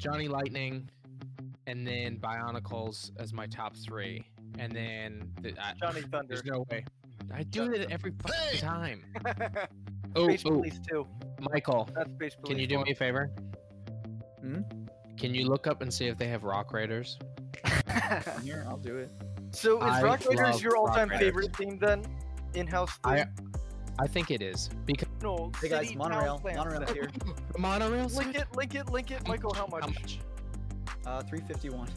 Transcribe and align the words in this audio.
Johnny 0.00 0.28
Lightning, 0.28 0.88
and 1.66 1.86
then 1.86 2.16
Bionicles 2.18 3.10
as 3.18 3.32
my 3.34 3.46
top 3.46 3.76
three, 3.76 4.24
and 4.58 4.72
then 4.72 5.30
the, 5.42 5.52
I, 5.62 5.74
Johnny 5.78 6.00
Thunder. 6.00 6.26
There's 6.34 6.44
no 6.44 6.64
way. 6.70 6.84
I 7.32 7.42
do 7.44 7.66
Johnny 7.66 7.78
it 7.80 7.90
every 7.90 8.12
fucking 8.22 8.40
Hey! 8.50 8.58
time. 8.58 9.04
Oh, 10.16 10.26
Space 10.26 10.42
oh, 10.44 10.50
Police 10.56 10.80
2. 10.90 11.06
Michael, 11.52 11.88
That's 11.94 12.10
Space 12.10 12.34
Police 12.34 12.48
can 12.48 12.58
you 12.58 12.66
do 12.66 12.78
1. 12.78 12.84
me 12.84 12.90
a 12.90 12.94
favor? 12.96 13.30
Hmm? 14.40 14.62
Can 15.16 15.32
you 15.36 15.46
look 15.46 15.68
up 15.68 15.82
and 15.82 15.94
see 15.94 16.08
if 16.08 16.18
they 16.18 16.26
have 16.26 16.42
Rock 16.42 16.72
Raiders? 16.72 17.16
Here, 18.42 18.66
I'll 18.68 18.76
do 18.76 18.96
it. 18.96 19.12
so 19.52 19.76
is 19.76 19.84
I 19.84 20.02
Rock 20.02 20.24
Raiders 20.28 20.60
your 20.60 20.76
all-time 20.76 21.10
Raiders. 21.10 21.24
favorite 21.28 21.54
theme 21.56 21.78
then? 21.78 22.04
In-house 22.54 22.90
theme? 23.04 23.12
I 23.12 23.26
I 23.98 24.06
think 24.06 24.30
it 24.30 24.42
is 24.42 24.70
because 24.86 25.08
no, 25.22 25.50
Hey 25.60 25.68
guys, 25.68 25.86
city, 25.88 25.96
monorail, 25.98 26.34
town, 26.34 26.40
plans 26.40 26.56
monorail's 26.58 26.90
here. 26.92 27.10
the 27.52 27.58
monorails. 27.58 28.16
Link 28.16 28.34
it, 28.34 28.46
link 28.56 28.74
it, 28.74 28.90
link 28.90 29.10
it. 29.10 29.26
Michael, 29.28 29.52
how 29.52 29.66
much? 29.66 29.82
How 29.82 29.88
much? 29.88 30.20
Uh, 31.06 31.22
351. 31.22 31.88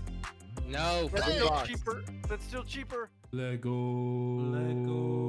No, 0.67 1.09
That's 1.09 1.25
still 1.25 1.49
off. 1.49 1.67
cheaper. 1.67 2.03
That's 2.27 2.45
still 2.45 2.63
cheaper. 2.63 3.09
Lego. 3.31 3.71
Lego. 3.71 5.22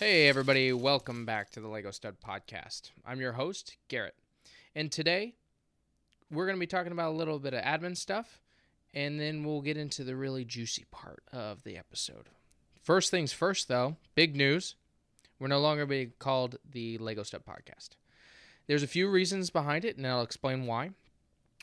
Hey, 0.00 0.28
everybody, 0.28 0.72
welcome 0.72 1.26
back 1.26 1.50
to 1.50 1.60
the 1.60 1.68
Lego 1.68 1.90
Stud 1.90 2.16
Podcast. 2.26 2.90
I'm 3.04 3.20
your 3.20 3.32
host, 3.32 3.76
Garrett. 3.88 4.14
And 4.74 4.90
today, 4.90 5.34
we're 6.30 6.46
going 6.46 6.56
to 6.56 6.60
be 6.60 6.66
talking 6.66 6.92
about 6.92 7.10
a 7.10 7.18
little 7.18 7.38
bit 7.38 7.52
of 7.52 7.62
admin 7.62 7.94
stuff, 7.94 8.40
and 8.94 9.20
then 9.20 9.44
we'll 9.44 9.60
get 9.60 9.76
into 9.76 10.02
the 10.02 10.16
really 10.16 10.42
juicy 10.46 10.86
part 10.90 11.22
of 11.34 11.64
the 11.64 11.76
episode. 11.76 12.30
First 12.82 13.10
things 13.10 13.34
first, 13.34 13.68
though, 13.68 13.96
big 14.14 14.34
news. 14.34 14.74
We're 15.38 15.48
no 15.48 15.60
longer 15.60 15.84
being 15.84 16.14
called 16.18 16.56
the 16.64 16.96
Lego 16.96 17.22
Stud 17.22 17.42
Podcast. 17.44 17.90
There's 18.68 18.82
a 18.82 18.86
few 18.86 19.06
reasons 19.06 19.50
behind 19.50 19.84
it, 19.84 19.98
and 19.98 20.06
I'll 20.06 20.22
explain 20.22 20.64
why. 20.64 20.92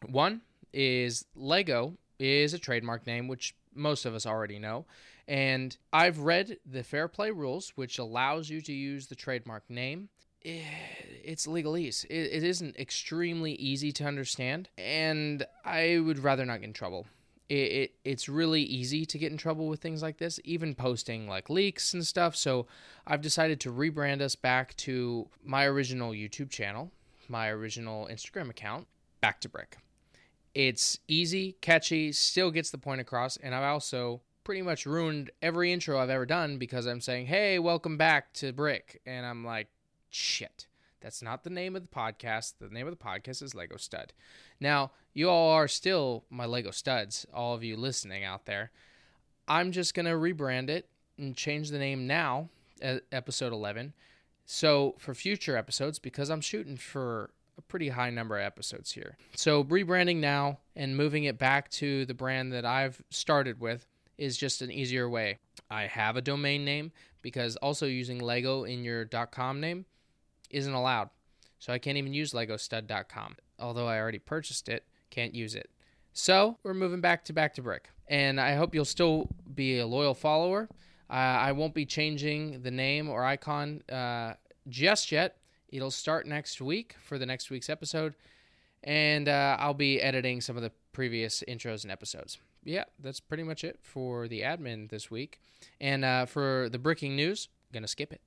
One 0.06 0.42
is 0.72 1.26
Lego 1.34 1.96
is 2.20 2.54
a 2.54 2.60
trademark 2.60 3.08
name, 3.08 3.28
which 3.28 3.56
most 3.78 4.06
of 4.06 4.14
us 4.14 4.26
already 4.26 4.60
know. 4.60 4.86
And 5.28 5.76
I've 5.92 6.20
read 6.20 6.58
the 6.66 6.84
fair 6.84 7.08
play 7.08 7.32
rules, 7.32 7.74
which 7.76 8.00
allows 8.00 8.50
you 8.50 8.62
to 8.62 8.74
use 8.74 9.08
the 9.08 9.16
trademark 9.16 9.70
name. 9.70 10.10
Eh, 10.46 10.62
It's 11.24 11.48
legalese. 11.48 12.06
It, 12.06 12.32
it 12.32 12.44
isn't 12.44 12.78
extremely 12.78 13.54
easy 13.54 13.92
to 13.94 14.06
understand, 14.06 14.70
and 14.78 15.46
I 15.66 16.00
would 16.00 16.20
rather 16.20 16.46
not 16.46 16.62
get 16.62 16.68
in 16.68 16.74
trouble. 16.74 17.06
It, 17.50 17.56
it 17.56 17.92
it's 18.04 18.28
really 18.30 18.62
easy 18.62 19.06
to 19.06 19.18
get 19.18 19.32
in 19.32 19.38
trouble 19.38 19.68
with 19.68 19.82
things 19.82 20.02
like 20.02 20.18
this, 20.18 20.40
even 20.44 20.76
posting 20.76 21.28
like 21.28 21.50
leaks 21.50 21.94
and 21.94 22.06
stuff. 22.06 22.36
So 22.36 22.68
I've 23.06 23.22
decided 23.22 23.60
to 23.62 23.72
rebrand 23.72 24.22
us 24.22 24.36
back 24.36 24.76
to 24.78 25.28
my 25.44 25.66
original 25.66 26.12
YouTube 26.12 26.50
channel, 26.50 26.92
my 27.28 27.50
original 27.50 28.08
Instagram 28.12 28.50
account, 28.50 28.88
Back 29.22 29.42
to 29.42 29.50
Brick. 29.50 29.78
It's 30.58 30.98
easy, 31.08 31.56
catchy, 31.62 32.12
still 32.12 32.50
gets 32.50 32.72
the 32.72 32.80
point 32.80 33.00
across, 33.00 33.38
and 33.38 33.54
I've 33.54 33.62
also 33.62 34.22
pretty 34.44 34.64
much 34.64 34.88
ruined 34.88 35.30
every 35.40 35.72
intro 35.72 36.00
I've 36.00 36.10
ever 36.10 36.26
done 36.26 36.58
because 36.58 36.88
I'm 36.88 37.00
saying, 37.00 37.28
"Hey, 37.28 37.60
welcome 37.60 37.96
back 37.96 38.34
to 38.34 38.52
Brick," 38.52 39.00
and 39.06 39.24
I'm 39.24 39.46
like, 39.46 39.68
"Shit." 40.10 40.66
That's 41.00 41.22
not 41.22 41.44
the 41.44 41.52
name 41.52 41.76
of 41.76 41.84
the 41.84 41.96
podcast. 41.96 42.56
The 42.58 42.70
name 42.70 42.88
of 42.88 42.98
the 42.98 43.06
podcast 43.06 43.44
is 43.44 43.54
Lego 43.54 43.78
Stud. 43.78 44.14
Now, 44.60 44.94
you 45.14 45.30
all 45.30 45.52
are 45.52 45.68
still 45.68 46.26
my 46.32 46.48
Lego 46.48 46.72
Studs, 46.72 47.28
all 47.32 47.54
of 47.54 47.64
you 47.64 47.78
listening 47.78 48.24
out 48.24 48.48
there. 48.48 48.72
I'm 49.48 49.72
just 49.72 49.94
going 49.94 50.08
to 50.08 50.14
rebrand 50.14 50.70
it 50.72 50.90
and 51.20 51.38
change 51.38 51.70
the 51.70 51.78
name 51.78 52.08
now, 52.08 52.50
episode 52.82 53.54
11. 53.54 53.94
So, 54.48 54.96
for 54.98 55.14
future 55.14 55.56
episodes, 55.56 56.00
because 56.00 56.32
I'm 56.32 56.42
shooting 56.42 56.78
for 56.78 57.30
a 57.58 57.62
pretty 57.62 57.90
high 57.90 58.10
number 58.10 58.38
of 58.38 58.44
episodes 58.44 58.92
here. 58.92 59.18
So, 59.36 59.64
rebranding 59.64 60.18
now 60.18 60.60
and 60.76 60.96
moving 60.96 61.26
it 61.26 61.38
back 61.38 61.70
to 61.72 62.06
the 62.06 62.14
brand 62.14 62.54
that 62.54 62.66
I've 62.66 63.02
started 63.10 63.60
with 63.60 63.88
is 64.18 64.38
just 64.38 64.62
an 64.62 64.72
easier 64.72 65.10
way. 65.10 65.38
I 65.70 65.84
have 65.84 66.18
a 66.18 66.22
domain 66.22 66.66
name 66.66 66.92
because 67.22 67.56
also 67.58 67.86
using 67.86 68.20
Lego 68.20 68.64
in 68.64 68.84
your 68.84 69.06
.com 69.06 69.60
name 69.60 69.86
isn't 70.50 70.74
allowed. 70.74 71.10
So 71.60 71.74
I 71.74 71.80
can't 71.80 71.98
even 71.98 72.14
use 72.14 72.34
legostud.com. 72.34 73.36
Although 73.60 73.88
I 73.88 74.00
already 74.00 74.20
purchased 74.20 74.70
it, 74.70 74.86
can't 75.10 75.34
use 75.34 75.56
it. 75.56 75.70
So 76.14 76.58
we're 76.64 76.74
moving 76.74 77.02
back 77.02 77.26
to 77.26 77.34
back 77.34 77.54
to 77.56 77.62
brick. 77.62 77.90
And 78.08 78.40
I 78.40 78.56
hope 78.56 78.74
you'll 78.74 78.86
still 78.86 79.30
be 79.54 79.80
a 79.80 79.88
loyal 79.88 80.14
follower. 80.14 80.70
Uh, 81.10 81.14
I 81.14 81.52
won't 81.52 81.74
be 81.74 81.86
changing 81.86 82.62
the 82.62 82.72
name 82.72 83.10
or 83.10 83.24
icon 83.24 83.82
uh, 83.90 84.34
just 84.70 85.12
yet. 85.12 85.38
It'll 85.70 85.92
start 85.92 86.26
next 86.26 86.62
week 86.62 86.96
for 87.04 87.18
the 87.18 87.26
next 87.26 87.50
week's 87.50 87.70
episode. 87.70 88.16
And 88.84 89.28
uh, 89.28 89.58
I'll 89.60 89.74
be 89.74 90.02
editing 90.02 90.42
some 90.42 90.56
of 90.56 90.64
the 90.64 90.72
previous 90.94 91.44
intros 91.48 91.84
and 91.84 91.92
episodes. 91.92 92.38
Yeah, 92.64 92.86
that's 93.00 93.20
pretty 93.20 93.44
much 93.44 93.64
it 93.64 93.80
for 93.82 94.28
the 94.28 94.42
admin 94.42 94.90
this 94.90 95.10
week. 95.10 95.40
And 95.80 96.06
uh, 96.06 96.26
for 96.26 96.70
the 96.70 96.80
bricking 96.80 97.16
news, 97.16 97.50
gonna 97.74 97.88
skip 97.88 98.14
it. 98.14 98.22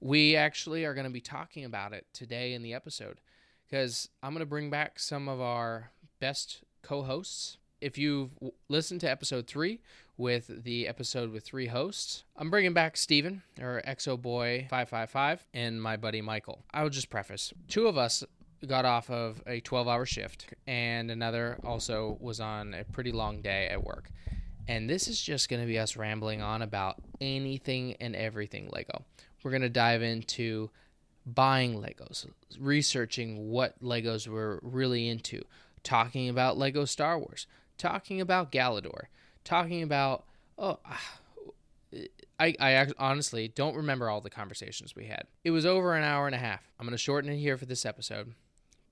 We 0.00 0.36
actually 0.36 0.84
are 0.84 0.94
to 1.04 1.10
be 1.10 1.20
talking 1.20 1.64
about 1.64 1.92
it 1.92 2.06
today 2.12 2.52
in 2.52 2.62
the 2.62 2.74
episode 2.74 3.20
because 3.68 4.08
I'm 4.22 4.32
to 4.40 4.46
bring 4.46 4.70
back 4.70 4.98
some 4.98 5.28
of 5.28 5.40
our 5.40 5.90
best 6.20 6.62
co 6.82 7.02
hosts. 7.02 7.58
If 7.80 7.98
you've 7.98 8.30
listened 8.68 9.02
to 9.02 9.10
episode 9.10 9.46
three 9.46 9.80
with 10.16 10.64
the 10.64 10.88
episode 10.88 11.30
with 11.30 11.44
three 11.44 11.66
hosts, 11.66 12.24
I'm 12.34 12.48
bringing 12.48 12.72
back 12.72 12.96
Steven, 12.96 13.42
or 13.60 13.82
Exo 13.86 14.20
Boy 14.20 14.66
555, 14.70 15.46
and 15.52 15.82
my 15.82 15.98
buddy 15.98 16.22
Michael. 16.22 16.64
I 16.72 16.82
will 16.82 16.90
just 16.90 17.10
preface 17.10 17.52
two 17.68 17.86
of 17.86 17.98
us 17.98 18.24
got 18.66 18.86
off 18.86 19.10
of 19.10 19.42
a 19.46 19.60
12 19.60 19.88
hour 19.88 20.06
shift, 20.06 20.54
and 20.66 21.10
another 21.10 21.58
also 21.64 22.16
was 22.18 22.40
on 22.40 22.72
a 22.72 22.84
pretty 22.84 23.12
long 23.12 23.42
day 23.42 23.68
at 23.68 23.84
work. 23.84 24.10
And 24.68 24.88
this 24.88 25.06
is 25.06 25.20
just 25.20 25.50
going 25.50 25.60
to 25.60 25.68
be 25.68 25.78
us 25.78 25.96
rambling 25.96 26.40
on 26.40 26.62
about 26.62 26.96
anything 27.20 27.96
and 28.00 28.16
everything 28.16 28.70
Lego. 28.72 29.04
We're 29.42 29.50
going 29.50 29.62
to 29.62 29.68
dive 29.68 30.02
into 30.02 30.70
buying 31.26 31.80
Legos, 31.80 32.26
researching 32.58 33.50
what 33.50 33.78
Legos 33.82 34.26
we're 34.26 34.60
really 34.62 35.08
into, 35.08 35.42
talking 35.82 36.28
about 36.30 36.56
Lego 36.56 36.84
Star 36.84 37.18
Wars, 37.18 37.46
talking 37.78 38.20
about 38.20 38.52
Galidor, 38.52 39.06
talking 39.44 39.82
about 39.82 40.24
oh 40.58 40.78
ah, 40.84 41.18
I, 42.38 42.54
I 42.60 42.86
honestly 42.98 43.48
don't 43.48 43.76
remember 43.76 44.10
all 44.10 44.20
the 44.20 44.30
conversations 44.30 44.94
we 44.94 45.06
had. 45.06 45.24
It 45.44 45.50
was 45.52 45.64
over 45.64 45.94
an 45.94 46.04
hour 46.04 46.26
and 46.26 46.34
a 46.34 46.38
half. 46.38 46.70
I'm 46.78 46.86
to 46.92 46.98
shorten 46.98 47.30
it 47.30 47.38
here 47.38 47.56
for 47.56 47.66
this 47.66 47.86
episode, 47.86 48.34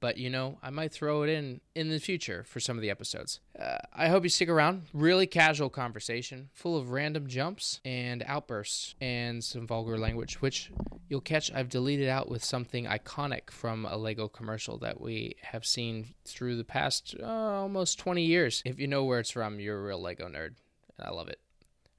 but 0.04 0.18
you 0.18 0.28
know, 0.28 0.58
I 0.62 0.68
might 0.68 0.92
throw 0.92 1.22
it 1.22 1.30
in 1.30 1.62
in 1.74 1.88
the 1.88 1.98
future 1.98 2.44
for 2.44 2.60
some 2.60 2.76
of 2.76 2.82
the 2.82 2.90
episodes. 2.90 3.40
Uh, 3.58 3.78
I 3.94 4.08
hope 4.08 4.22
you 4.22 4.28
stick 4.28 4.50
around. 4.50 4.82
Really 4.92 5.26
casual 5.26 5.70
conversation, 5.70 6.50
full 6.52 6.76
of 6.76 6.90
random 6.90 7.26
jumps 7.26 7.80
and 7.86 8.22
outbursts 8.26 8.96
and 9.00 9.42
some 9.42 9.66
vulgar 9.66 9.96
language, 9.96 10.42
which 10.42 10.70
you'll 11.08 11.22
catch 11.22 11.50
I've 11.54 11.70
deleted 11.70 12.10
out 12.10 12.28
with 12.28 12.44
something 12.44 12.84
iconic 12.84 13.48
from 13.50 13.86
a 13.86 13.96
Lego 13.96 14.28
commercial 14.28 14.76
that 14.80 15.00
we 15.00 15.36
have 15.40 15.64
seen 15.64 16.08
through 16.26 16.56
the 16.56 16.64
past 16.64 17.16
uh, 17.18 17.24
almost 17.26 17.98
20 17.98 18.22
years. 18.22 18.60
If 18.66 18.78
you 18.78 18.86
know 18.86 19.04
where 19.04 19.20
it's 19.20 19.30
from, 19.30 19.58
you're 19.58 19.78
a 19.78 19.82
real 19.82 20.02
Lego 20.02 20.28
nerd. 20.28 20.56
And 20.98 21.06
I 21.08 21.12
love 21.12 21.28
it. 21.28 21.40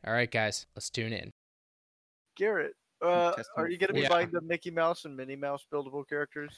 All 0.06 0.14
right, 0.14 0.30
guys, 0.30 0.68
let's 0.76 0.92
tune 0.92 1.12
in. 1.12 1.32
Garrett, 2.38 2.76
uh, 3.02 3.34
are 3.58 3.68
you 3.68 3.80
going 3.80 3.88
to 3.88 3.94
be 3.96 4.02
Yeah. 4.02 4.10
buying 4.10 4.30
the 4.30 4.42
Mickey 4.42 4.70
Mouse 4.70 5.06
and 5.06 5.18
Minnie 5.18 5.36
Mouse 5.36 5.66
buildable 5.74 6.08
characters? 6.08 6.56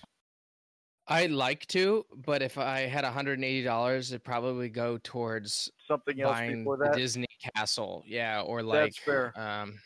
I'd 1.10 1.32
like 1.32 1.66
to, 1.68 2.06
but 2.26 2.42
if 2.42 2.58
I 2.58 2.82
had 2.82 3.04
$180, 3.06 3.98
it'd 4.10 4.24
probably 4.24 4.70
go 4.70 4.98
towards 5.04 5.72
Something 5.88 6.20
else 6.22 6.34
buying 6.34 6.60
before 6.60 6.78
the 6.78 6.86
that? 6.86 6.96
Disney 6.96 7.28
Castle. 7.56 8.04
Yeah, 8.06 8.42
or 8.42 8.62
like 8.62 8.82
That's 8.94 8.98
fair. 8.98 9.34
um 9.40 9.80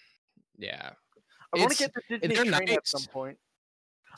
yeah. 0.58 0.92
I 1.56 1.60
want 1.60 1.72
to 1.74 1.78
get 1.78 1.94
the 1.94 2.18
Disney 2.20 2.36
they're 2.36 2.46
train 2.60 2.70
at 2.70 2.88
some 2.88 3.04
point. 3.12 3.38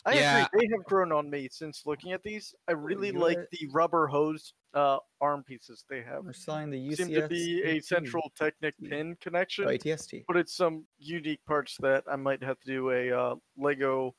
I 0.05 0.13
Yeah. 0.15 0.45
agree. 0.45 0.67
They 0.67 0.73
have 0.75 0.83
grown 0.85 1.11
on 1.11 1.29
me 1.29 1.47
since 1.51 1.83
looking 1.85 2.11
at 2.13 2.21
these. 2.23 2.53
I 2.67 2.71
really 2.73 3.07
you 3.07 3.19
like 3.19 3.37
are- 3.37 3.47
the 3.51 3.67
rubber 3.71 4.07
hose 4.07 4.53
uh, 4.73 4.97
arm 5.21 5.43
pieces 5.43 5.85
they 5.89 6.01
have. 6.01 6.23
We're 6.25 6.33
selling 6.33 6.69
the 6.71 6.77
UCS. 6.79 6.97
Seem 6.97 7.13
to 7.13 7.27
be 7.27 7.63
a 7.63 7.79
central 7.79 8.31
Technic 8.35 8.73
pin 8.83 9.15
connection, 9.21 9.65
Oh, 9.65 9.69
ATST. 9.69 10.23
but 10.27 10.35
it's 10.35 10.55
some 10.55 10.85
unique 10.97 11.43
parts 11.45 11.77
that 11.81 12.03
I 12.11 12.15
might 12.15 12.41
have 12.43 12.59
to 12.61 12.67
do 12.67 12.89
a 12.89 13.11
uh, 13.11 13.35
Lego 13.57 14.15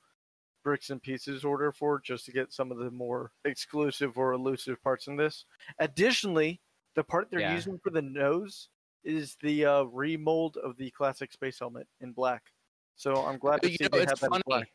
bricks 0.65 0.91
and 0.91 1.01
pieces 1.01 1.45
order 1.45 1.71
for 1.71 2.01
just 2.01 2.25
to 2.25 2.33
get 2.33 2.53
some 2.53 2.73
of 2.73 2.79
the 2.79 2.91
more 2.91 3.31
exclusive 3.45 4.19
or 4.19 4.33
elusive 4.33 4.83
parts 4.83 5.07
in 5.07 5.17
this. 5.17 5.45
Additionally, 5.79 6.61
the 6.97 7.05
part 7.05 7.31
they're 7.31 7.41
Yeah. 7.41 7.55
using 7.55 7.79
for 7.79 7.91
the 7.91 8.03
nose 8.03 8.71
is 9.05 9.37
the 9.43 9.65
uh, 9.67 9.83
remold 9.85 10.57
of 10.57 10.77
the 10.77 10.91
classic 10.91 11.31
space 11.33 11.59
helmet 11.61 11.87
in 12.01 12.13
black. 12.13 12.53
So 12.97 13.15
I'm 13.15 13.39
glad 13.39 13.63
to 13.63 13.71
You 13.71 13.77
see 13.77 13.85
know, 13.85 13.99
they 13.99 13.99
have 14.01 14.19
that 14.21 14.31
funny 14.31 14.43
black. 14.47 14.73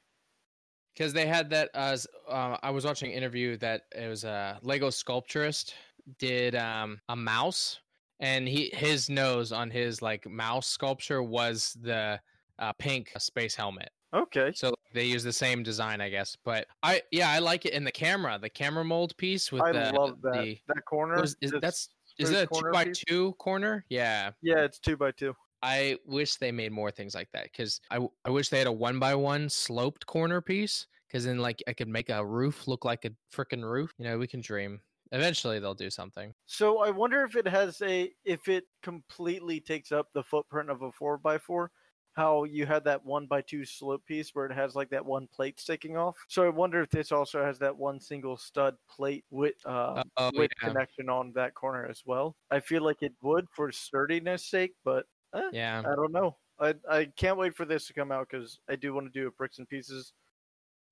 because 0.94 1.14
they 1.14 1.26
had 1.26 1.50
that 1.50 1.70
as 1.74 2.06
uh, 2.28 2.58
I 2.62 2.70
was 2.70 2.86
watching 2.86 3.12
an 3.12 3.18
interview 3.18 3.58
that 3.58 3.84
it 3.96 4.08
was 4.08 4.24
a 4.24 4.60
Lego 4.62 4.90
sculpturist 4.90 5.74
did 6.18 6.56
um 6.56 7.00
a 7.10 7.16
mouse 7.16 7.80
and 8.20 8.48
he 8.48 8.72
his 8.74 9.10
nose 9.10 9.52
on 9.52 9.70
his 9.70 10.02
like 10.02 10.28
mouse 10.28 10.66
sculpture 10.68 11.22
was 11.22 11.78
the 11.82 12.20
uh, 12.58 12.74
pink 12.74 13.12
space 13.20 13.56
helmet. 13.56 13.90
Okay. 14.14 14.52
So 14.56 14.74
they 14.94 15.06
use 15.06 15.24
the 15.24 15.34
same 15.34 15.62
design, 15.64 16.02
I 16.02 16.10
guess. 16.10 16.36
But 16.44 16.68
I 16.84 17.02
yeah, 17.12 17.30
I 17.30 17.40
like 17.40 17.66
it 17.66 17.74
in 17.74 17.84
the 17.84 17.92
camera, 17.92 18.40
the 18.40 18.50
camera 18.50 18.84
mold 18.84 19.16
piece 19.18 19.52
with 19.52 19.62
I 19.62 19.72
the 19.72 19.92
love 19.94 20.22
that. 20.22 20.34
the 20.34 20.58
that 20.68 20.86
corner. 20.86 21.24
is- 21.24 21.36
is- 21.42 21.54
that's 21.62 21.90
is 22.18 22.32
that 22.32 22.50
a 22.52 22.54
two 22.54 22.72
by 22.74 22.86
piece? 22.86 23.00
two 23.08 23.34
corner? 23.34 23.86
Yeah. 23.90 24.32
Yeah, 24.42 24.64
it's 24.66 24.80
two 24.80 24.98
by 24.98 25.12
two. 25.12 25.36
I 25.62 25.98
wish 26.06 26.36
they 26.36 26.52
made 26.52 26.72
more 26.72 26.92
things 26.92 27.16
like 27.16 27.32
that 27.34 27.44
because 27.46 27.80
I, 27.92 28.00
I 28.26 28.30
wish 28.30 28.50
they 28.50 28.58
had 28.60 28.68
a 28.68 28.72
one 28.72 28.98
by 29.00 29.14
one 29.16 29.50
sloped 29.50 30.06
corner 30.06 30.42
piece 30.42 30.88
because 31.08 31.26
then 31.26 31.38
like 31.40 31.62
I 31.68 31.74
could 31.74 31.88
make 31.88 32.10
a 32.10 32.26
roof 32.26 32.68
look 32.68 32.84
like 32.86 33.06
a 33.06 33.12
freaking 33.34 33.64
roof. 33.70 33.94
You 33.98 34.06
know, 34.06 34.18
we 34.18 34.28
can 34.28 34.42
dream. 34.42 34.82
Eventually 35.12 35.60
they'll 35.60 35.74
do 35.76 35.90
something. 35.90 36.34
So 36.46 36.80
I 36.80 36.90
wonder 36.92 37.24
if 37.24 37.36
it 37.36 37.48
has 37.48 37.82
a 37.82 38.12
if 38.26 38.48
it 38.48 38.66
completely 38.84 39.60
takes 39.62 39.92
up 39.92 40.08
the 40.14 40.24
footprint 40.24 40.70
of 40.70 40.82
a 40.82 40.92
four 40.92 41.18
by 41.18 41.38
four. 41.38 41.72
How 42.14 42.44
you 42.44 42.66
had 42.66 42.84
that 42.84 43.06
one 43.06 43.28
by 43.28 43.42
two 43.42 43.64
slope 43.64 44.06
piece 44.06 44.32
where 44.36 44.46
it 44.46 44.54
has 44.54 44.76
like 44.76 44.90
that 44.90 45.06
one 45.06 45.28
plate 45.28 45.60
sticking 45.60 45.96
off. 45.96 46.18
So 46.28 46.44
I 46.44 46.50
wonder 46.50 46.82
if 46.82 46.90
this 46.90 47.12
also 47.12 47.44
has 47.44 47.60
that 47.60 47.76
one 47.76 48.00
single 48.00 48.36
stud 48.36 48.76
plate 48.90 49.24
with 49.30 49.56
uh, 49.66 50.04
oh 50.18 50.32
with 50.34 50.52
yeah, 50.62 50.68
connection 50.70 51.10
on 51.10 51.32
that 51.34 51.54
corner 51.54 51.86
as 51.86 52.04
well. 52.06 52.36
I 52.52 52.60
feel 52.60 52.84
like 52.84 53.02
it 53.02 53.14
would 53.22 53.48
for 53.52 53.72
sturdiness 53.72 54.44
sake, 54.44 54.74
but 54.84 55.06
eh, 55.34 55.50
yeah. 55.54 55.80
I 55.80 55.96
don't 55.96 56.12
know. 56.12 56.36
I 56.60 56.74
I 56.90 57.06
can't 57.16 57.38
wait 57.38 57.56
for 57.56 57.66
this 57.66 57.88
to 57.88 57.94
come 57.94 58.12
out 58.12 58.28
because 58.30 58.60
I 58.70 58.76
do 58.76 58.94
want 58.94 59.12
to 59.12 59.20
do 59.20 59.28
a 59.28 59.32
bricks 59.32 59.60
and 59.60 59.70
pieces 59.70 60.14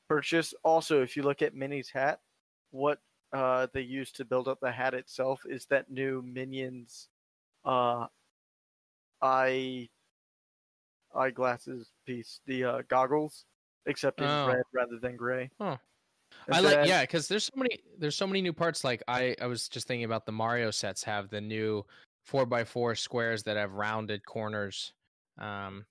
purchase. 0.07 0.53
Also, 0.63 1.01
if 1.01 1.17
you 1.17 1.23
look 1.23 1.41
at 1.41 1.55
Minnie's 1.55 1.89
hat, 1.89 2.19
what 2.71 2.99
uh 3.33 3.67
they 3.73 3.81
used 3.81 4.15
to 4.15 4.25
build 4.25 4.47
up 4.47 4.59
the 4.61 4.71
hat 4.71 4.93
itself 4.93 5.41
is 5.49 5.65
that 5.65 5.91
new 5.91 6.21
Minions 6.21 7.09
uh 7.65 8.05
eye 9.21 9.89
eyeglasses 11.17 11.91
piece, 12.05 12.39
the 12.45 12.63
uh, 12.63 12.81
goggles, 12.87 13.45
except 13.85 14.19
in 14.21 14.27
Oh. 14.27 14.47
red 14.47 14.63
rather 14.73 14.97
than 14.99 15.15
gray. 15.15 15.49
Huh. 15.59 15.77
I 16.51 16.59
like 16.59 16.75
then- 16.75 16.87
yeah, 16.87 17.01
because 17.01 17.27
there's 17.27 17.45
so 17.45 17.53
many 17.55 17.79
there's 17.97 18.15
so 18.15 18.27
many 18.27 18.41
new 18.41 18.53
parts. 18.53 18.83
Like 18.83 19.01
I 19.07 19.35
I 19.41 19.47
was 19.47 19.67
just 19.69 19.87
thinking 19.87 20.03
about 20.05 20.25
the 20.25 20.31
Mario 20.31 20.71
sets 20.71 21.03
have 21.03 21.29
the 21.29 21.41
new 21.41 21.85
four 22.25 22.45
by 22.45 22.63
four 22.63 22.95
squares 22.95 23.43
that 23.43 23.55
have 23.57 23.73
rounded 23.73 24.25
corners, 24.25 24.93
um, 25.37 25.85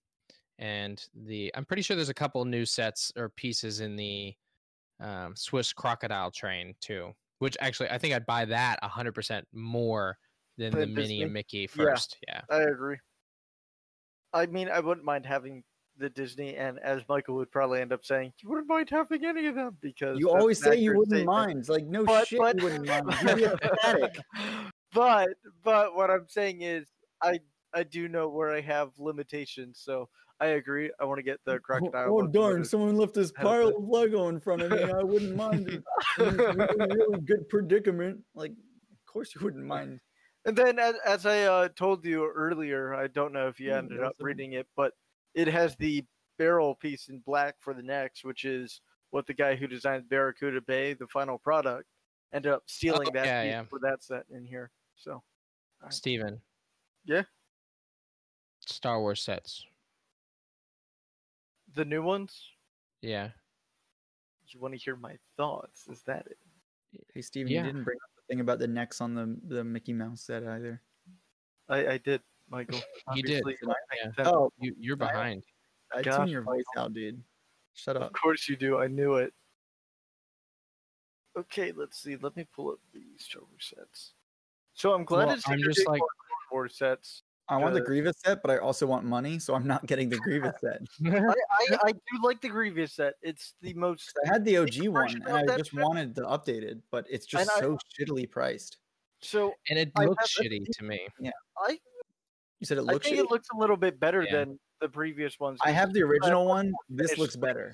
and 0.58 1.02
the 1.14 1.50
I'm 1.55 1.64
pretty 1.64 1.82
sure 1.82 1.96
there's 1.96 2.11
a 2.11 2.14
couple 2.14 2.44
new 2.44 2.67
sets 2.67 3.12
or 3.17 3.31
pieces 3.31 3.81
in 3.81 3.96
the 3.96 4.34
um, 5.00 5.34
Swiss 5.37 5.72
crocodile 5.72 6.31
train 6.31 6.75
too. 6.81 7.14
Which 7.38 7.56
actually 7.61 7.90
I 7.90 7.99
think 7.99 8.14
I'd 8.14 8.26
buy 8.26 8.44
that 8.46 8.82
hundred 8.84 9.12
percent 9.14 9.46
more 9.52 10.19
than 10.58 10.72
the 10.72 10.81
Than 10.81 10.94
Minnie 10.94 11.22
and 11.22 11.32
Mickey 11.32 11.61
Yeah. 11.61 11.67
first. 11.84 12.17
Yeah. 12.29 12.43
I 12.50 12.61
agree. 12.62 12.96
I 14.37 14.47
mean, 14.47 14.69
I 14.69 14.81
wouldn't 14.81 15.05
mind 15.06 15.25
having 15.27 15.62
the 15.99 16.11
Disney, 16.11 16.56
and 16.56 16.79
as 16.81 17.00
Michael 17.09 17.37
would 17.37 17.50
probably 17.50 17.81
end 17.81 17.91
up 17.93 18.05
saying, 18.05 18.33
you 18.43 18.50
wouldn't 18.50 18.69
mind 18.69 18.91
having 18.91 19.25
any 19.25 19.47
of 19.47 19.55
them 19.55 19.79
because 19.81 20.19
You 20.19 20.29
always 20.31 20.62
say 20.62 20.77
you 20.77 20.91
wouldn't 20.91 21.06
statement. 21.09 21.27
mind. 21.27 21.69
Like 21.71 21.87
no 21.87 22.05
But- 22.05 22.29
shit, 22.29 22.38
but- 22.38 22.59
you 22.59 22.65
wouldn't 22.65 22.87
mind. 22.87 23.06
You'd 23.41 23.59
be 23.61 24.09
but 24.93 25.29
but 25.65 25.94
what 25.97 26.11
I'm 26.11 26.27
saying 26.29 26.62
is, 26.62 26.87
I 27.23 27.41
I 27.75 27.83
do 27.83 28.09
know 28.09 28.29
where 28.29 28.53
I 28.55 28.61
have 28.61 28.91
limitations, 28.99 29.81
so 29.83 30.09
I 30.39 30.49
agree. 30.49 30.91
I 31.00 31.05
want 31.06 31.17
to 31.19 31.23
get 31.23 31.39
the 31.47 31.53
oh, 31.55 31.59
crocodile. 31.59 32.09
Oh, 32.11 32.12
ones 32.15 32.32
darn! 32.35 32.65
Someone 32.65 32.97
left 32.97 33.15
this 33.15 33.32
pile 33.32 33.69
of 33.69 33.89
Lego 33.89 34.29
in 34.29 34.39
front 34.39 34.61
of 34.62 34.71
me. 34.71 34.82
I 34.82 35.03
wouldn't 35.03 35.35
mind. 35.35 35.69
it. 35.71 35.82
I'm 36.19 36.39
a 36.39 36.43
really, 36.55 36.77
really 36.94 37.21
good 37.23 37.49
predicament. 37.49 38.21
Like, 38.35 38.50
of 38.53 39.06
course 39.12 39.35
you 39.35 39.41
wouldn't 39.43 39.65
mind. 39.65 40.00
And 40.46 40.56
then, 40.56 40.78
as, 40.78 40.94
as 41.04 41.26
I 41.26 41.43
uh, 41.43 41.69
told 41.69 42.04
you 42.04 42.25
earlier, 42.31 42.94
I 42.94 43.08
don't 43.08 43.32
know 43.32 43.48
if 43.48 43.58
you 43.60 43.70
Hmm, 43.72 43.78
ended 43.78 43.98
that's 44.00 44.10
up 44.10 44.25
reading 44.25 44.52
it, 44.52 44.66
but 44.76 44.93
it 45.34 45.48
has 45.48 45.76
the 45.76 46.04
barrel 46.38 46.75
piece 46.75 47.08
in 47.08 47.19
black 47.20 47.56
for 47.60 47.75
the 47.75 47.82
necks, 47.82 48.25
which 48.25 48.44
is 48.44 48.81
what 49.10 49.26
the 49.26 49.34
guy 49.34 49.56
who 49.56 49.66
designed 49.66 50.08
Barracuda 50.08 50.60
Bay, 50.60 50.94
the 50.94 51.06
final 51.08 51.37
product, 51.38 51.88
ended 52.32 52.52
up 52.52 52.62
stealing 52.66 53.08
Oh, 53.08 53.12
that 53.12 53.26
yeah, 53.26 53.43
piece 53.43 53.50
yeah. 53.50 53.64
for 53.64 53.78
that 53.81 54.02
set 54.04 54.25
in 54.31 54.44
here. 54.46 54.70
So, 54.94 55.22
Alright. 55.82 55.93
Steven. 55.93 56.40
Yeah? 57.04 57.22
Star 58.60 59.00
Wars 59.00 59.22
sets. 59.22 59.64
the 61.75 61.84
new 61.84 62.02
ones, 62.02 62.52
Yeah. 63.02 63.31
you 64.48 64.58
want 64.60 64.72
to 64.72 64.78
hear 64.78 64.96
my 64.96 65.19
thoughts? 65.37 65.87
Is 65.88 66.02
that 66.04 66.26
it? 66.26 66.38
Hey, 67.12 67.20
Steven, 67.20 67.52
Yeah. 67.52 67.60
you 67.60 67.66
didn't 67.66 67.84
bring 67.84 67.98
up 68.02 68.10
the 68.16 68.16
thing 68.28 68.40
about 68.40 68.58
the 68.58 68.67
necks 68.69 69.00
on 69.00 69.14
the 69.14 69.37
the 69.46 69.64
Mickey 69.64 69.93
Mouse 69.93 70.23
set 70.23 70.44
either. 70.44 70.82
I, 71.69 71.87
I 71.94 71.99
did, 71.99 72.20
Michael. 72.50 72.81
You 73.14 73.23
did, 73.23 73.43
yeah. 73.46 74.25
Oh, 74.26 74.50
You 74.58 74.75
you're 74.78 74.96
behind. 74.96 75.43
I 75.94 76.02
Gosh, 76.02 76.17
tune 76.17 76.28
your 76.28 76.43
voice 76.43 76.64
Michael. 76.75 76.87
out, 76.87 76.94
dude. 76.94 77.23
Shut 77.75 77.96
up. 77.96 78.02
Of 78.02 78.12
course 78.12 78.49
you 78.49 78.56
do. 78.56 78.78
I 78.78 78.87
knew 78.88 79.14
it. 79.17 79.32
Okay, 81.38 81.73
let's 81.76 82.02
see. 82.02 82.17
Let 82.17 82.34
me 82.37 82.46
pull 82.55 82.70
up 82.70 82.78
these 82.94 83.05
Star 83.19 83.43
sets. 83.61 84.14
So 84.75 84.93
I'm 84.94 85.05
glad 85.05 85.26
Well, 85.26 85.37
to 85.37 85.43
see 85.43 85.52
I'm 85.52 85.62
just 85.62 85.87
like- 85.87 85.99
more 86.00 86.08
Clone 86.08 86.58
Wars 86.58 86.76
sets. 86.79 87.22
I 87.48 87.56
want 87.58 87.75
the 87.75 87.81
Grievous 87.81 88.16
set, 88.25 88.43
but 88.43 88.50
I 88.50 88.58
also 88.58 88.87
want 88.87 89.04
money, 89.04 89.38
so 89.38 89.54
I'm 89.54 89.66
not 89.66 89.87
getting 89.87 90.08
the 90.08 90.16
Grievous 90.19 90.54
set. 90.60 90.81
I, 91.06 91.10
I, 91.20 91.76
I 91.84 91.93
do 91.93 92.22
like 92.22 92.40
the 92.40 92.48
Grievous 92.48 92.93
set. 92.94 93.14
It's 93.22 93.54
the 93.62 93.72
most. 93.75 94.12
I 94.25 94.28
had 94.28 94.44
the 94.44 94.56
OG 94.58 94.88
one, 94.88 95.22
and 95.26 95.50
I 95.50 95.56
just 95.56 95.70
set. 95.72 95.81
wanted 95.81 96.14
the 96.14 96.22
updated, 96.22 96.81
but 96.90 97.06
it's 97.08 97.25
just 97.26 97.48
And 97.48 97.50
I- 97.56 97.60
so 97.60 97.78
shittily 97.98 98.28
priced. 98.31 98.78
So 99.20 99.54
and 99.70 99.78
it 99.78 99.90
looks 99.96 100.37
have- 100.37 100.46
shitty 100.46 100.66
to 100.72 100.84
me. 100.84 101.06
Yeah, 101.20 101.31
I, 101.58 101.78
You 102.60 102.66
said 102.66 102.78
it 102.78 102.82
I 102.82 102.93
looks. 102.93 103.06
think 103.06 103.19
shitty? 103.19 103.25
it 103.25 103.31
looks 103.31 103.48
a 103.54 103.56
little 103.56 103.76
bit 103.76 103.98
better 103.98 104.22
Yeah. 104.22 104.32
than 104.44 104.58
the 104.81 104.88
previous 104.88 105.40
ones. 105.40 105.58
I 105.64 105.70
have 105.70 105.93
the 105.94 106.02
original 106.02 106.46
one. 106.46 106.75
This 106.90 107.16
looks 107.16 107.34
better. 107.37 107.72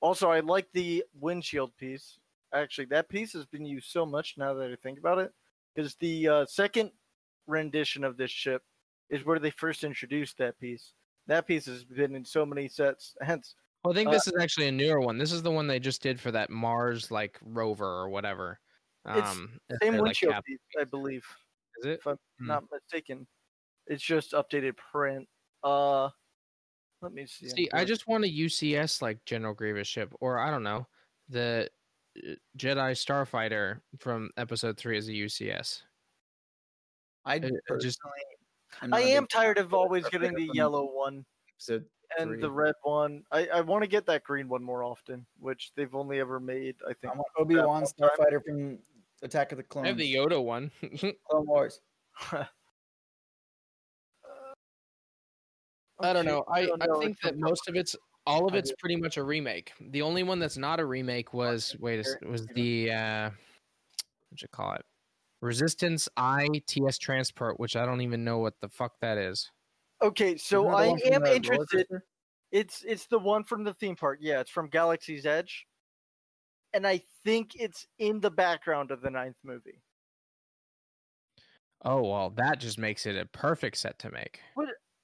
Also, 0.00 0.30
I 0.30 0.40
like 0.40 0.68
the 0.72 1.04
windshield 1.18 1.76
piece. 1.76 2.18
Actually, 2.52 2.84
that 2.86 3.08
piece 3.08 3.32
has 3.32 3.46
been 3.46 3.64
used 3.64 3.90
so 3.90 4.04
much 4.06 4.34
now 4.36 4.54
that 4.54 4.70
I 4.70 4.76
think 4.76 4.98
about 4.98 5.18
it. 5.18 5.32
Because 5.74 5.96
the 5.96 6.28
uh, 6.28 6.46
second 6.46 6.92
rendition 7.46 8.04
of 8.04 8.16
this 8.16 8.30
ship 8.30 8.62
is 9.10 9.24
where 9.24 9.38
they 9.38 9.50
first 9.50 9.84
introduced 9.84 10.38
that 10.38 10.58
piece. 10.58 10.92
That 11.26 11.46
piece 11.46 11.66
has 11.66 11.84
been 11.84 12.14
in 12.14 12.24
so 12.24 12.44
many 12.44 12.68
sets. 12.68 13.16
Hence, 13.20 13.54
Well, 13.82 13.92
I 13.92 13.96
think 13.96 14.08
Uh, 14.08 14.12
this 14.12 14.26
is 14.26 14.34
actually 14.40 14.68
a 14.68 14.72
newer 14.72 15.00
one. 15.00 15.18
This 15.18 15.32
is 15.32 15.42
the 15.42 15.50
one 15.50 15.66
they 15.66 15.78
just 15.78 16.02
did 16.02 16.20
for 16.20 16.30
that 16.32 16.50
Mars 16.50 17.10
like 17.10 17.38
rover 17.42 17.86
or 17.86 18.08
whatever. 18.08 18.60
Um, 19.04 19.58
it's 19.68 19.78
same 19.82 19.92
their, 19.92 20.00
like, 20.02 20.06
windshield 20.22 20.44
piece, 20.44 20.58
I 20.80 20.84
believe, 20.84 21.26
Is 21.78 21.86
it? 21.86 21.98
if 22.00 22.06
I'm 22.06 22.18
Hmm. 22.38 22.46
not 22.46 22.64
mistaken. 22.70 23.26
It's 23.86 24.02
just 24.02 24.32
updated 24.32 24.76
print. 24.76 25.28
Uh, 25.62 26.08
let 27.02 27.12
me 27.12 27.26
see. 27.26 27.48
See, 27.48 27.70
I 27.74 27.84
just 27.84 28.06
want 28.06 28.24
a 28.24 28.28
UCS 28.28 29.02
like 29.02 29.22
General 29.26 29.52
Grievous 29.54 29.86
ship, 29.88 30.14
or 30.20 30.38
I 30.38 30.50
don't 30.50 30.62
know, 30.62 30.86
the 31.28 31.68
uh, 32.16 32.34
Jedi 32.56 32.92
Starfighter 32.92 33.82
from 33.98 34.30
Episode 34.38 34.78
Three 34.78 34.96
is 34.96 35.08
a 35.08 35.12
UCS. 35.12 35.82
I 37.24 37.36
it 37.36 37.42
just- 37.80 38.00
personally, 38.00 38.92
I 38.92 39.00
am 39.02 39.26
tired 39.26 39.58
of 39.58 39.72
always 39.74 40.06
getting 40.08 40.34
the 40.34 40.42
yellow. 40.52 40.82
yellow 40.82 40.84
one 40.92 41.24
and 42.18 42.30
three. 42.30 42.40
the 42.40 42.50
red 42.50 42.74
one. 42.82 43.22
I, 43.32 43.46
I 43.48 43.60
want 43.62 43.82
to 43.82 43.88
get 43.88 44.04
that 44.06 44.24
green 44.24 44.48
one 44.48 44.62
more 44.62 44.82
often, 44.84 45.24
which 45.38 45.72
they've 45.76 45.94
only 45.94 46.20
ever 46.20 46.38
made, 46.40 46.76
I 46.86 46.90
I 46.90 46.94
think. 46.94 47.14
want 47.14 47.26
Obi 47.38 47.56
Wan. 47.56 47.84
Starfighter 47.84 48.44
from 48.44 48.78
Attack 49.22 49.52
of 49.52 49.58
the 49.58 49.64
Clones. 49.64 49.84
I 49.86 49.88
have 49.88 49.96
the 49.98 50.12
Yoda 50.14 50.42
one. 50.42 50.70
Clone 51.30 51.46
Wars. 51.46 51.80
I 56.00 56.12
don't 56.12 56.26
know. 56.26 56.44
I, 56.50 56.66
don't 56.66 56.82
I 56.82 56.86
think 56.98 57.12
It's 57.12 57.22
that 57.22 57.38
most 57.38 57.68
of 57.68 57.76
it's 57.76 57.94
all 58.26 58.46
of 58.46 58.54
it's 58.54 58.72
pretty 58.78 58.96
much 58.96 59.16
a 59.16 59.22
remake. 59.22 59.72
The 59.80 60.02
only 60.02 60.22
one 60.24 60.38
that's 60.38 60.56
not 60.56 60.80
a 60.80 60.84
remake 60.84 61.32
was 61.32 61.76
wait 61.78 61.96
a, 61.96 62.00
s- 62.00 62.16
was 62.26 62.46
the 62.46 62.90
uh 62.90 63.30
what 64.30 64.42
you 64.42 64.48
call 64.48 64.72
it? 64.74 64.84
Resistance 65.44 66.08
ITS 66.18 66.98
Transport, 66.98 67.60
which 67.60 67.76
I 67.76 67.84
don't 67.84 68.00
even 68.00 68.24
know 68.24 68.38
what 68.38 68.54
the 68.60 68.68
fuck 68.68 68.94
that 69.00 69.18
is. 69.18 69.50
Okay, 70.02 70.36
so 70.38 70.62
Isn't 70.62 70.96
that 70.96 71.04
the 71.04 71.12
I 71.12 71.16
am 71.16 71.26
interested. 71.26 71.86
It's 72.50 72.82
it's 72.86 73.06
the 73.06 73.18
one 73.18 73.44
from 73.44 73.62
the 73.62 73.74
theme 73.74 73.94
park. 73.94 74.18
Yeah, 74.22 74.40
it's 74.40 74.50
from 74.50 74.68
Galaxy's 74.68 75.26
Edge, 75.26 75.66
and 76.72 76.86
I 76.86 77.02
think 77.24 77.52
it's 77.56 77.86
in 77.98 78.20
the 78.20 78.30
background 78.30 78.90
of 78.90 79.02
the 79.02 79.10
ninth 79.10 79.36
movie. 79.44 79.82
Oh 81.84 82.02
well, 82.02 82.30
that 82.36 82.58
just 82.58 82.78
makes 82.78 83.04
it 83.06 83.16
a 83.16 83.26
perfect 83.26 83.76
set 83.76 83.98
to 84.00 84.10
make. 84.10 84.40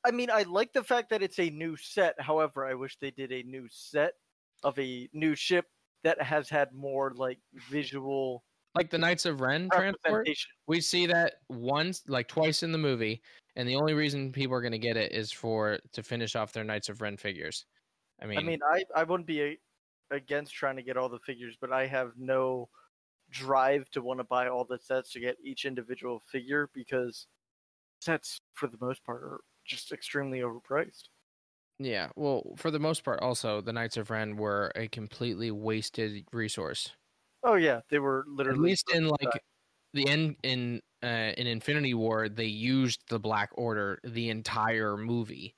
I 0.06 0.10
mean, 0.10 0.30
I 0.30 0.44
like 0.44 0.72
the 0.72 0.84
fact 0.84 1.10
that 1.10 1.22
it's 1.22 1.38
a 1.38 1.50
new 1.50 1.76
set. 1.76 2.18
However, 2.18 2.66
I 2.66 2.74
wish 2.74 2.96
they 2.98 3.10
did 3.10 3.32
a 3.32 3.42
new 3.42 3.66
set 3.70 4.12
of 4.62 4.78
a 4.78 5.08
new 5.12 5.34
ship 5.34 5.66
that 6.04 6.22
has 6.22 6.48
had 6.48 6.72
more 6.72 7.12
like 7.14 7.38
visual 7.68 8.44
Like 8.74 8.90
the 8.90 8.98
Knights 8.98 9.26
of 9.26 9.40
Ren 9.40 9.68
transport. 9.72 10.28
We 10.66 10.80
see 10.80 11.06
that 11.06 11.34
once, 11.48 12.02
like 12.06 12.28
twice 12.28 12.62
in 12.62 12.70
the 12.70 12.78
movie, 12.78 13.20
and 13.56 13.68
the 13.68 13.74
only 13.74 13.94
reason 13.94 14.30
people 14.30 14.54
are 14.54 14.60
going 14.60 14.72
to 14.72 14.78
get 14.78 14.96
it 14.96 15.12
is 15.12 15.32
for 15.32 15.78
to 15.92 16.02
finish 16.02 16.36
off 16.36 16.52
their 16.52 16.64
Knights 16.64 16.88
of 16.88 17.00
Ren 17.00 17.16
figures. 17.16 17.66
I 18.22 18.26
mean, 18.26 18.38
I 18.38 18.42
mean, 18.42 18.60
I 18.72 18.84
I 18.94 19.02
wouldn't 19.02 19.26
be 19.26 19.42
a, 19.42 19.58
against 20.10 20.54
trying 20.54 20.76
to 20.76 20.82
get 20.82 20.96
all 20.96 21.08
the 21.08 21.18
figures, 21.18 21.56
but 21.60 21.72
I 21.72 21.86
have 21.86 22.12
no 22.16 22.68
drive 23.30 23.90
to 23.90 24.02
want 24.02 24.18
to 24.18 24.24
buy 24.24 24.48
all 24.48 24.64
the 24.64 24.78
sets 24.78 25.12
to 25.12 25.20
get 25.20 25.36
each 25.42 25.64
individual 25.64 26.20
figure 26.30 26.68
because 26.74 27.26
sets 28.00 28.40
for 28.52 28.66
the 28.66 28.78
most 28.80 29.04
part 29.04 29.22
are 29.22 29.40
just 29.64 29.92
extremely 29.92 30.40
overpriced. 30.40 31.08
Yeah, 31.78 32.08
well, 32.14 32.54
for 32.56 32.70
the 32.70 32.78
most 32.78 33.04
part, 33.04 33.20
also 33.20 33.60
the 33.60 33.72
Knights 33.72 33.96
of 33.96 34.10
Ren 34.10 34.36
were 34.36 34.70
a 34.76 34.86
completely 34.88 35.50
wasted 35.50 36.24
resource. 36.32 36.92
Oh 37.42 37.54
yeah, 37.54 37.80
they 37.88 37.98
were 37.98 38.24
literally 38.28 38.58
At 38.58 38.62
least 38.62 38.90
in 38.94 39.08
like 39.08 39.42
the 39.92 40.08
end 40.08 40.36
in 40.42 40.82
uh, 41.02 41.32
in 41.36 41.46
Infinity 41.46 41.94
War, 41.94 42.28
they 42.28 42.46
used 42.46 43.02
the 43.08 43.18
Black 43.20 43.50
Order 43.54 44.00
the 44.04 44.30
entire 44.30 44.96
movie. 44.96 45.54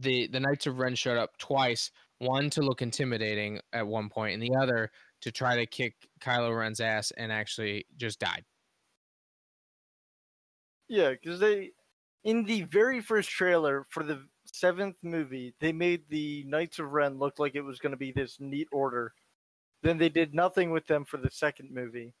the 0.00 0.28
The 0.28 0.40
Knights 0.40 0.66
of 0.68 0.78
Ren 0.80 0.94
showed 0.96 1.18
up 1.18 1.38
twice. 1.38 1.92
One 2.18 2.50
to 2.50 2.62
look 2.62 2.82
intimidating 2.82 3.60
at 3.74 3.86
one 3.88 4.10
point, 4.10 4.34
and 4.34 4.42
the 4.42 4.56
other 4.56 4.92
to 5.22 5.32
try 5.32 5.56
to 5.56 5.66
kick 5.66 5.96
Kylo 6.20 6.58
Ren's 6.58 6.80
ass, 6.80 7.12
and 7.12 7.32
actually 7.32 7.86
just 7.96 8.20
died. 8.20 8.46
Yeah, 10.88 11.10
because 11.10 11.40
they, 11.40 11.72
in 12.24 12.44
the 12.44 12.62
very 12.62 13.00
first 13.00 13.30
trailer 13.30 13.84
for 13.84 14.02
the 14.02 14.26
seventh 14.46 14.96
movie, 15.02 15.54
they 15.60 15.72
made 15.72 16.08
the 16.08 16.44
Knights 16.44 16.78
of 16.78 16.90
Ren 16.92 17.18
look 17.18 17.38
like 17.38 17.54
it 17.54 17.62
was 17.62 17.78
going 17.78 17.92
to 17.92 17.96
be 17.96 18.12
this 18.12 18.40
neat 18.40 18.68
order. 18.72 19.14
Then 19.82 19.98
they 19.98 20.08
did 20.10 20.34
nothing 20.34 20.70
with 20.70 20.86
them 20.86 21.04
for 21.04 21.16
the 21.16 21.30
second 21.30 21.70
movie. 21.70 22.14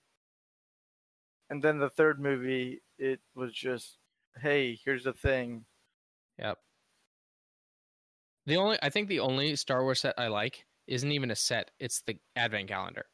And 1.50 1.62
then 1.62 1.78
the 1.78 1.90
third 1.90 2.20
movie, 2.20 2.80
it 2.96 3.20
was 3.34 3.52
just, 3.52 3.98
hey, 4.36 4.76
here's 4.84 5.04
the 5.04 5.12
thing. 5.12 5.66
Yep. 6.38 6.60
The 8.46 8.56
only 8.56 8.78
I 8.82 8.90
think 8.90 9.08
the 9.08 9.20
only 9.20 9.56
Star 9.56 9.82
Wars 9.82 10.00
set 10.00 10.18
I 10.18 10.28
like 10.28 10.66
isn't 10.86 11.10
even 11.10 11.30
a 11.30 11.36
set; 11.36 11.70
it's 11.78 12.02
the 12.02 12.20
Advent 12.36 12.68
calendar. 12.68 13.08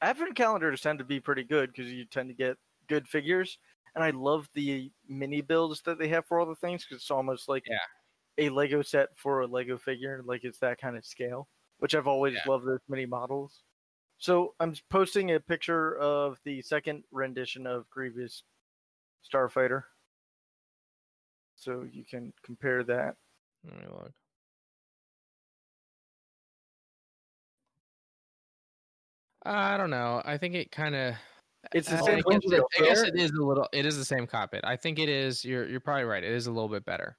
Advent 0.00 0.34
calendars 0.36 0.80
tend 0.80 0.98
to 0.98 1.04
be 1.04 1.20
pretty 1.20 1.44
good 1.44 1.70
because 1.72 1.92
you 1.92 2.04
tend 2.04 2.28
to 2.28 2.34
get 2.34 2.56
good 2.88 3.06
figures. 3.08 3.58
And 3.94 4.02
I 4.02 4.10
love 4.10 4.48
the 4.54 4.90
mini 5.06 5.42
builds 5.42 5.82
that 5.82 5.98
they 5.98 6.08
have 6.08 6.26
for 6.26 6.40
all 6.40 6.46
the 6.46 6.56
things 6.56 6.84
because 6.84 7.02
it's 7.02 7.10
almost 7.10 7.48
like 7.48 7.66
Yeah. 7.66 7.78
a 8.38 8.50
Lego 8.50 8.82
set 8.82 9.10
for 9.18 9.40
a 9.42 9.46
Lego 9.46 9.78
figure. 9.78 10.22
Like 10.24 10.44
it's 10.44 10.58
that 10.60 10.80
kind 10.80 10.96
of 10.96 11.04
scale, 11.06 11.48
which 11.82 11.96
I've 11.96 12.06
always 12.06 12.34
Yeah. 12.34 12.42
loved 12.46 12.64
those 12.64 12.78
mini 12.88 13.06
models. 13.06 13.64
So 14.18 14.54
I'm 14.60 14.72
posting 14.88 15.32
a 15.32 15.40
picture 15.40 15.96
of 15.98 16.40
the 16.44 16.62
second 16.62 17.02
rendition 17.10 17.66
of 17.66 17.90
Grievous 17.90 18.44
Starfighter. 19.28 19.82
So 21.56 21.82
you 21.82 22.04
can 22.04 22.32
compare 22.44 22.84
that. 22.84 23.16
Let 23.64 23.80
me 23.80 23.86
look. 23.88 24.12
I 29.44 29.76
don't 29.76 29.90
know. 29.90 30.22
I 30.24 30.38
think 30.38 30.54
it 30.54 30.70
kind 30.70 30.94
of. 30.94 31.14
It's 31.74 31.88
the 31.88 31.96
I, 31.96 32.00
same 32.00 32.22
guess, 32.28 32.40
it, 32.44 32.62
I 32.78 32.84
guess 32.84 33.02
it 33.02 33.16
is 33.16 33.32
a 33.32 33.42
little. 33.42 33.68
It 33.72 33.86
is 33.86 33.96
the 33.96 34.04
same 34.04 34.28
cockpit. 34.28 34.60
I 34.64 34.76
think 34.76 35.00
it 35.00 35.08
is. 35.08 35.44
You're 35.44 35.68
you're 35.68 35.80
probably 35.80 36.04
right. 36.04 36.22
It 36.22 36.32
is 36.32 36.46
a 36.46 36.52
little 36.52 36.68
bit 36.68 36.84
better. 36.84 37.16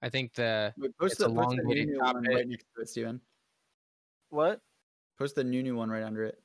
I 0.00 0.08
think 0.08 0.32
the 0.32 0.72
Wait, 0.78 0.96
post 0.98 1.12
It's 1.12 1.18
the, 1.20 1.26
a 1.26 1.28
post 1.28 1.50
the 1.50 1.56
elongated 1.62 1.88
new 1.88 1.98
one 1.98 2.14
cockpit. 2.14 2.34
right 2.34 2.48
next 2.48 2.66
to 2.76 2.80
it, 2.82 2.88
Steven. 2.88 3.20
What? 4.32 4.60
Post 5.18 5.34
the 5.34 5.44
new 5.44 5.62
new 5.62 5.76
one 5.76 5.90
right 5.90 6.02
under 6.02 6.24
it. 6.24 6.42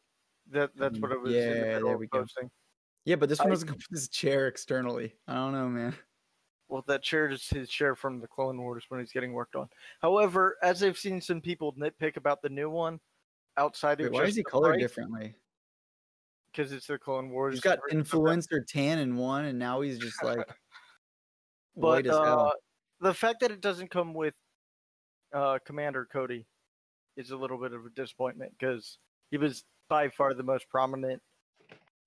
That 0.52 0.72
that's 0.76 1.00
what 1.00 1.14
I 1.14 1.16
was 1.16 1.34
in 1.34 1.40
Yeah, 1.42 1.80
the 1.80 1.86
there 1.86 1.98
we 1.98 2.08
go. 2.08 2.20
posting. 2.20 2.52
Yeah, 3.06 3.16
but 3.16 3.30
this 3.30 3.40
one 3.40 3.48
I- 3.48 3.52
doesn't 3.52 3.70
come 3.70 3.78
with 3.78 3.88
this 3.90 4.10
chair 4.10 4.48
externally. 4.48 5.14
I 5.26 5.36
don't 5.36 5.54
know, 5.54 5.70
man. 5.70 5.96
Well, 6.68 6.84
that 6.88 7.02
chair 7.02 7.30
is 7.30 7.48
his 7.48 7.70
chair 7.70 7.96
from 7.96 8.20
the 8.20 8.28
Clone 8.28 8.62
Wars 8.62 8.84
when 8.90 9.00
he's 9.00 9.14
getting 9.14 9.32
worked 9.32 9.56
on. 9.56 9.70
However, 10.02 10.58
as 10.62 10.84
I've 10.84 10.98
seen 10.98 11.22
some 11.22 11.40
people 11.40 11.74
nitpick 11.76 12.18
about 12.18 12.42
the 12.42 12.50
new 12.50 12.70
one, 12.70 13.00
outside 13.56 14.00
Wait, 14.00 14.08
of 14.08 14.12
why 14.12 14.24
is 14.26 14.36
he 14.36 14.44
colored 14.44 14.72
price, 14.72 14.82
differently? 14.82 15.34
Because 16.52 16.74
it's 16.74 16.88
the 16.88 16.98
Clone 17.00 17.30
Wars. 17.30 17.54
He's 17.54 17.62
got 17.62 17.80
version 17.84 18.02
of 18.02 18.10
that. 18.10 18.18
influencer 18.18 18.68
tan 18.68 19.00
in 19.00 19.16
one, 19.16 19.46
and 19.46 19.58
now 19.58 19.80
he's 19.80 19.98
just 19.98 20.22
like 20.22 20.40
white 21.74 22.04
but 22.04 22.08
as 22.08 22.18
uh, 22.18 22.24
hell. 22.26 22.54
the 23.00 23.14
fact 23.14 23.40
that 23.40 23.52
it 23.52 23.62
doesn't 23.62 23.90
come 23.90 24.14
with 24.14 24.36
uh, 25.32 25.60
Commander 25.66 26.06
Cody 26.12 26.46
is 27.18 27.32
a 27.32 27.38
little 27.38 27.58
bit 27.58 27.74
of 27.74 27.86
a 27.86 27.90
disappointment 27.90 28.54
because 28.58 29.00
he 29.32 29.38
was 29.38 29.66
by 29.90 30.08
far 30.08 30.34
the 30.34 30.44
most 30.44 30.70
prominent 30.70 31.22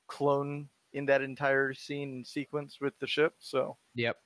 clone 0.06 0.68
in 0.92 1.06
that 1.06 1.22
entire 1.22 1.74
scene 1.74 2.10
and 2.10 2.26
sequence 2.26 2.78
with 2.80 2.98
the 2.98 3.06
ship. 3.06 3.34
So 3.38 3.76
yep. 3.94 4.16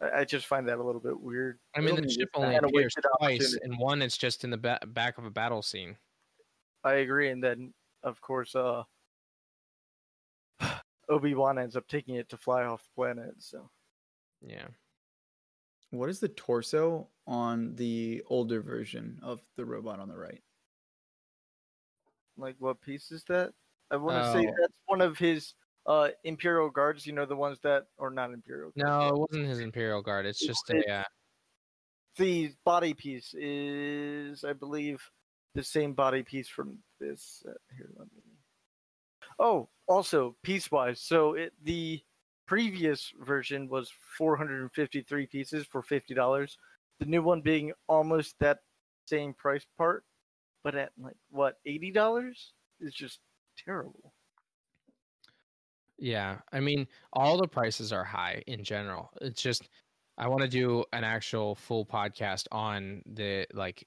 I, 0.00 0.20
I 0.20 0.24
just 0.24 0.46
find 0.46 0.66
that 0.68 0.78
a 0.78 0.82
little 0.82 1.00
bit 1.00 1.18
weird. 1.20 1.58
I 1.76 1.80
mean, 1.80 1.96
the 1.96 2.08
ship 2.08 2.30
only 2.34 2.56
appears 2.56 2.94
twice, 3.18 3.58
and 3.62 3.78
one 3.78 4.02
it's 4.02 4.16
just 4.16 4.44
in 4.44 4.50
the 4.50 4.58
ba- 4.58 4.80
back 4.86 5.18
of 5.18 5.24
a 5.24 5.30
battle 5.30 5.62
scene. 5.62 5.96
I 6.84 6.94
agree, 6.94 7.30
and 7.30 7.42
then 7.42 7.74
of 8.02 8.20
course, 8.20 8.54
uh, 8.54 8.84
Obi 11.08 11.34
Wan 11.34 11.58
ends 11.58 11.76
up 11.76 11.86
taking 11.88 12.14
it 12.14 12.28
to 12.30 12.36
fly 12.36 12.64
off 12.64 12.82
the 12.84 13.02
planet. 13.02 13.34
So 13.38 13.68
Yeah. 14.40 14.66
What 15.90 16.08
is 16.08 16.20
the 16.20 16.28
torso 16.28 17.08
on 17.30 17.76
the 17.76 18.20
older 18.26 18.60
version 18.60 19.18
of 19.22 19.40
the 19.56 19.64
robot 19.64 20.00
on 20.00 20.08
the 20.08 20.16
right? 20.18 20.42
like, 22.36 22.56
what 22.58 22.80
piece 22.80 23.10
is 23.12 23.22
that? 23.24 23.52
I 23.90 23.96
want 23.96 24.16
to 24.24 24.32
say 24.32 24.46
Oh. 24.48 24.54
that's 24.60 24.72
one 24.86 25.00
of 25.00 25.16
his 25.18 25.54
uh 25.86 26.08
Imperial 26.24 26.70
guards. 26.70 27.06
You 27.06 27.12
know, 27.12 27.26
the 27.26 27.36
ones 27.36 27.58
that, 27.62 27.86
or 27.98 28.10
not 28.10 28.32
Imperial. 28.32 28.70
Guards, 28.70 28.76
No, 28.76 29.08
it 29.08 29.18
wasn't 29.30 29.46
his 29.48 29.60
Imperial 29.60 30.00
Guard. 30.02 30.26
It's 30.26 30.42
It- 30.42 30.46
just 30.46 30.70
it- 30.70 30.86
a. 30.86 30.92
Uh, 30.92 31.04
the 32.16 32.52
body 32.64 32.92
piece 32.94 33.32
is, 33.34 34.42
I 34.44 34.52
believe, 34.54 35.00
the 35.54 35.62
same 35.62 35.92
body 35.94 36.22
piece 36.22 36.48
from 36.48 36.78
this. 36.98 37.42
Set. 37.44 37.56
Here, 37.76 37.90
let 37.96 38.08
me. 38.12 38.22
Oh, 39.38 39.68
also 39.86 40.36
piece 40.42 40.70
wise, 40.70 41.00
so 41.00 41.34
it 41.34 41.52
the 41.62 42.00
previous 42.46 43.12
version 43.20 43.68
was 43.68 43.90
453 44.18 45.26
pieces 45.26 45.66
for 45.66 45.82
fifty 45.82 46.14
dollars. 46.14 46.56
The 47.00 47.06
new 47.06 47.22
one 47.22 47.40
being 47.40 47.72
almost 47.88 48.36
that 48.38 48.58
same 49.06 49.34
price 49.34 49.66
part, 49.76 50.04
but 50.62 50.74
at 50.74 50.92
like 50.98 51.16
what 51.30 51.58
eighty 51.66 51.90
dollars 51.90 52.52
is 52.78 52.94
just 52.94 53.18
terrible. 53.64 54.12
Yeah, 55.98 56.38
I 56.52 56.60
mean, 56.60 56.86
all 57.12 57.36
the 57.36 57.48
prices 57.48 57.92
are 57.92 58.04
high 58.04 58.42
in 58.46 58.62
general. 58.62 59.10
It's 59.20 59.42
just 59.42 59.68
I 60.16 60.28
want 60.28 60.42
to 60.42 60.48
do 60.48 60.84
an 60.92 61.02
actual 61.02 61.54
full 61.54 61.84
podcast 61.84 62.46
on 62.52 63.02
the 63.06 63.46
like 63.54 63.86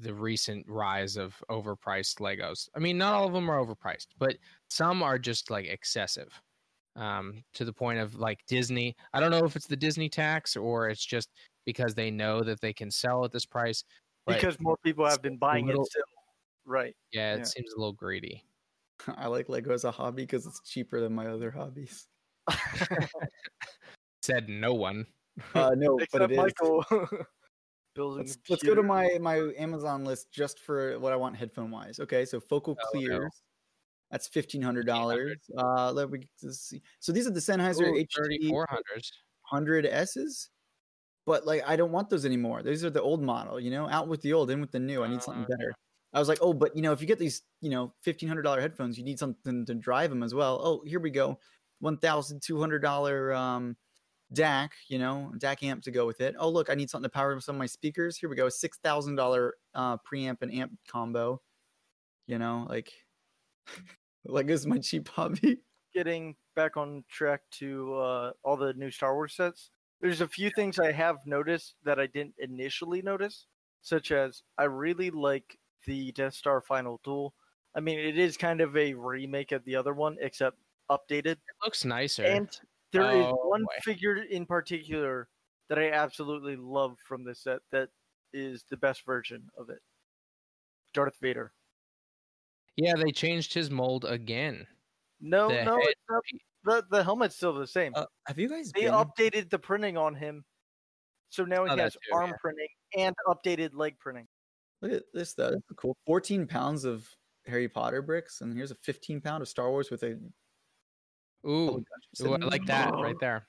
the 0.00 0.14
recent 0.14 0.64
rise 0.68 1.16
of 1.16 1.34
overpriced 1.50 2.20
Legos. 2.20 2.68
I 2.74 2.78
mean, 2.78 2.96
not 2.96 3.14
all 3.14 3.26
of 3.26 3.32
them 3.32 3.50
are 3.50 3.64
overpriced, 3.64 4.06
but 4.18 4.36
some 4.68 5.02
are 5.02 5.18
just 5.18 5.50
like 5.50 5.66
excessive. 5.66 6.40
Um, 6.94 7.42
to 7.54 7.64
the 7.64 7.72
point 7.72 7.98
of 7.98 8.16
like 8.16 8.40
Disney. 8.46 8.94
I 9.14 9.20
don't 9.20 9.30
know 9.30 9.44
if 9.46 9.56
it's 9.56 9.66
the 9.66 9.76
Disney 9.76 10.10
tax 10.10 10.56
or 10.56 10.90
it's 10.90 11.04
just 11.04 11.30
because 11.64 11.94
they 11.94 12.10
know 12.10 12.42
that 12.42 12.60
they 12.60 12.72
can 12.74 12.90
sell 12.90 13.24
at 13.24 13.32
this 13.32 13.46
price. 13.46 13.82
Because 14.26 14.60
more 14.60 14.76
people 14.84 15.06
have 15.06 15.22
been 15.22 15.38
buying 15.38 15.66
little- 15.66 15.84
it 15.84 15.90
still. 15.90 16.02
Right. 16.64 16.94
yeah, 17.10 17.34
it 17.34 17.38
yeah. 17.38 17.44
seems 17.44 17.72
a 17.72 17.78
little 17.78 17.94
greedy. 17.94 18.44
I 19.16 19.26
like 19.26 19.48
Lego 19.48 19.72
as 19.72 19.84
a 19.84 19.90
hobby 19.90 20.22
because 20.22 20.46
it's 20.46 20.60
cheaper 20.60 21.00
than 21.00 21.14
my 21.14 21.26
other 21.28 21.50
hobbies. 21.50 22.06
Said 24.22 24.48
no 24.48 24.74
one. 24.74 25.06
Uh, 25.54 25.70
no, 25.76 25.96
but 25.96 26.04
Except 26.04 26.24
it 26.24 26.30
is. 26.32 26.36
Michael. 26.36 26.84
building 27.94 28.18
Let's, 28.26 28.38
let's 28.48 28.62
go 28.62 28.74
to 28.74 28.82
my 28.82 29.18
my 29.20 29.50
Amazon 29.58 30.04
list 30.04 30.30
just 30.30 30.60
for 30.60 30.98
what 30.98 31.12
I 31.12 31.16
want 31.16 31.36
headphone 31.36 31.70
wise. 31.70 32.00
Okay, 32.00 32.24
so 32.24 32.38
focal 32.40 32.76
Oh, 32.78 32.88
no. 32.94 33.00
clears. 33.00 33.42
That's 34.12 34.28
fifteen 34.28 34.62
hundred 34.62 34.86
dollars. 34.86 35.38
Uh, 35.56 35.90
let 35.90 36.10
me 36.10 36.20
see. 36.38 36.80
So 37.00 37.10
these 37.12 37.26
are 37.26 37.30
the 37.30 37.40
Sennheiser 37.40 37.88
Ooh, 37.88 38.04
HD 38.04 38.50
3400s. 38.52 39.10
hundred 39.40 39.86
S's, 39.86 40.50
but 41.26 41.46
like 41.46 41.62
I 41.66 41.74
don't 41.76 41.90
want 41.92 42.10
those 42.10 42.24
anymore. 42.26 42.62
These 42.62 42.84
are 42.84 42.90
the 42.90 43.02
old 43.02 43.22
model. 43.22 43.58
You 43.58 43.70
know, 43.70 43.88
out 43.88 44.08
with 44.08 44.20
the 44.22 44.34
old, 44.34 44.50
in 44.50 44.60
with 44.60 44.70
the 44.70 44.78
new. 44.78 45.02
I 45.02 45.08
need 45.08 45.22
something 45.22 45.44
Uh, 45.44 45.48
better. 45.48 45.72
I 46.12 46.18
was 46.18 46.28
like, 46.28 46.38
oh, 46.42 46.52
but 46.52 46.76
you 46.76 46.82
know, 46.82 46.92
if 46.92 47.00
you 47.00 47.06
get 47.06 47.18
these, 47.18 47.40
you 47.62 47.70
know, 47.70 47.94
fifteen 48.02 48.28
hundred 48.28 48.42
dollar 48.42 48.60
headphones, 48.60 48.98
you 48.98 49.04
need 49.04 49.18
something 49.18 49.64
to 49.64 49.74
drive 49.74 50.10
them 50.10 50.22
as 50.22 50.34
well. 50.34 50.60
Oh, 50.62 50.82
here 50.86 51.00
we 51.00 51.10
go, 51.10 51.38
one 51.80 51.96
thousand 51.96 52.42
two 52.42 52.60
hundred 52.60 52.80
dollar 52.80 53.32
um, 53.32 53.78
DAC. 54.34 54.72
You 54.88 54.98
know, 54.98 55.32
DAC 55.38 55.62
amp 55.62 55.82
to 55.84 55.90
go 55.90 56.04
with 56.06 56.20
it. 56.20 56.34
Oh, 56.38 56.50
look, 56.50 56.68
I 56.68 56.74
need 56.74 56.90
something 56.90 57.08
to 57.08 57.14
power 57.14 57.40
some 57.40 57.54
of 57.54 57.58
my 57.58 57.64
speakers. 57.66 58.18
Here 58.18 58.28
we 58.28 58.36
go, 58.36 58.50
six 58.50 58.76
thousand 58.84 59.16
dollar 59.16 59.54
uh, 59.74 59.96
preamp 59.98 60.42
and 60.42 60.52
amp 60.52 60.72
combo. 60.86 61.40
You 62.26 62.38
know, 62.38 62.66
like, 62.68 62.92
like 64.24 64.46
this 64.46 64.60
is 64.60 64.66
my 64.66 64.78
cheap 64.78 65.08
hobby. 65.08 65.58
getting 65.94 66.34
back 66.56 66.76
on 66.76 67.04
track 67.10 67.42
to 67.50 67.94
uh, 67.96 68.32
all 68.44 68.56
the 68.56 68.72
new 68.74 68.90
Star 68.90 69.14
Wars 69.14 69.34
sets, 69.34 69.70
there's 70.00 70.20
a 70.20 70.28
few 70.28 70.50
things 70.50 70.78
I 70.78 70.92
have 70.92 71.18
noticed 71.26 71.74
that 71.84 72.00
I 72.00 72.06
didn't 72.06 72.34
initially 72.38 73.02
notice, 73.02 73.46
such 73.82 74.10
as 74.10 74.42
I 74.58 74.64
really 74.64 75.10
like 75.10 75.58
the 75.86 76.12
Death 76.12 76.34
Star 76.34 76.60
Final 76.60 77.00
Duel. 77.04 77.34
I 77.74 77.80
mean, 77.80 77.98
it 77.98 78.18
is 78.18 78.36
kind 78.36 78.60
of 78.60 78.76
a 78.76 78.94
remake 78.94 79.52
of 79.52 79.64
the 79.64 79.76
other 79.76 79.94
one, 79.94 80.16
except 80.20 80.56
updated. 80.90 81.26
It 81.26 81.38
looks 81.64 81.84
nicer. 81.84 82.24
And 82.24 82.48
there 82.92 83.10
is 83.10 83.26
one 83.44 83.62
boy. 83.62 83.72
figure 83.82 84.16
in 84.16 84.44
particular 84.44 85.28
that 85.68 85.78
I 85.78 85.90
absolutely 85.90 86.56
love 86.56 86.96
from 87.06 87.24
this 87.24 87.40
set 87.40 87.60
that 87.70 87.88
is 88.34 88.64
the 88.70 88.76
best 88.76 89.04
version 89.06 89.44
of 89.56 89.70
it 89.70 89.80
Darth 90.92 91.16
Vader. 91.20 91.52
Yeah, 92.76 92.94
they 92.94 93.12
changed 93.12 93.52
his 93.54 93.70
mold 93.70 94.04
again. 94.04 94.66
No, 95.20 95.48
The 95.48 95.64
no, 95.64 95.76
head 95.76 95.88
it's 95.88 96.00
not, 96.08 96.22
the 96.64 96.84
the 96.96 97.04
helmet's 97.04 97.36
still 97.36 97.52
the 97.54 97.66
same. 97.66 97.92
Uh, 97.94 98.06
have 98.26 98.38
you 98.38 98.48
guys 98.48 98.72
they 98.72 98.82
been? 98.82 98.92
updated 98.92 99.50
the 99.50 99.58
printing 99.58 99.96
on 99.96 100.14
him, 100.14 100.44
so 101.30 101.44
now 101.44 101.64
he 101.64 101.70
Oh, 101.70 101.76
has 101.76 101.92
too, 101.94 102.14
arm 102.14 102.30
yeah. 102.30 102.36
printing 102.40 102.68
and 102.98 103.14
updated 103.28 103.70
leg 103.74 103.98
printing. 103.98 104.26
Look 104.80 104.92
at 104.92 105.02
this 105.12 105.34
though. 105.34 105.50
This 105.50 105.60
cool. 105.76 105.96
14 106.06 106.46
pounds 106.46 106.84
of 106.84 107.08
Harry 107.46 107.68
Potter 107.68 108.02
bricks, 108.02 108.40
and 108.40 108.56
here's 108.56 108.70
a 108.72 108.76
15 108.76 109.20
pound 109.20 109.42
of 109.42 109.48
Star 109.48 109.70
Wars 109.70 109.90
with 109.90 110.02
a. 110.02 110.18
Ooh, 111.46 111.66
Public 111.66 111.84
ooh, 112.22 112.34
I 112.34 112.36
like 112.48 112.66
that 112.66 112.92
Oh. 112.94 113.02
right 113.02 113.16
there. 113.20 113.46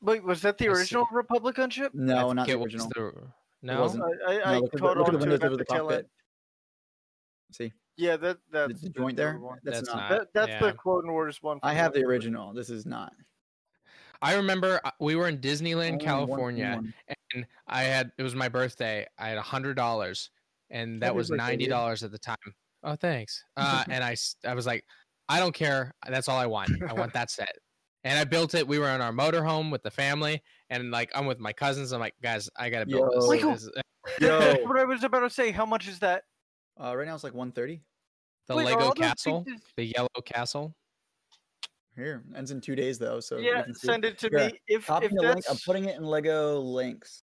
Wait, 0.00 0.22
was 0.24 0.42
that 0.42 0.58
the 0.58 0.68
original 0.68 1.06
Republic 1.12 1.56
gunship? 1.56 1.90
No, 1.94 2.32
not 2.32 2.46
the 2.46 2.60
original. 2.60 2.88
the- 2.94 3.08
It 3.08 3.24
no, 3.62 3.80
wasn't. 3.80 4.04
I, 4.26 4.32
I, 4.38 4.42
I 4.42 4.54
No, 4.54 4.60
look 4.60 4.72
caught 4.78 4.96
look 4.98 5.06
on 5.08 5.12
to 5.14 5.18
windows 5.18 5.40
it 5.40 5.44
at 5.44 5.50
the 5.52 5.56
the 5.56 5.64
tail 5.64 5.90
end. 5.90 6.02
cockpit. 6.02 6.10
See 7.52 7.72
Yeah, 7.96 8.16
that 8.18 8.38
the, 8.50 8.68
that's 8.68 8.80
the 8.82 8.88
the 8.88 8.98
joint 9.00 9.16
there. 9.16 9.38
one. 9.38 9.58
That's, 9.64 9.78
That's 9.78 9.88
not. 9.88 9.96
not- 9.96 10.10
That, 10.10 10.28
that's 10.34 10.48
yeah. 10.48 10.58
the 10.66 10.72
Clone 10.72 11.10
Wars 11.10 11.42
one. 11.42 11.58
I 11.62 11.72
have 11.74 11.92
the 11.92 12.00
Lego. 12.00 12.10
original. 12.10 12.52
This 12.52 12.68
is 12.70 12.84
not. 12.86 13.12
I 14.22 14.34
remember 14.34 14.80
uh, 14.84 14.90
we 15.00 15.14
were 15.16 15.28
in 15.28 15.38
Disneyland, 15.38 15.92
Only 15.92 16.04
California, 16.04 16.72
one. 16.76 16.94
and 17.34 17.46
I 17.66 17.82
had 17.84 18.12
it 18.18 18.22
was 18.22 18.34
my 18.34 18.48
birthday. 18.48 19.06
I 19.18 19.28
had 19.28 19.38
a 19.38 19.42
hundred 19.42 19.74
dollars, 19.76 20.30
and 20.70 21.00
that 21.02 21.06
Happy 21.08 21.16
was 21.16 21.30
ninety 21.30 21.66
dollars 21.66 22.02
at 22.02 22.12
the 22.12 22.18
time. 22.18 22.36
Oh, 22.82 22.96
thanks. 22.96 23.42
Uh, 23.56 23.84
and 23.88 24.02
I 24.04 24.54
was 24.54 24.66
like, 24.66 24.84
I 25.28 25.38
don't 25.38 25.54
care. 25.54 25.92
That's 26.08 26.28
all 26.28 26.38
I 26.38 26.46
want. 26.46 26.70
I 26.88 26.92
want 26.92 27.12
that 27.14 27.30
set. 27.30 27.52
And 28.04 28.18
I 28.18 28.24
built 28.24 28.54
it. 28.54 28.66
We 28.68 28.78
were 28.78 28.88
in 28.90 29.00
our 29.00 29.12
motorhome 29.12 29.70
with 29.72 29.82
the 29.82 29.90
family, 29.90 30.42
and 30.70 30.90
like 30.90 31.10
I'm 31.14 31.26
with 31.26 31.38
my 31.38 31.52
cousins. 31.52 31.92
I'm 31.92 32.00
like, 32.00 32.14
guys, 32.22 32.48
I 32.56 32.70
gotta 32.70 32.86
build 32.86 33.12
Yo. 33.12 33.20
this. 33.20 33.28
Michael. 33.28 33.58
Yo, 34.20 34.38
That's 34.38 34.64
what 34.64 34.78
I 34.78 34.84
was 34.84 35.02
about 35.02 35.20
to 35.20 35.30
say. 35.30 35.50
How 35.50 35.66
much 35.66 35.88
is 35.88 35.98
that? 35.98 36.22
Uh, 36.82 36.96
right 36.96 37.06
now 37.06 37.14
it's 37.14 37.24
like 37.24 37.34
130. 37.34 37.80
the 38.48 38.56
Wait, 38.56 38.66
Lego 38.66 38.92
castle, 38.92 39.44
pieces- 39.44 39.60
the 39.76 39.84
yellow 39.86 40.08
castle. 40.24 40.74
Here 41.94 42.22
ends 42.36 42.50
in 42.50 42.60
two 42.60 42.76
days 42.76 42.98
though, 42.98 43.20
so 43.20 43.38
yeah, 43.38 43.64
send 43.72 44.04
it 44.04 44.18
to 44.18 44.28
Here, 44.28 44.46
me. 44.48 44.52
If 44.68 44.86
Copy 44.86 45.06
if 45.06 45.12
the 45.12 45.22
link. 45.22 45.44
I'm 45.48 45.56
putting 45.64 45.86
it 45.86 45.96
in 45.96 46.04
Lego 46.04 46.60
links. 46.60 47.22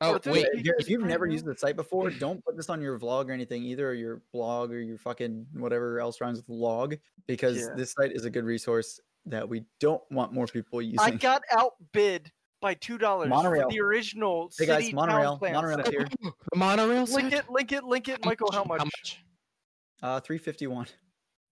Oh 0.00 0.14
Are 0.14 0.18
those 0.20 0.34
wait, 0.34 0.46
if 0.52 0.88
you've 0.88 1.02
never 1.04 1.26
used 1.26 1.44
the 1.44 1.56
site 1.56 1.74
before, 1.76 2.10
don't 2.10 2.44
put 2.44 2.56
this 2.56 2.68
on 2.68 2.80
your 2.80 2.98
vlog 2.98 3.28
or 3.28 3.32
anything 3.32 3.64
either, 3.64 3.88
or 3.90 3.94
your 3.94 4.22
blog 4.32 4.70
or 4.70 4.80
your 4.80 4.98
fucking 4.98 5.46
whatever 5.54 5.98
else 6.00 6.20
rhymes 6.20 6.38
with 6.38 6.48
log, 6.48 6.94
because 7.26 7.58
Yeah. 7.58 7.74
this 7.76 7.92
site 7.92 8.12
is 8.12 8.24
a 8.24 8.30
good 8.30 8.44
resource 8.44 9.00
that 9.26 9.48
we 9.48 9.64
don't 9.80 10.02
want 10.10 10.32
more 10.32 10.46
people 10.46 10.80
using. 10.82 11.00
I 11.00 11.10
got 11.12 11.42
outbid 11.50 12.30
by 12.64 12.72
two 12.74 12.96
dollars 12.96 13.26
for 13.26 13.28
Monorail. 13.28 13.68
the 13.68 13.78
original 13.80 14.50
hey 14.58 14.64
city 14.66 14.84
guys, 14.86 14.92
monorail, 14.94 15.32
town 15.32 15.38
plan 15.38 15.52
monorail 15.54 15.76
set. 15.84 15.86
tier, 15.90 16.08
the 16.22 16.56
monorail. 16.56 17.04
Link 17.04 17.30
set? 17.32 17.44
it, 17.44 17.50
link 17.50 17.72
it, 17.72 17.84
link 17.84 18.08
it, 18.08 18.24
Michael. 18.24 18.50
How 18.50 18.64
much? 18.64 19.22
uh, 20.02 20.18
351. 20.20 20.86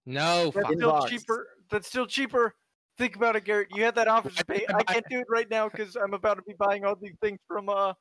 No, 0.07 0.45
That's 0.51 0.55
fuck. 0.67 0.73
still 0.75 0.93
Inbox. 0.93 1.09
cheaper. 1.09 1.49
That's 1.71 1.87
still 1.87 2.07
cheaper. 2.07 2.55
Think 2.99 3.17
about 3.17 3.37
it, 3.37 3.45
Garrett. 3.45 3.69
You 3.75 3.85
had 3.85 3.95
that 3.97 4.09
office 4.09 4.35
to 4.37 4.45
pay. 4.45 4.65
I 4.75 4.83
can't 4.85 5.05
do 5.11 5.21
it 5.21 5.27
right 5.31 5.49
now 5.51 5.69
because 5.69 5.97
I'm 5.97 6.15
about 6.15 6.37
to 6.37 6.43
be 6.43 6.55
buying 6.59 6.85
all 6.85 6.97
these 7.01 7.15
things 7.23 7.39
from 7.47 7.69
uh 7.69 7.93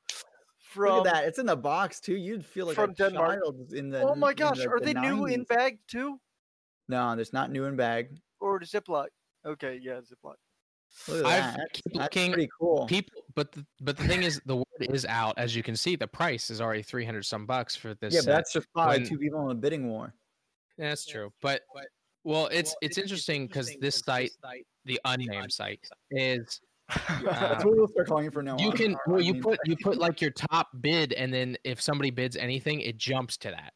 from. 0.71 0.97
Look 0.99 1.07
at 1.07 1.13
that, 1.13 1.23
it's 1.25 1.37
in 1.39 1.45
the 1.45 1.55
box 1.57 1.99
too. 1.99 2.15
You'd 2.15 2.45
feel 2.45 2.65
like 2.67 2.75
from 2.75 2.91
a 2.91 2.93
Denmark. 2.93 3.39
child 3.41 3.73
in 3.73 3.89
the. 3.89 4.01
Oh 4.03 4.15
my 4.15 4.33
gosh, 4.33 4.57
the- 4.59 4.69
are 4.69 4.79
the 4.79 4.93
they 4.93 4.93
new 4.93 5.25
in 5.25 5.43
bag 5.43 5.79
too, 5.87 6.17
No, 6.87 7.13
there's 7.15 7.33
not 7.33 7.51
new 7.51 7.65
in 7.65 7.75
bag. 7.75 8.17
or 8.39 8.59
Ziploc? 8.61 9.07
Okay, 9.45 9.79
yeah, 9.81 9.99
Ziploc. 9.99 10.35
Look 11.07 11.25
at 11.25 11.25
I've 11.25 11.57
that. 11.57 11.73
Keep 11.73 11.83
that's 11.93 12.15
looking- 12.15 12.33
pretty 12.33 12.49
cool. 12.59 12.85
people 12.87 13.23
but 13.33 13.51
the, 13.53 13.65
but 13.81 13.97
the 13.97 14.07
thing 14.07 14.23
is 14.23 14.41
the 14.45 14.57
word 14.57 14.65
is 14.81 15.05
out 15.05 15.33
as 15.37 15.55
you 15.55 15.63
can 15.63 15.75
see 15.75 15.95
the 15.95 16.07
price 16.07 16.49
is 16.49 16.59
already 16.61 16.81
300 16.83 17.25
some 17.25 17.45
bucks 17.45 17.75
for 17.75 17.93
this 17.95 18.13
yeah, 18.13 18.19
but 18.21 18.31
that's 18.31 18.53
just 18.53 18.67
probably 18.73 18.99
when- 18.99 19.07
two 19.07 19.17
people 19.17 19.43
in 19.45 19.51
a 19.51 19.59
bidding 19.59 19.87
war. 19.87 20.13
Yeah, 20.77 20.89
that's 20.89 21.05
true 21.05 21.31
but 21.41 21.61
well 22.23 22.47
it's 22.51 22.75
it's 22.81 22.97
interesting 22.97 23.47
because 23.47 23.73
this 23.79 23.99
site 23.99 24.31
the 24.85 24.99
unnamed 25.05 25.51
site 25.51 25.79
is 26.11 26.59
That's 27.23 27.63
um, 27.63 27.69
what 27.69 27.77
we'll 27.77 27.87
start 27.87 28.07
calling 28.09 28.25
you 28.25 28.31
from 28.31 28.43
now 28.45 28.57
you 28.59 28.71
on. 28.71 28.75
can 28.77 28.97
well 29.07 29.21
you 29.21 29.35
put 29.41 29.53
site. 29.53 29.59
you 29.65 29.77
put 29.81 29.97
like 29.97 30.19
your 30.19 30.31
top 30.31 30.67
bid 30.81 31.13
and 31.13 31.33
then 31.33 31.55
if 31.63 31.79
somebody 31.81 32.09
bids 32.11 32.35
anything 32.35 32.81
it 32.81 32.97
jumps 32.97 33.37
to 33.37 33.51
that 33.51 33.73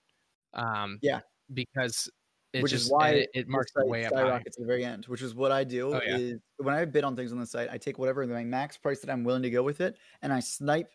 um 0.61 0.99
Yeah. 1.01 1.21
because 1.53 2.09
it 2.55 2.63
which 2.63 2.71
just 2.71 2.85
is 2.85 2.91
why 2.91 3.09
and 3.09 3.17
it, 3.19 3.29
it 3.33 3.45
the 3.45 3.51
marks 3.51 3.73
site 3.73 3.87
way 3.87 4.05
up 4.05 4.13
high. 4.13 4.21
skyrockets 4.21 4.57
at 4.57 4.61
the 4.61 4.67
very 4.67 4.83
end. 4.85 5.05
Which 5.05 5.21
is 5.21 5.35
what 5.35 5.51
I 5.51 5.63
do 5.63 5.93
Oh, 5.95 6.01
yeah. 6.05 6.17
is 6.17 6.39
when 6.57 6.73
I 6.75 6.83
bid 6.85 7.03
on 7.03 7.15
things 7.15 7.31
on 7.31 7.39
the 7.39 7.45
site, 7.45 7.69
I 7.71 7.77
take 7.77 7.99
whatever 7.99 8.25
my 8.25 8.43
max 8.43 8.77
price 8.77 8.99
that 9.01 9.09
I'm 9.11 9.23
willing 9.23 9.43
to 9.43 9.49
go 9.49 9.63
with 9.63 9.81
it, 9.81 9.97
and 10.21 10.31
I 10.33 10.39
snipe 10.39 10.89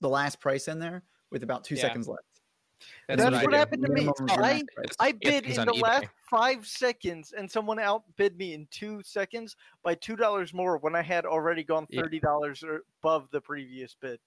the 0.00 0.08
last 0.08 0.40
price 0.40 0.68
in 0.68 0.78
there 0.78 1.02
with 1.30 1.42
about 1.42 1.64
two 1.64 1.74
Yeah. 1.74 1.82
seconds 1.82 2.08
left. 2.08 2.22
That's, 3.08 3.20
I 3.22 3.30
what 3.42 3.50
do. 3.50 3.56
happened 3.56 3.82
to 3.84 3.88
me. 3.92 4.04
Minimum 4.06 4.14
of 4.30 4.36
your 4.36 4.44
I. 4.44 4.62
I 5.00 5.12
bid 5.12 5.44
in 5.44 5.54
the 5.66 5.72
eBay. 5.72 5.82
last 5.82 6.06
five 6.30 6.66
seconds, 6.66 7.34
and 7.36 7.50
someone 7.50 7.78
outbid 7.78 8.38
me 8.38 8.54
in 8.54 8.66
two 8.70 9.02
seconds 9.04 9.56
by 9.82 9.94
two 9.96 10.16
dollars 10.16 10.54
more 10.54 10.78
when 10.78 10.94
I 10.94 11.02
had 11.02 11.26
already 11.26 11.62
gone 11.62 11.86
thirty 11.94 12.18
dollars 12.20 12.64
above 13.02 13.28
the 13.32 13.40
previous 13.42 13.94
bid. 14.00 14.18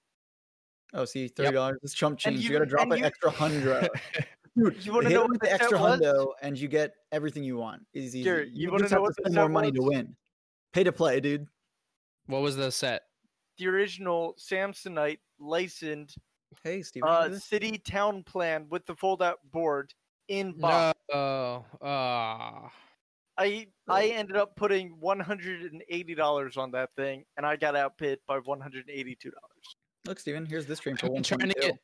Oh, 0.93 1.05
see, 1.05 1.27
thirty 1.29 1.53
dollars. 1.53 1.79
It's 1.81 1.95
chump 1.95 2.19
change. 2.19 2.41
You, 2.41 2.49
you- 2.49 2.53
gotta 2.53 2.67
drop 2.67 2.91
an 2.91 2.99
you- 2.99 3.05
extra 3.05 3.31
hundred. 3.31 3.89
Dude, 4.55 4.85
You 4.85 4.93
wanna 4.93 5.09
hit 5.09 5.15
know 5.15 5.21
what 5.21 5.31
with 5.31 5.39
the 5.41 5.45
the 5.47 5.51
set 5.51 5.61
extra 5.61 5.79
was? 5.79 5.99
hundo, 5.99 6.27
and 6.41 6.57
you 6.57 6.67
get 6.67 6.93
everything 7.11 7.43
you 7.43 7.57
want. 7.57 7.81
Easy. 7.93 8.23
Garrett, 8.23 8.49
you 8.49 8.65
You, 8.65 8.71
wanna 8.71 8.83
just 8.83 8.91
know 8.91 8.97
have 8.97 9.01
what 9.03 9.15
to 9.17 9.21
spend 9.23 9.35
more 9.35 9.45
set 9.45 9.51
money 9.51 9.71
to 9.71 9.81
win. 9.81 10.15
Pay 10.73 10.83
to 10.83 10.91
play, 10.91 11.19
dude. 11.19 11.47
what 12.27 12.41
was 12.41 12.55
the 12.55 12.71
set 12.71 13.03
The 13.57 13.67
original 13.67 14.35
Samsonite 14.39 15.19
licensed 15.39 16.17
Hey, 16.63 16.83
Steven. 16.83 17.09
uh, 17.09 17.11
look 17.13 17.25
at 17.25 17.31
this. 17.31 17.45
city 17.45 17.79
town 17.79 18.21
plan 18.23 18.67
with 18.69 18.85
the 18.85 18.95
fold-out 18.95 19.39
board 19.51 19.91
in 20.27 20.51
box. 20.53 20.97
no 21.11 21.65
uh, 21.81 22.69
I 23.37 23.67
I 23.89 24.05
ended 24.09 24.35
up 24.37 24.55
putting 24.55 24.91
one 24.99 25.19
hundred 25.19 25.71
and 25.71 25.83
eighty 25.89 26.13
dollars 26.13 26.55
on 26.57 26.69
that 26.71 26.91
thing, 26.95 27.25
and 27.37 27.45
I 27.45 27.55
got 27.55 27.75
outbid 27.75 28.19
by 28.27 28.37
one 28.37 28.61
hundred 28.61 28.87
and 28.87 28.95
eighty-two 28.95 29.31
dollars. 29.31 29.75
Look, 30.05 30.19
Steven, 30.19 30.45
here's 30.45 30.67
this 30.67 30.77
stream 30.77 30.95
for 30.97 31.07
I've 31.07 31.11
one 31.13 31.23
been 31.23 31.37
trying 31.39 31.49
to 31.49 31.59
get 31.59 31.79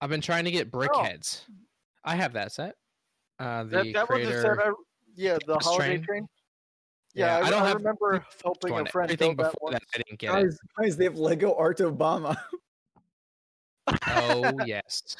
I've 0.00 0.10
been 0.10 0.20
trying 0.20 0.44
to 0.44 0.50
get 0.50 0.70
BrickHeadz. 0.70 1.42
I 2.04 2.16
have 2.16 2.32
that 2.34 2.52
set. 2.52 2.76
Uh, 3.38 3.64
the 3.64 3.70
That, 3.70 3.92
that 3.92 4.08
was 4.08 4.16
creator. 4.20 4.38
a 4.38 4.42
set. 4.56 4.66
I, 4.66 4.72
yeah, 5.14 5.34
the 5.34 5.40
Campus 5.52 5.66
holiday 5.66 5.86
train? 5.96 6.04
train. 6.04 6.28
Yeah, 7.14 7.38
Yeah, 7.38 7.44
I, 7.44 7.46
I 7.46 7.50
don't 7.50 7.62
I 7.62 7.68
have 7.68 7.76
remember 7.78 8.18
the 8.18 8.42
helping 8.44 8.78
a 8.78 8.86
friend 8.90 9.10
Everything 9.10 9.36
build 9.36 9.46
that 9.48 9.52
before 9.52 9.66
one. 9.66 9.72
that, 9.74 9.82
I 9.94 9.98
didn't 9.98 10.18
get 10.18 10.30
it. 10.30 10.42
Guys, 10.42 10.58
guys, 10.78 10.96
they 10.96 11.04
have 11.04 11.16
Lego 11.18 11.54
Art 11.54 11.78
Obama. 11.78 12.36
Oh 14.06 14.52
yes. 14.66 15.16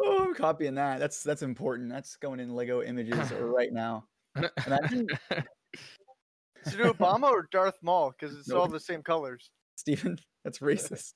oh, 0.00 0.24
I'm 0.24 0.34
copying 0.34 0.74
that. 0.76 1.00
That's 1.00 1.22
that's 1.22 1.42
important. 1.42 1.90
That's 1.90 2.16
going 2.16 2.38
in 2.40 2.54
Lego 2.54 2.82
images 2.82 3.30
right 3.40 3.72
now. 3.72 4.04
Imagine 4.66 5.08
Is 6.64 6.74
it 6.74 6.80
Obama 6.80 7.28
or 7.28 7.48
Darth 7.50 7.78
Maul? 7.82 8.12
Because 8.16 8.36
it's 8.38 8.50
all 8.52 8.68
the 8.68 8.78
same 8.78 9.02
colors. 9.02 9.50
Steven, 9.76 10.16
that's 10.44 10.60
racist. 10.60 11.14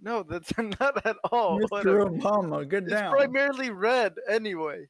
No, 0.00 0.22
that's 0.22 0.52
not 0.80 1.06
at 1.06 1.16
all. 1.32 1.58
Mr. 1.60 2.06
I- 2.06 2.08
Obama, 2.08 2.68
good 2.68 2.84
It's 2.84 2.92
down. 2.92 3.12
primarily 3.12 3.70
red 3.70 4.14
anyway. 4.28 4.86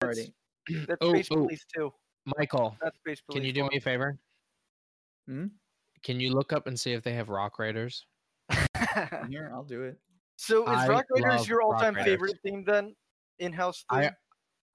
That's, 0.00 0.20
Alrighty. 0.20 0.86
that's 0.86 0.98
Oh, 1.00 1.12
Space 1.12 1.28
oh. 1.30 1.34
Police 1.36 1.64
too. 1.74 1.92
Michael, 2.38 2.76
That's 2.82 2.96
Space 2.98 3.20
Police. 3.22 3.36
can 3.38 3.44
you 3.46 3.52
do 3.52 3.62
one. 3.62 3.70
me 3.72 3.78
a 3.78 3.80
favor? 3.80 4.18
Hmm? 5.26 5.46
Can 6.02 6.20
you 6.20 6.32
look 6.32 6.52
up 6.52 6.66
and 6.66 6.78
see 6.78 6.92
if 6.92 7.02
they 7.02 7.12
have 7.14 7.28
Rock 7.28 7.58
Raiders? 7.58 8.04
Here, 9.28 9.50
I'll 9.54 9.64
do 9.64 9.82
it. 9.82 9.98
so 10.36 10.62
is 10.64 10.68
I 10.78 10.88
Rock 10.88 11.06
Raiders 11.10 11.48
your 11.48 11.62
all-time 11.62 11.94
Raiders. 11.94 12.04
favorite 12.12 12.38
theme 12.44 12.64
then? 12.64 12.94
In-house 13.38 13.84
theme? 13.90 14.00
I 14.00 14.10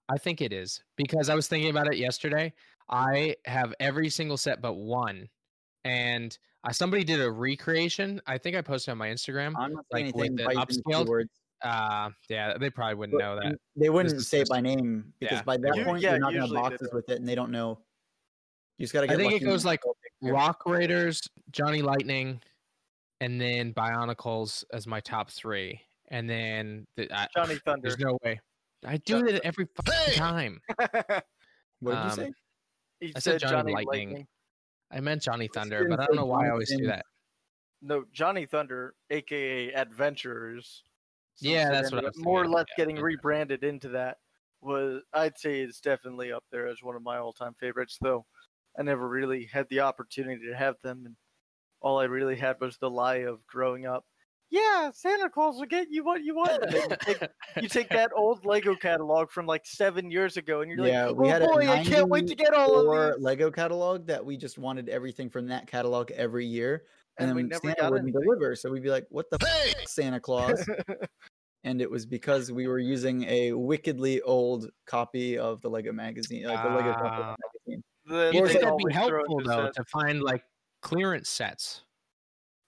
I 0.09 0.17
think 0.17 0.41
it 0.41 0.53
is 0.53 0.83
because 0.97 1.29
I 1.29 1.35
was 1.35 1.47
thinking 1.47 1.69
about 1.71 1.87
it 1.91 1.97
yesterday. 1.97 2.53
I 2.89 3.35
have 3.45 3.73
every 3.79 4.09
single 4.09 4.37
set 4.37 4.61
but 4.61 4.73
one, 4.73 5.27
and 5.83 6.37
I, 6.65 6.71
somebody 6.71 7.03
did 7.03 7.21
a 7.21 7.31
recreation. 7.31 8.19
I 8.25 8.37
think 8.37 8.55
I 8.55 8.61
posted 8.61 8.91
on 8.91 8.97
my 8.97 9.07
Instagram. 9.09 9.53
I'm 9.57 9.73
not 9.73 9.85
Like, 9.91 10.05
saying 10.05 10.13
with 10.15 10.25
anything 10.25 10.35
the 10.35 10.43
by 10.45 10.55
upscaled, 10.55 11.07
keywords, 11.07 11.29
Uh, 11.63 12.09
yeah, 12.29 12.57
they 12.57 12.69
probably 12.69 12.95
wouldn't 12.95 13.17
but 13.17 13.23
know 13.23 13.35
that. 13.35 13.55
They 13.75 13.89
wouldn't 13.89 14.21
say 14.21 14.41
it 14.41 14.49
by 14.49 14.61
name 14.61 15.13
because 15.19 15.37
yeah. 15.39 15.43
by 15.43 15.57
that 15.57 15.75
You- 15.75 15.85
point 15.85 16.01
yeah, 16.01 16.11
you're 16.11 16.19
not 16.19 16.33
gonna 16.33 16.47
have 16.47 16.53
boxes 16.53 16.89
with 16.91 17.09
it, 17.09 17.19
and 17.19 17.27
they 17.27 17.35
don't 17.35 17.51
know. 17.51 17.79
You 18.77 18.83
just 18.83 18.93
gotta 18.93 19.07
get. 19.07 19.13
I 19.13 19.17
get. 19.17 19.29
think 19.29 19.41
it 19.41 19.45
goes 19.45 19.63
like 19.63 19.81
Rock 20.21 20.63
Raiders, 20.65 21.21
Johnny 21.51 21.81
Lightning, 21.81 22.41
and 23.21 23.39
then 23.39 23.73
Bionicles 23.73 24.63
as 24.73 24.85
my 24.85 24.99
top 24.99 25.29
three, 25.29 25.79
and 26.09 26.29
then 26.29 26.85
the, 26.97 27.09
I, 27.15 27.27
Johnny 27.35 27.55
Thunder. 27.65 27.87
There's 27.87 27.99
no 27.99 28.17
way. 28.23 28.39
I 28.85 28.97
do 28.97 29.19
Johnny 29.19 29.33
it 29.33 29.41
every 29.45 29.67
fucking 29.75 30.13
time. 30.15 30.59
What 31.81 31.91
did 31.91 31.97
you 31.97 32.09
um, 32.09 32.11
say? 32.11 32.31
he 33.01 33.07
I 33.15 33.19
said 33.19 33.21
said 33.21 33.39
Johnny 33.41 33.51
Johnny 33.51 33.73
Lightning. 33.73 34.07
Lightning. 34.09 34.27
I 34.91 34.99
meant 34.99 35.23
Johnny 35.23 35.49
Thunder, 35.53 35.87
but 35.89 35.99
I 35.99 36.05
don't 36.05 36.15
know 36.15 36.25
why 36.25 36.47
I 36.47 36.49
always 36.51 36.69
do 36.75 36.87
that. 36.87 37.05
No, 37.81 38.05
Johnny 38.11 38.45
Thunder, 38.45 38.93
aka 39.09 39.73
Adventurers. 39.73 40.83
since 41.35 41.51
Yeah, 41.51 41.69
that's 41.69 41.91
what 41.91 42.03
I 42.03 42.07
was 42.07 42.17
more 42.17 42.41
or 42.41 42.47
less 42.47 42.65
yeah, 42.69 42.83
getting 42.83 42.97
yeah. 42.97 43.03
rebranded 43.03 43.63
into 43.63 43.89
that. 43.89 44.17
Was 44.61 45.03
I'd 45.13 45.37
say 45.37 45.59
it's 45.61 45.79
definitely 45.79 46.31
up 46.31 46.43
there 46.51 46.67
as 46.67 46.81
one 46.81 46.95
of 46.95 47.03
my 47.03 47.17
all-time 47.17 47.55
favorites. 47.59 47.97
Though 48.01 48.25
I 48.77 48.83
never 48.83 49.07
really 49.07 49.45
had 49.51 49.67
the 49.69 49.81
opportunity 49.81 50.47
to 50.47 50.55
have 50.55 50.75
them, 50.83 51.03
and 51.05 51.15
all 51.81 51.99
I 51.99 52.05
really 52.05 52.35
had 52.35 52.59
was 52.59 52.77
the 52.77 52.89
lie 52.89 53.25
of 53.25 53.45
growing 53.47 53.85
up 53.85 54.05
yeah, 54.49 54.91
Santa 54.93 55.29
Claus 55.29 55.55
will 55.57 55.65
get 55.65 55.87
you 55.89 56.03
what 56.03 56.23
you 56.23 56.35
want. 56.35 56.63
You, 56.71 56.87
take, 57.01 57.29
you 57.61 57.67
take 57.67 57.89
that 57.89 58.11
old 58.17 58.45
Lego 58.45 58.75
catalog 58.75 59.29
from 59.31 59.45
like 59.45 59.65
seven 59.65 60.09
years 60.11 60.37
ago, 60.37 60.61
and 60.61 60.71
you're 60.71 60.85
yeah, 60.87 61.07
like, 61.07 61.15
we 61.17 61.27
oh 61.27 61.31
had 61.31 61.41
boy, 61.41 61.67
a 61.67 61.71
I 61.79 61.83
can't 61.83 62.07
wait 62.09 62.27
to 62.27 62.35
get 62.35 62.53
all 62.53 62.79
of 62.79 62.87
or 62.87 63.13
these. 63.15 63.23
Lego 63.23 63.51
catalog 63.51 64.07
that 64.07 64.23
we 64.23 64.37
just 64.37 64.57
wanted 64.57 64.87
everything 64.89 65.29
from 65.29 65.47
that 65.47 65.67
catalog 65.67 66.11
every 66.11 66.45
year, 66.45 66.83
and, 67.17 67.29
And 67.29 67.35
we 67.35 67.41
then 67.43 67.49
never 67.49 67.61
Santa 67.67 67.81
got 67.81 67.91
wouldn't 67.91 68.09
anything. 68.09 68.21
deliver. 68.23 68.55
So 68.55 68.69
we'd 68.71 68.83
be 68.83 68.89
like, 68.91 69.05
"What 69.09 69.29
the 69.29 69.37
f- 69.41 69.87
Santa 69.87 70.19
Claus?" 70.19 70.67
and 71.63 71.81
it 71.81 71.89
was 71.89 72.05
because 72.05 72.51
we 72.51 72.67
were 72.67 72.79
using 72.79 73.23
a 73.23 73.51
wickedly 73.53 74.21
old 74.21 74.69
copy 74.85 75.37
of 75.37 75.61
the 75.61 75.69
Lego 75.69 75.91
magazine, 75.91 76.43
like 76.45 76.61
the 76.63 76.69
Lego 76.69 76.91
Ah. 76.91 77.01
Copy 77.01 77.35
magazine. 77.67 77.83
Then 78.07 78.33
You 78.35 78.43
Or 78.43 78.47
they 78.47 78.53
think 78.53 78.63
it's 78.63 78.63
that'd 78.65 78.77
be 78.87 78.93
helpful 78.93 79.41
though 79.43 79.71
to 79.73 79.83
find 79.85 80.21
like 80.21 80.43
clearance 80.83 81.27
sets. 81.29 81.81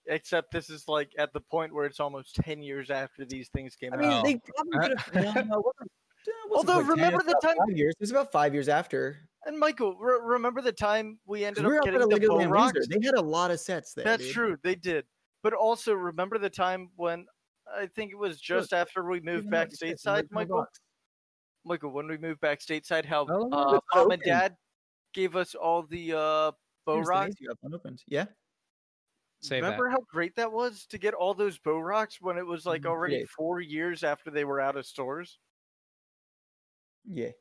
Except 0.10 0.52
this 0.52 0.70
is 0.70 0.88
like 0.88 1.12
at 1.18 1.34
the 1.34 1.42
point 1.42 1.74
where 1.74 1.86
it's 1.86 2.00
almost 2.00 2.36
ten 2.36 2.62
years 2.62 2.90
after 2.90 3.26
these 3.26 3.50
things 3.50 3.76
came 3.76 3.94
I 3.94 3.98
out. 3.98 4.02
mean, 4.02 4.12
Oh. 4.14 4.24
they 4.24 4.42
probably 4.56 4.78
Uh, 4.78 4.82
could 5.04 5.26
have. 5.26 5.36
No, 5.48 5.56
no, 5.56 5.60
it 5.60 5.66
wasn't- 5.66 5.92
it 6.28 6.34
wasn't 6.50 6.70
Although, 6.70 6.74
quite 6.74 6.82
10, 6.84 6.88
remember 7.06 7.18
it's 7.18 7.26
the 7.34 7.40
time- 7.48 7.58
Five 7.68 7.78
years. 7.78 7.94
It 7.96 8.02
was 8.02 8.12
about 8.12 8.32
five 8.32 8.54
years 8.54 8.70
after. 8.70 9.30
And 9.46 9.58
Michael, 9.58 9.96
re- 9.98 10.20
remember 10.22 10.62
the 10.62 10.72
time 10.74 11.20
we 11.26 11.46
ended 11.46 11.66
we 11.66 11.74
up 11.76 11.80
up 11.80 11.86
getting 11.86 12.02
a 12.02 12.04
the 12.06 12.08
Lego 12.08 12.28
Bo 12.38 12.46
rocks? 12.46 12.88
They 12.88 13.00
had 13.06 13.16
a 13.16 13.22
lot 13.22 13.50
of 13.52 13.60
sets 13.60 13.94
there. 13.94 14.04
That's 14.06 14.24
dude. 14.24 14.34
true, 14.34 14.58
they 14.62 14.76
did. 14.76 15.06
But 15.44 15.54
also, 15.54 15.94
remember 15.94 16.38
the 16.38 16.50
time 16.50 16.90
when 16.96 17.28
I 17.74 17.88
think 17.88 18.12
it 18.12 18.16
was 18.18 18.40
just 18.42 18.74
after 18.74 19.04
we 19.10 19.20
moved 19.22 19.50
back 19.50 19.70
though 19.70 19.88
it's 19.88 20.04
sets, 20.04 20.04
stateside, 20.04 20.32
Michael. 20.32 20.58
box. 20.60 20.80
Michael, 21.66 21.92
when 21.92 22.08
we 22.08 22.18
moved 22.18 22.40
back 22.40 22.60
stateside, 22.60 23.04
how 23.06 23.26
uh, 23.26 23.76
it's 23.76 23.86
mom 23.94 24.12
and 24.12 24.22
dad 24.24 24.56
gave 25.14 25.36
us 25.36 25.54
all 25.56 25.84
the 25.84 26.14
uh, 26.14 26.52
bow 26.86 26.96
Here's 26.96 27.08
rocks. 27.08 27.28
maze 27.28 27.36
you 27.40 27.50
have 27.50 27.58
unopened. 27.64 28.04
Yeah. 28.08 28.26
Save 29.42 29.64
Remember 29.64 29.90
how 29.90 30.00
great 30.10 30.36
that 30.36 30.52
was 30.52 30.86
to 30.88 30.98
get 30.98 31.14
all 31.14 31.34
those 31.34 31.58
bow 31.60 31.80
rocks 31.80 32.20
when 32.20 32.38
it 32.38 32.46
was 32.46 32.66
like 32.66 32.82
Mhm, 32.82 32.88
already 32.88 33.20
days. 33.20 33.30
four 33.38 33.62
years 33.62 34.04
after 34.04 34.32
they 34.32 34.46
were 34.46 34.60
out 34.60 34.76
of 34.76 34.86
stores? 34.86 35.40
Yeah. 37.06 37.32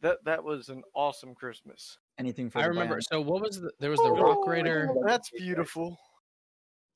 That 0.00 0.24
that 0.24 0.42
was 0.42 0.68
an 0.68 0.82
awesome 0.94 1.34
Christmas. 1.34 1.98
Anything 2.18 2.50
for 2.50 2.58
that. 2.58 2.64
I 2.64 2.66
the 2.66 2.70
remember. 2.70 2.94
band. 2.94 3.04
So 3.10 3.20
what 3.20 3.42
was 3.42 3.60
the, 3.60 3.72
there 3.78 3.90
was 3.90 4.00
the 4.00 4.12
Rock 4.12 4.38
Oh, 4.44 4.50
Raider. 4.50 4.88
That's 5.04 5.30
beautiful. 5.30 5.96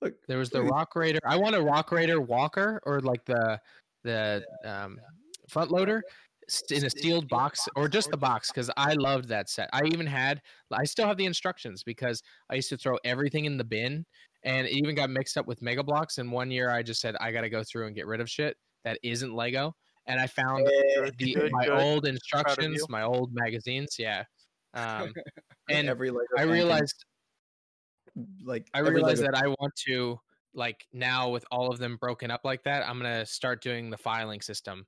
Look, 0.01 0.15
There 0.27 0.39
was 0.39 0.51
the 0.51 0.63
Rock 0.63 0.97
Raider. 0.97 1.21
I 1.25 1.37
want 1.37 1.55
a 1.55 1.63
Rock 1.63 1.93
Raider 1.93 2.21
Walker 2.21 2.81
or 2.85 3.01
like 3.01 3.25
the 3.25 3.61
the 4.03 4.45
um, 4.65 5.01
front 5.49 5.71
loader 5.71 6.03
in 6.71 6.85
a 6.85 6.91
sealed 6.91 7.29
box 7.29 7.69
or 7.77 7.89
just 7.89 8.11
the 8.11 8.17
box 8.17 8.51
because 8.51 8.69
I 8.77 8.95
loved 8.95 9.29
that 9.29 9.49
set. 9.49 9.71
I 9.73 9.85
even 9.85 10.07
had 10.07 10.43
I 10.73 10.85
still 10.85 11.07
have 11.07 11.17
the 11.17 11.25
instructions 11.25 11.85
because 11.85 12.23
I 12.51 12.57
used 12.57 12.69
to 12.71 12.77
throw 12.77 12.99
everything 13.05 13.45
in 13.45 13.57
the 13.57 13.65
bin 13.65 14.05
and 14.45 14.67
it 14.67 14.73
even 14.73 14.95
got 14.95 15.11
mixed 15.11 15.37
up 15.37 15.47
with 15.47 15.63
Mega 15.63 15.83
Bloks. 15.83 16.19
And 16.19 16.31
one 16.31 16.51
year 16.51 16.71
I 16.71 16.83
just 16.83 17.01
said 17.01 17.17
I 17.21 17.33
got 17.33 17.43
to 17.43 17.51
go 17.51 17.63
through 17.63 17.87
and 17.87 17.95
get 17.95 18.07
rid 18.07 18.21
of 18.21 18.29
shit 18.29 18.57
that 18.85 18.99
isn't 19.03 19.35
Lego. 19.35 19.75
And 20.07 20.21
I 20.21 20.27
found 20.27 20.67
the 20.67 21.13
good, 21.17 21.53
my 21.53 21.67
good. 21.67 21.79
old 21.79 22.07
instructions, 22.07 22.85
my 22.89 23.03
old 23.03 23.31
magazines. 23.33 23.97
Yeah. 23.99 24.25
Um, 24.75 25.13
and 25.71 25.89
every 25.89 26.11
Lego 26.11 26.27
I 26.37 26.43
realized 26.43 27.05
like 28.45 28.67
I 28.75 28.81
realized 28.81 29.23
Lego 29.23 29.33
that 29.33 29.45
I 29.45 29.49
want 29.49 29.75
to 29.87 30.19
like 30.55 30.87
now 30.93 31.31
with 31.31 31.45
all 31.51 31.71
of 31.71 31.79
them 31.79 31.97
broken 32.01 32.31
up 32.31 32.41
like 32.45 32.65
that, 32.65 32.89
I'm 32.89 32.99
gonna 32.99 33.25
start 33.25 33.63
doing 33.63 33.91
the 33.91 33.97
filing 33.97 34.41
system. 34.41 34.87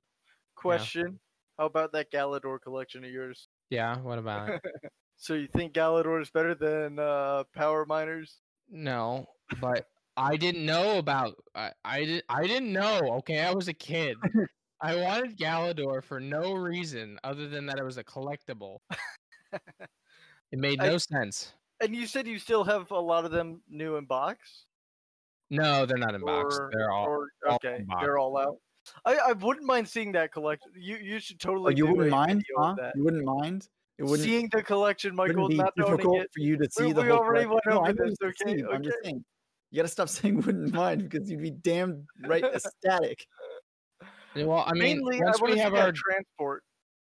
Question: 0.55 1.19
How 1.57 1.65
about 1.65 1.93
that 1.93 2.11
Galidor 2.11 2.61
collection 2.61 3.05
of 3.05 3.11
yours? 3.11 3.47
Yeah, 3.69 3.97
what 3.99 4.19
about 4.19 4.49
it? 4.49 4.61
So 5.17 5.33
you 5.33 5.47
think 5.47 5.71
Galidor 5.73 6.21
is 6.21 6.29
better 6.29 6.53
than 6.53 6.99
uh, 6.99 7.45
Power 7.55 7.85
Miners? 7.85 8.41
no, 8.69 9.25
but 9.61 9.87
I 10.17 10.37
didn't 10.37 10.65
know 10.65 10.97
about 10.97 11.35
I, 11.55 11.71
I 11.83 12.05
did 12.05 12.23
I 12.29 12.47
didn't 12.47 12.71
know. 12.73 12.99
Okay, 13.19 13.41
I 13.41 13.53
was 13.53 13.67
a 13.67 13.73
kid. 13.73 14.17
I 14.81 14.95
wanted 14.95 15.37
Galidor 15.37 16.03
for 16.03 16.19
no 16.19 16.53
reason 16.53 17.17
other 17.23 17.47
than 17.47 17.65
that 17.67 17.79
it 17.79 17.83
was 17.83 17.97
a 17.97 18.03
collectible. 18.03 18.79
It 20.51 20.59
made 20.59 20.79
I- 20.79 20.89
no 20.89 20.97
sense. 20.97 21.53
And 21.81 21.93
you 21.95 22.07
said 22.07 22.27
you 22.27 22.39
still 22.39 22.63
have 22.63 22.91
a 22.91 22.99
lot 22.99 23.25
of 23.25 23.31
them 23.31 23.61
new 23.69 23.97
in 23.97 24.05
box. 24.05 24.65
No, 25.49 25.85
they're 25.85 25.97
not 25.97 26.15
in 26.15 26.21
box. 26.21 26.57
They're 26.71 26.91
all 26.91 27.05
or, 27.07 27.27
all 27.49 27.55
okay, 27.55 27.77
in 27.77 27.85
box. 27.85 28.01
they're 28.03 28.17
all 28.17 28.37
out. 28.37 28.57
I, 29.03 29.15
I 29.17 29.31
wouldn't 29.33 29.65
mind 29.65 29.87
seeing 29.89 30.11
that 30.13 30.31
collection. 30.31 30.71
You 30.75 30.97
you 30.97 31.19
should 31.19 31.37
Oh, 31.43 31.49
totally. 31.49 31.75
you 31.75 31.85
do 31.87 31.91
wouldn't 31.91 32.07
a 32.07 32.11
mind, 32.11 32.43
video 32.47 32.55
huh? 32.57 32.75
that. 32.77 32.93
You 32.95 33.03
wouldn't 33.03 33.25
mind. 33.25 33.67
It 33.97 34.03
wouldn't, 34.03 34.21
Seeing 34.27 34.49
the 34.51 34.61
collection, 34.63 35.15
Michael, 35.15 35.43
wouldn't 35.43 35.51
be 35.51 35.57
not 35.57 35.73
owning 35.79 35.97
difficult 35.97 36.21
it. 36.21 36.29
for 36.33 36.39
you 36.41 36.57
to 36.57 36.67
see 36.71 36.85
We- 36.85 36.93
the 36.93 37.01
we 37.01 37.07
whole 37.09 37.17
already 37.19 37.45
collection. 37.45 37.71
went 37.73 37.77
over 37.79 37.87
I 37.87 37.91
know 37.91 38.09
this, 38.09 38.17
you 38.21 38.27
okay, 38.27 38.57
see, 38.59 38.63
I'm 38.71 38.83
just 38.83 38.97
okay. 39.05 39.15
Saying. 39.75 39.77
You 39.77 39.81
gotta 39.81 39.87
stop 39.91 40.09
saying 40.21 40.41
wouldn't 40.41 40.73
mind 40.73 41.09
because 41.09 41.29
you'd 41.29 41.41
be 41.41 41.51
damn 41.51 42.05
right 42.25 42.43
ecstatic. 42.43 43.25
Yeah, 44.35 44.45
Well, 44.45 44.63
I 44.67 44.73
mean, 44.73 44.97
Mainly, 45.03 45.21
once 45.21 45.41
I 45.41 45.45
we 45.45 45.57
have 45.57 45.73
our 45.73 45.91
transport. 45.91 46.63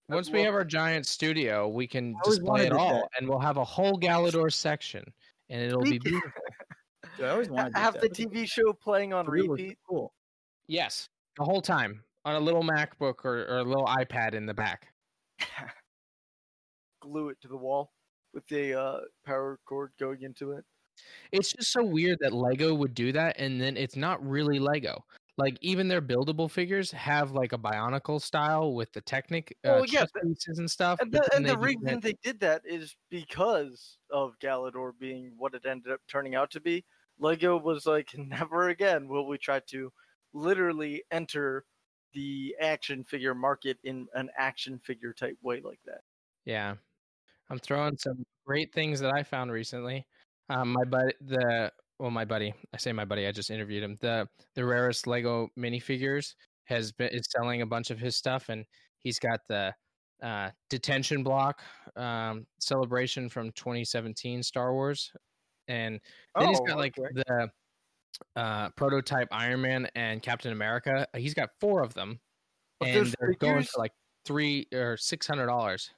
I'd 0.09 0.15
Once 0.15 0.29
we 0.29 0.39
love 0.39 0.45
have 0.45 0.53
our 0.55 0.65
giant 0.65 1.05
studio, 1.05 1.67
we 1.67 1.85
can 1.87 2.15
display 2.23 2.65
it 2.65 2.73
all, 2.73 2.93
that. 3.01 3.09
and 3.19 3.29
we'll 3.29 3.39
have 3.39 3.57
a 3.57 3.63
whole 3.63 3.93
Galidor 3.99 4.51
section, 4.51 5.03
and 5.49 5.61
it'll 5.61 5.81
Me 5.81 5.91
be 5.91 5.99
beautiful. 5.99 6.31
Dude, 7.17 7.25
I 7.27 7.29
always 7.29 7.47
Ha- 7.47 7.53
wanted 7.53 7.69
to 7.69 7.75
do 7.75 7.79
have 7.81 7.93
that. 7.95 8.01
the 8.01 8.09
TV 8.25 8.49
show 8.49 8.73
playing 8.73 9.13
on 9.13 9.25
The 9.25 9.31
real 9.31 9.47
was 9.49 9.59
repeat. 9.59 9.77
Cool. 9.87 10.11
Yes, 10.67 11.09
the 11.37 11.43
whole 11.43 11.61
time 11.61 12.03
on 12.25 12.35
a 12.35 12.39
little 12.39 12.63
MacBook 12.63 13.23
or, 13.25 13.43
or 13.45 13.57
a 13.59 13.63
little 13.63 13.85
iPad 13.85 14.33
in 14.33 14.45
the 14.45 14.53
back. 14.53 14.87
Glue 17.01 17.29
it 17.29 17.39
to 17.41 17.47
the 17.47 17.57
wall 17.57 17.91
with 18.33 18.45
the 18.47 18.79
uh, 18.79 18.99
power 19.25 19.59
cord 19.65 19.91
going 19.99 20.23
into 20.23 20.51
it. 20.51 20.65
It's 21.31 21.53
just 21.53 21.71
so 21.71 21.83
weird 21.83 22.17
that 22.21 22.33
Lego 22.33 22.73
would 22.73 22.93
do 22.93 23.11
that, 23.11 23.35
and 23.37 23.61
then 23.61 23.77
it's 23.77 23.95
not 23.95 24.25
really 24.27 24.59
Lego. 24.59 25.03
Like 25.37 25.57
even 25.61 25.87
their 25.87 26.01
buildable 26.01 26.51
figures 26.51 26.91
have 26.91 27.31
like 27.31 27.53
a 27.53 27.57
Bionicle 27.57 28.21
style 28.21 28.73
with 28.73 28.91
the 28.91 28.99
Technic 28.99 29.55
uh, 29.63 29.71
Well, 29.75 29.85
yeah, 29.85 30.05
the- 30.13 30.27
pieces 30.27 30.59
and 30.59 30.69
stuff. 30.69 30.99
And 30.99 31.13
the, 31.13 31.27
and 31.33 31.45
the 31.47 31.57
reason 31.57 32.01
they 32.01 32.15
did 32.21 32.41
that 32.41 32.61
is 32.65 32.95
because 33.09 33.97
of 34.11 34.37
Galidor 34.43 34.91
being 34.99 35.31
what 35.37 35.53
it 35.53 35.65
ended 35.65 35.93
up 35.93 36.01
turning 36.09 36.35
out 36.35 36.51
to 36.51 36.59
be. 36.59 36.83
Lego 37.19 37.57
was 37.57 37.85
like, 37.85 38.09
never 38.17 38.69
again 38.69 39.07
will 39.07 39.27
we 39.27 39.37
try 39.37 39.61
to 39.69 39.91
literally 40.33 41.03
enter 41.11 41.63
the 42.13 42.55
action 42.59 43.03
figure 43.03 43.35
market 43.35 43.77
in 43.83 44.07
an 44.15 44.29
action 44.37 44.79
figure 44.79 45.13
type 45.13 45.37
way 45.41 45.61
like 45.63 45.79
that. 45.85 46.01
Yeah, 46.43 46.75
I'm 47.49 47.59
throwing 47.59 47.97
some 47.97 48.25
great 48.45 48.73
things 48.73 48.99
that 48.99 49.13
I 49.13 49.23
found 49.23 49.51
recently. 49.51 50.05
Um, 50.49 50.73
my 50.73 50.83
buddy, 50.83 51.13
the 51.21 51.71
well, 51.99 52.11
my 52.11 52.25
buddy, 52.25 52.53
I 52.73 52.77
say 52.77 52.91
my 52.93 53.05
buddy, 53.05 53.27
I 53.27 53.31
just 53.31 53.51
interviewed 53.51 53.83
him. 53.83 53.97
The 54.01 54.27
the 54.55 54.65
rarest 54.65 55.05
Lego 55.07 55.49
minifigures 55.57 56.33
has 56.65 56.91
been 56.91 57.09
is 57.09 57.27
selling 57.29 57.61
a 57.61 57.65
bunch 57.65 57.91
of 57.91 57.99
his 57.99 58.15
stuff, 58.15 58.49
and 58.49 58.65
he's 58.99 59.19
got 59.19 59.39
the 59.47 59.73
uh, 60.23 60.49
detention 60.69 61.23
block 61.23 61.61
um, 61.95 62.45
celebration 62.59 63.29
from 63.29 63.51
2017 63.51 64.43
Star 64.43 64.73
Wars, 64.73 65.11
and 65.67 65.99
then 66.37 66.49
he's 66.49 66.59
got 66.61 66.77
like 66.77 66.95
Oh, 66.99 67.03
okay. 67.05 67.23
the 67.27 67.51
uh, 68.35 68.69
prototype 68.75 69.27
Iron 69.31 69.61
Man 69.61 69.87
and 69.95 70.21
Captain 70.21 70.51
America. 70.51 71.07
He's 71.15 71.33
got 71.33 71.49
four 71.59 71.83
of 71.83 71.93
them, 71.93 72.19
But 72.79 72.89
and 72.89 73.15
they're 73.19 73.33
going 73.33 73.63
for 73.63 73.79
like 73.79 73.93
three 74.25 74.67
or 74.73 74.97
six 74.97 75.27
hundred 75.27 75.47
dollars. 75.47 75.89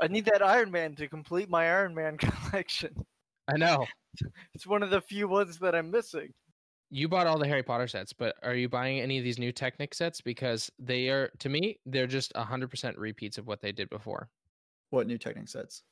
I 0.00 0.06
need 0.08 0.24
that 0.26 0.42
Iron 0.42 0.70
Man 0.70 0.94
to 0.96 1.08
complete 1.08 1.50
my 1.50 1.66
Iron 1.68 1.94
Man 1.94 2.16
collection. 2.18 2.94
I 3.48 3.56
know. 3.56 3.84
It's 4.54 4.66
one 4.66 4.82
of 4.82 4.90
the 4.90 5.00
few 5.00 5.28
ones 5.28 5.58
that 5.58 5.74
I'm 5.74 5.90
missing. 5.90 6.32
You 6.90 7.08
bought 7.08 7.26
all 7.26 7.38
the 7.38 7.46
Harry 7.46 7.62
Potter 7.62 7.86
sets, 7.86 8.12
but 8.12 8.34
are 8.42 8.54
you 8.54 8.68
buying 8.68 9.00
any 9.00 9.18
of 9.18 9.24
these 9.24 9.38
new 9.38 9.52
Technic 9.52 9.92
sets? 9.94 10.20
Because 10.20 10.70
they 10.78 11.08
are, 11.08 11.30
to 11.40 11.48
me, 11.48 11.78
they're 11.86 12.06
just 12.06 12.32
100% 12.34 12.94
repeats 12.96 13.36
of 13.38 13.46
what 13.46 13.60
they 13.60 13.72
did 13.72 13.90
before. 13.90 14.28
What 14.90 15.06
new 15.06 15.18
Technic 15.18 15.48
sets? 15.48 15.82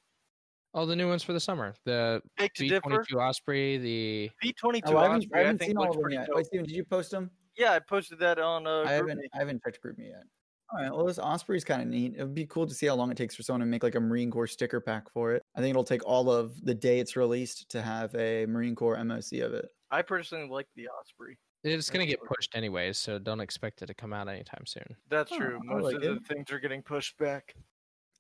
All 0.73 0.87
the 0.87 0.97
new 0.97 1.09
ones 1.09 1.23
for 1.23 1.33
the 1.35 1.41
summer. 1.41 1.75
The 1.85 2.23
Big 2.39 2.53
to 2.55 2.69
differ. 2.69 2.89
V22 2.91 3.15
Osprey, 3.21 3.79
the. 3.79 4.31
V22 4.43 4.83
Oh, 4.87 4.97
I 4.97 5.03
haven't, 5.05 5.19
Osprey, 5.19 5.35
I 5.35 5.39
haven't 5.45 5.59
think 5.59 5.69
seen 5.71 5.77
all 5.77 5.85
looks 5.85 5.91
of 5.91 5.97
them 5.97 6.03
pretty 6.03 6.17
yet. 6.17 6.27
dope. 6.29 6.37
Wait, 6.37 6.47
Steven, 6.47 6.67
did 6.67 6.75
you 6.77 6.85
post 6.85 7.11
them? 7.11 7.31
Yeah, 7.57 7.73
I 7.73 7.79
posted 7.79 8.19
that 8.21 8.39
on 8.39 8.67
uh, 8.67 8.85
I 8.87 8.93
haven't. 8.93 9.19
GroupMe. 9.19 9.23
I 9.35 9.39
haven't 9.39 9.63
checked 9.65 9.79
GroupMe 9.85 10.09
yet. 10.09 10.25
All 10.73 10.83
right. 10.83 10.91
Well, 10.93 11.07
this 11.07 11.19
Osprey's 11.19 11.65
kind 11.65 11.81
of 11.81 11.89
neat. 11.89 12.15
It 12.17 12.23
would 12.23 12.35
be 12.35 12.47
cool 12.47 12.67
to 12.67 12.75
see 12.75 12.87
how 12.87 12.95
long 12.97 13.11
it 13.11 13.17
takes 13.17 13.35
for 13.37 13.43
someone 13.43 13.61
to 13.61 13.67
make 13.67 13.83
like 13.83 13.95
a 13.95 14.01
Marine 14.01 14.31
Corps 14.31 14.49
sticker 14.49 14.81
pack 14.81 15.09
for 15.13 15.33
it. 15.33 15.43
I 15.55 15.61
think 15.61 15.71
it'll 15.71 15.85
take 15.85 16.05
all 16.05 16.31
of 16.31 16.61
the 16.65 16.75
day 16.75 16.99
it's 16.99 17.15
released 17.15 17.69
to 17.71 17.83
have 17.83 18.15
a 18.17 18.47
Marine 18.47 18.75
Corps 18.75 18.97
MOC 18.97 19.45
of 19.45 19.55
it. 19.55 19.67
I 19.91 20.03
personally 20.03 20.49
like 20.49 20.67
the 20.75 20.89
Osprey. 20.89 21.39
It's 21.63 21.91
going 21.91 22.05
to 22.05 22.11
get 22.11 22.21
pushed 22.23 22.55
anyways, 22.55 22.99
so 22.99 23.19
don't 23.19 23.41
expect 23.41 23.83
it 23.83 23.87
to 23.87 23.95
come 23.95 24.13
out 24.13 24.29
anytime 24.29 24.65
soon. 24.67 24.85
That's 25.09 25.33
Oh, 25.33 25.37
true. 25.39 25.61
I 25.71 25.75
Most 25.75 25.85
like 25.85 25.95
of 25.97 26.03
the 26.03 26.21
things 26.29 26.51
are 26.51 26.61
getting 26.61 26.83
pushed 26.83 27.17
back. 27.19 27.55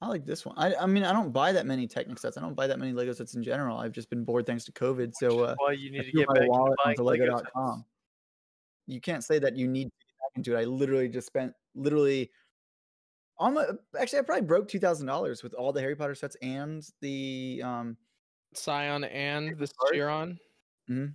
I 0.00 0.08
like 0.08 0.26
this 0.26 0.44
one. 0.44 0.56
I, 0.58 0.74
I 0.74 0.86
mean, 0.86 1.04
I 1.04 1.12
don't 1.12 1.32
buy 1.32 1.52
that 1.52 1.64
many 1.64 1.86
Technic 1.86 2.18
sets. 2.18 2.36
I 2.36 2.40
don't 2.40 2.54
buy 2.54 2.66
that 2.66 2.78
many 2.78 2.92
Lego 2.92 3.12
sets 3.12 3.34
in 3.34 3.42
general. 3.42 3.78
I've 3.78 3.92
just 3.92 4.10
been 4.10 4.24
bored 4.24 4.46
thanks 4.46 4.64
to 4.66 4.72
COVID. 4.72 5.14
So 5.14 5.40
uh, 5.40 5.54
Why 5.58 5.72
you 5.72 5.88
I 5.88 5.92
need 5.92 6.04
to 6.04 6.12
get 6.12 6.28
my 6.28 6.40
back 6.40 6.48
wallet 6.48 6.76
buying 6.84 6.92
onto 6.98 7.02
Lego 7.02 7.36
sets. 7.36 7.50
You 8.86 9.00
can't 9.00 9.24
say 9.24 9.38
that 9.38 9.56
you 9.56 9.66
need 9.68 9.84
to 9.84 9.90
get 9.90 10.05
back 10.05 10.05
into 10.36 10.56
it. 10.56 10.60
I 10.60 10.64
literally 10.64 11.08
just 11.08 11.26
spent 11.26 11.52
literally 11.74 12.30
almost 13.38 13.72
actually 13.98 14.20
I 14.20 14.22
probably 14.22 14.46
broke 14.46 14.68
two 14.68 14.78
thousand 14.78 15.06
dollars 15.06 15.42
with 15.42 15.54
all 15.54 15.72
the 15.72 15.80
Harry 15.80 15.96
Potter 15.96 16.14
sets 16.14 16.36
and 16.42 16.82
the 17.00 17.60
um 17.64 17.96
Sián 18.54 19.08
and 19.12 19.58
the? 19.58 19.68
Chiron. 19.92 20.38
Mhm. 20.88 21.14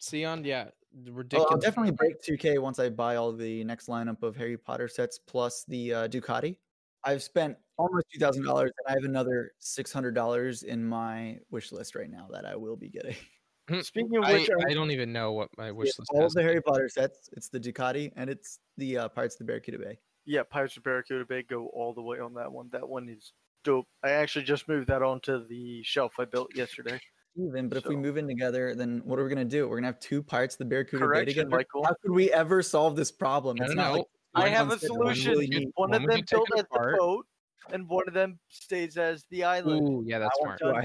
Sián, 0.00 0.44
yeah. 0.44 0.68
Oh, 1.08 1.12
ridiculous. 1.12 1.50
I'll 1.50 1.58
definitely 1.58 1.92
break 1.92 2.22
2K 2.22 2.58
once 2.58 2.78
I 2.78 2.88
buy 2.88 3.16
all 3.16 3.32
the 3.32 3.64
next 3.64 3.88
lineup 3.88 4.22
of 4.22 4.36
Harry 4.36 4.56
Potter 4.56 4.88
sets 4.88 5.18
plus 5.18 5.64
the 5.68 5.92
uh, 5.92 6.08
Ducati. 6.08 6.56
I've 7.04 7.22
spent 7.22 7.56
almost 7.76 8.06
two 8.12 8.18
thousand 8.18 8.44
dollars, 8.44 8.72
and 8.78 8.92
I 8.92 8.98
have 8.98 9.04
another 9.04 9.52
six 9.58 9.92
hundred 9.92 10.14
dollars 10.14 10.62
in 10.62 10.84
my 10.84 11.38
wish 11.50 11.72
list 11.72 11.94
right 11.94 12.10
now 12.10 12.28
that 12.32 12.44
I 12.44 12.56
will 12.56 12.76
be 12.76 12.88
getting. 12.88 13.16
Speaking 13.82 14.16
of 14.18 14.24
I, 14.24 14.34
which, 14.34 14.48
I 14.68 14.74
don't 14.74 14.90
even 14.92 15.12
know 15.12 15.32
what 15.32 15.48
my 15.58 15.72
wish 15.72 15.88
It's 15.90 15.98
list 15.98 16.10
all 16.14 16.22
has. 16.22 16.32
of 16.32 16.36
the 16.36 16.42
Harry 16.42 16.62
Potter 16.62 16.88
sets. 16.88 17.28
It's 17.32 17.48
the 17.48 17.58
Ducati 17.60 18.12
and 18.16 18.30
it's 18.30 18.60
the 18.76 18.98
uh, 18.98 19.08
Pirates 19.08 19.34
of 19.34 19.38
the 19.40 19.44
Barracuda 19.44 19.78
Bay. 19.78 19.98
yeah, 20.24 20.42
Pirates 20.48 20.76
of 20.76 20.84
Barracuda 20.84 21.24
Bay 21.24 21.42
go 21.42 21.66
all 21.68 21.92
the 21.92 22.02
way 22.02 22.18
on 22.20 22.34
that 22.34 22.50
one. 22.50 22.68
That 22.72 22.88
one 22.88 23.08
is 23.08 23.32
dope. 23.64 23.86
I 24.04 24.10
actually 24.10 24.44
just 24.44 24.68
moved 24.68 24.88
that 24.88 25.02
onto 25.02 25.46
the 25.48 25.82
shelf 25.82 26.14
I 26.18 26.24
built 26.26 26.54
yesterday. 26.56 27.00
Even, 27.38 27.68
but 27.68 27.76
if 27.76 27.84
we 27.86 27.96
move 27.96 28.16
in 28.16 28.26
together, 28.26 28.74
then 28.74 29.02
what 29.04 29.18
are 29.18 29.24
we 29.24 29.28
gonna 29.28 29.44
do? 29.44 29.68
We're 29.68 29.76
gonna 29.76 29.88
have 29.88 30.00
two 30.00 30.22
Pirates 30.22 30.54
of 30.54 30.58
the 30.60 30.64
Barracuda 30.64 30.98
Bay 31.04 31.06
Correction, 31.06 31.28
together. 31.44 31.50
Michael. 31.50 31.84
How 31.84 31.94
could 32.02 32.12
we 32.12 32.32
ever 32.32 32.62
solve 32.62 32.96
this 32.96 33.10
problem? 33.12 33.58
I 33.60 33.64
It's 33.64 33.70
don't 33.74 33.76
not 33.76 33.92
know. 33.92 33.96
like 33.98 34.06
I 34.46 34.48
have 34.48 34.68
a 34.68 34.70
one's 34.70 34.80
good, 34.82 34.90
one 34.92 35.14
solution. 35.14 35.32
really 35.32 35.72
One 35.74 35.90
One 35.90 35.94
of 35.94 36.02
them 36.02 36.10
can 36.10 36.18
take 36.20 36.28
built 36.30 36.48
it 36.56 36.66
the 36.72 36.96
boat, 36.98 37.26
and 37.72 37.88
one 37.88 38.04
of 38.06 38.14
them 38.14 38.38
stays 38.48 38.96
as 38.96 39.24
the 39.30 39.44
island. 39.44 39.86
Ooh, 39.88 40.02
yeah, 40.06 40.18
that's 40.20 40.38
I 40.42 40.46
want 40.46 40.58
smart. 40.60 40.84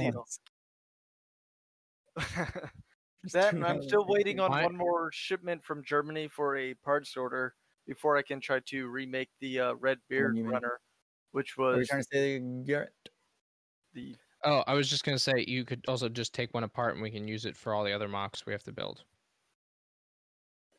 that 3.33 3.53
I'm 3.53 3.81
still 3.83 4.05
waiting 4.07 4.39
on 4.39 4.51
one 4.51 4.75
more 4.75 5.11
shipment 5.13 5.63
from 5.63 5.83
Germany 5.83 6.27
for 6.27 6.57
a 6.57 6.73
parts 6.75 7.15
order 7.17 7.53
before 7.87 8.17
I 8.17 8.21
can 8.21 8.39
try 8.39 8.59
to 8.67 8.87
remake 8.87 9.29
the 9.39 9.59
uh, 9.59 9.73
Red 9.75 9.99
Beard? 10.09 10.37
Runner, 10.39 10.79
which 11.31 11.57
What 11.57 11.65
are 11.67 11.71
you 11.73 11.77
was 11.79 11.87
trying 11.89 12.01
to 12.01 12.07
say, 12.11 12.39
Garrett? 12.65 12.93
the 13.93 14.15
Oh, 14.43 14.63
I 14.65 14.73
was 14.73 14.89
just 14.89 15.03
gonna 15.03 15.19
say 15.19 15.45
you 15.47 15.63
could 15.63 15.85
also 15.87 16.09
just 16.09 16.33
take 16.33 16.51
one 16.53 16.63
apart 16.63 16.93
and 16.95 17.01
we 17.03 17.11
can 17.11 17.27
use 17.27 17.45
it 17.45 17.55
for 17.55 17.73
all 17.75 17.83
the 17.83 17.91
other 17.93 18.07
MOCs 18.07 18.45
we 18.45 18.53
have 18.53 18.63
to 18.63 18.71
build. 18.71 19.03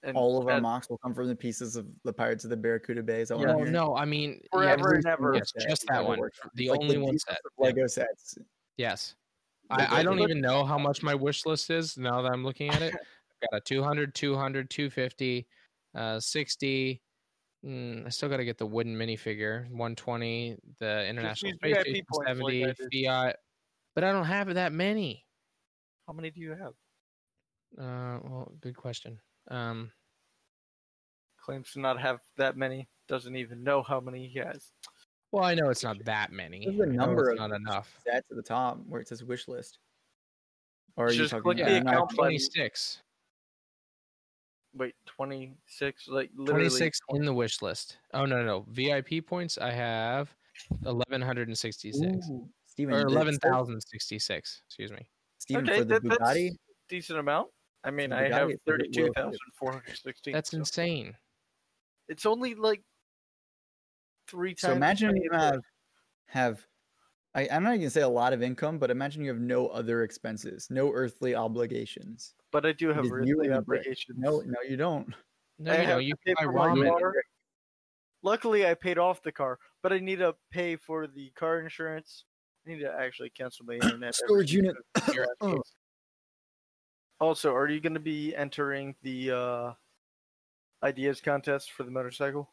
and 0.03 0.17
All 0.17 0.37
of 0.41 0.49
our 0.49 0.55
that- 0.55 0.63
MOCs 0.63 0.91
will 0.91 0.99
come 0.99 1.15
from 1.15 1.29
the 1.29 1.37
pieces 1.37 1.77
of 1.77 1.87
the 2.03 2.13
Pirates 2.13 2.43
of 2.43 2.51
the 2.51 2.57
Barracuda 2.57 3.05
Bay. 3.05 3.21
Is 3.21 3.29
that 3.29 3.39
Yeah. 3.39 3.53
Oh 3.53 3.59
hearing? 3.59 3.73
no, 3.73 3.95
I 3.95 4.05
mean 4.05 4.41
yeah, 4.43 4.49
Forever 4.53 4.95
and 4.95 5.05
just- 5.05 5.13
ever. 5.13 5.35
Yes, 5.35 5.53
just 5.69 5.87
that 5.89 6.05
one. 6.05 6.19
work 6.19 6.33
on 6.43 6.49
it. 6.49 6.57
The 6.57 6.65
It's 6.65 6.71
like 6.73 6.81
only 6.81 6.99
one 6.99 7.13
pieces 7.13 7.25
set. 7.29 7.39
of 7.45 7.53
yeah. 7.59 7.65
Lego 7.67 7.87
sets. 7.87 8.39
Yes. 8.79 9.15
I, 9.73 10.01
I 10.01 10.03
don't 10.03 10.21
even 10.21 10.41
know 10.41 10.65
how 10.65 10.79
much 10.79 11.03
my 11.03 11.15
wish 11.15 11.47
list 11.47 11.71
is 11.71 11.97
now 11.97 12.23
that 12.23 12.33
I'm 12.33 12.45
looking 12.45 12.69
at 12.69 12.83
it. 12.83 12.95
I've 13.43 13.51
got 13.51 13.57
a 13.59 13.61
200, 13.61 14.15
200, 14.15 14.71
250, 14.71 15.47
uh, 15.95 16.21
60. 16.21 17.03
Mm, 17.65 18.07
I 18.07 18.09
still 18.09 18.29
got 18.29 18.39
to 18.39 18.45
get 18.45 18.59
the 18.59 18.67
wooden 18.67 18.97
minifigure, 18.97 19.63
120, 19.71 20.57
the 20.79 21.07
International 21.07 21.53
Space 21.55 21.81
Station, 21.81 22.05
70, 22.27 22.75
Fiat. 22.93 23.37
But 23.95 24.05
I 24.05 24.13
don't 24.13 24.25
have 24.25 24.55
that 24.55 24.73
many. 24.73 25.25
How 26.07 26.13
many 26.13 26.31
do 26.31 26.41
you 26.41 26.51
have? 26.51 26.73
Uh, 27.79 28.19
well, 28.25 28.53
good 28.61 28.77
question. 28.77 29.21
Um, 29.49 29.91
Claims 31.41 31.73
to 31.73 31.81
not 31.81 32.01
have 32.01 32.21
that 32.37 32.57
many. 32.57 32.89
Doesn't 33.09 33.37
even 33.37 33.65
know 33.65 33.83
how 33.83 34.01
many 34.01 34.29
he 34.29 34.39
has. 34.39 34.73
Well, 35.33 35.45
I 35.45 35.55
know 35.55 35.71
it's 35.71 35.83
not 35.83 36.03
that 36.05 36.31
many. 36.31 36.65
There's 36.67 36.79
a 36.79 36.83
I 36.93 36.95
number 36.95 37.31
it's 37.31 37.41
of 37.41 37.51
not 37.51 37.57
enough. 37.57 37.99
That's 38.07 38.31
at 38.31 38.37
the 38.37 38.43
top 38.43 38.79
where 38.87 39.01
it 39.01 39.09
says 39.09 39.25
wish 39.25 39.49
list. 39.49 39.79
Or 40.97 41.07
are 41.07 41.11
you 41.11 41.19
Just 41.19 41.31
talking 41.31 41.43
click 41.43 41.59
about 41.59 41.69
the 41.69 41.73
Yeah, 41.77 41.83
no, 41.83 41.91
I 41.91 41.95
have 41.95 42.03
account 42.05 42.15
26. 42.17 43.03
Wait, 44.75 44.95
26? 45.07 46.09
Like 46.09 46.31
literally. 46.35 46.69
26 46.69 47.01
in 47.11 47.25
the 47.25 47.33
wish 47.35 47.61
list. 47.63 47.99
Oh 48.15 48.25
no, 48.25 48.37
no, 48.39 48.45
no. 48.45 48.67
VIP 48.69 49.25
points 49.27 49.59
I 49.59 49.71
have 49.71 50.35
1166 50.81 51.99
Ooh, 52.31 52.49
Steven, 52.67 52.95
or 52.95 53.01
11,066, 53.07 54.63
excuse 54.67 54.93
me. 54.93 55.07
Steven 55.39 55.65
Okay, 55.69 55.79
for 55.79 55.85
the 55.85 56.01
that- 56.01 56.09
that's 56.19 56.23
Bugatti. 56.39 56.51
decent 56.89 57.19
amount. 57.19 57.51
I 57.85 57.91
mean, 57.91 58.13
I 58.13 58.29
have 58.29 58.49
Bugatti, 58.49 58.53
it's 58.53 58.63
a 58.67 58.71
bit 58.71 59.17
low. 59.17 59.33
32,416. 59.33 60.33
That's 60.33 60.51
so 60.51 60.57
insane. 60.59 61.17
It's 62.09 62.25
only 62.27 62.55
like 62.55 62.83
three 64.29 64.55
times. 64.55 64.61
So 64.71 64.73
imagine 64.73 65.17
you 65.17 65.31
have 65.33 65.61
have 66.27 66.67
I, 67.35 67.49
I'm 67.51 67.63
not 67.63 67.71
even 67.71 67.81
going 67.81 67.87
to 67.87 67.91
say 67.91 68.03
a 68.03 68.09
lot 68.09 68.33
of 68.35 68.43
income, 68.43 68.79
but 68.79 68.91
imagine 68.91 69.23
you 69.23 69.31
have 69.31 69.41
no 69.41 69.69
other 69.69 70.03
expenses, 70.03 70.67
no 70.71 70.93
earthly 70.93 71.35
obligations. 71.35 72.35
But 72.51 72.67
I 72.67 72.73
do 72.73 72.89
have 72.89 72.99
It 72.99 73.07
is 73.07 73.11
really 73.11 73.29
you 73.29 73.41
and 73.41 73.55
the 73.55 73.63
brick. 73.63 73.81
obligations. 73.81 74.19
No, 74.19 74.43
no, 74.45 74.57
you 74.69 74.77
don't. 74.77 75.15
No, 75.59 75.73
I 75.73 75.77
you 75.77 75.83
know, 75.83 75.89
have 75.95 76.03
you 76.03 76.15
pay 76.27 76.35
for 76.43 76.53
my 76.53 76.67
ramen. 76.69 76.99
car. 77.01 77.15
Luckily, 78.23 78.67
I 78.67 78.75
paid 78.75 78.99
off 78.99 79.23
the 79.23 79.33
car, 79.33 79.59
but 79.83 79.93
I 79.93 79.99
need 79.99 80.19
to 80.19 80.35
pay 80.51 80.77
for 80.77 81.07
the 81.07 81.31
car 81.31 81.61
insurance. 81.61 82.25
I 82.67 82.71
need 82.71 82.81
to 82.81 82.93
actually 82.93 83.31
cancel 83.31 83.65
my 83.65 83.75
internet. 83.83 84.15
Storage 84.15 84.53
unit. 84.53 84.77
Oh. 85.41 85.63
Also, 87.21 87.55
are 87.55 87.69
you 87.69 87.79
going 87.81 87.95
to 87.95 88.01
be 88.01 88.35
entering 88.35 88.97
the 89.03 89.31
uh, 89.31 89.73
ideas 90.83 91.21
contest 91.21 91.71
for 91.71 91.85
the 91.85 91.91
motorcycle? 91.93 92.51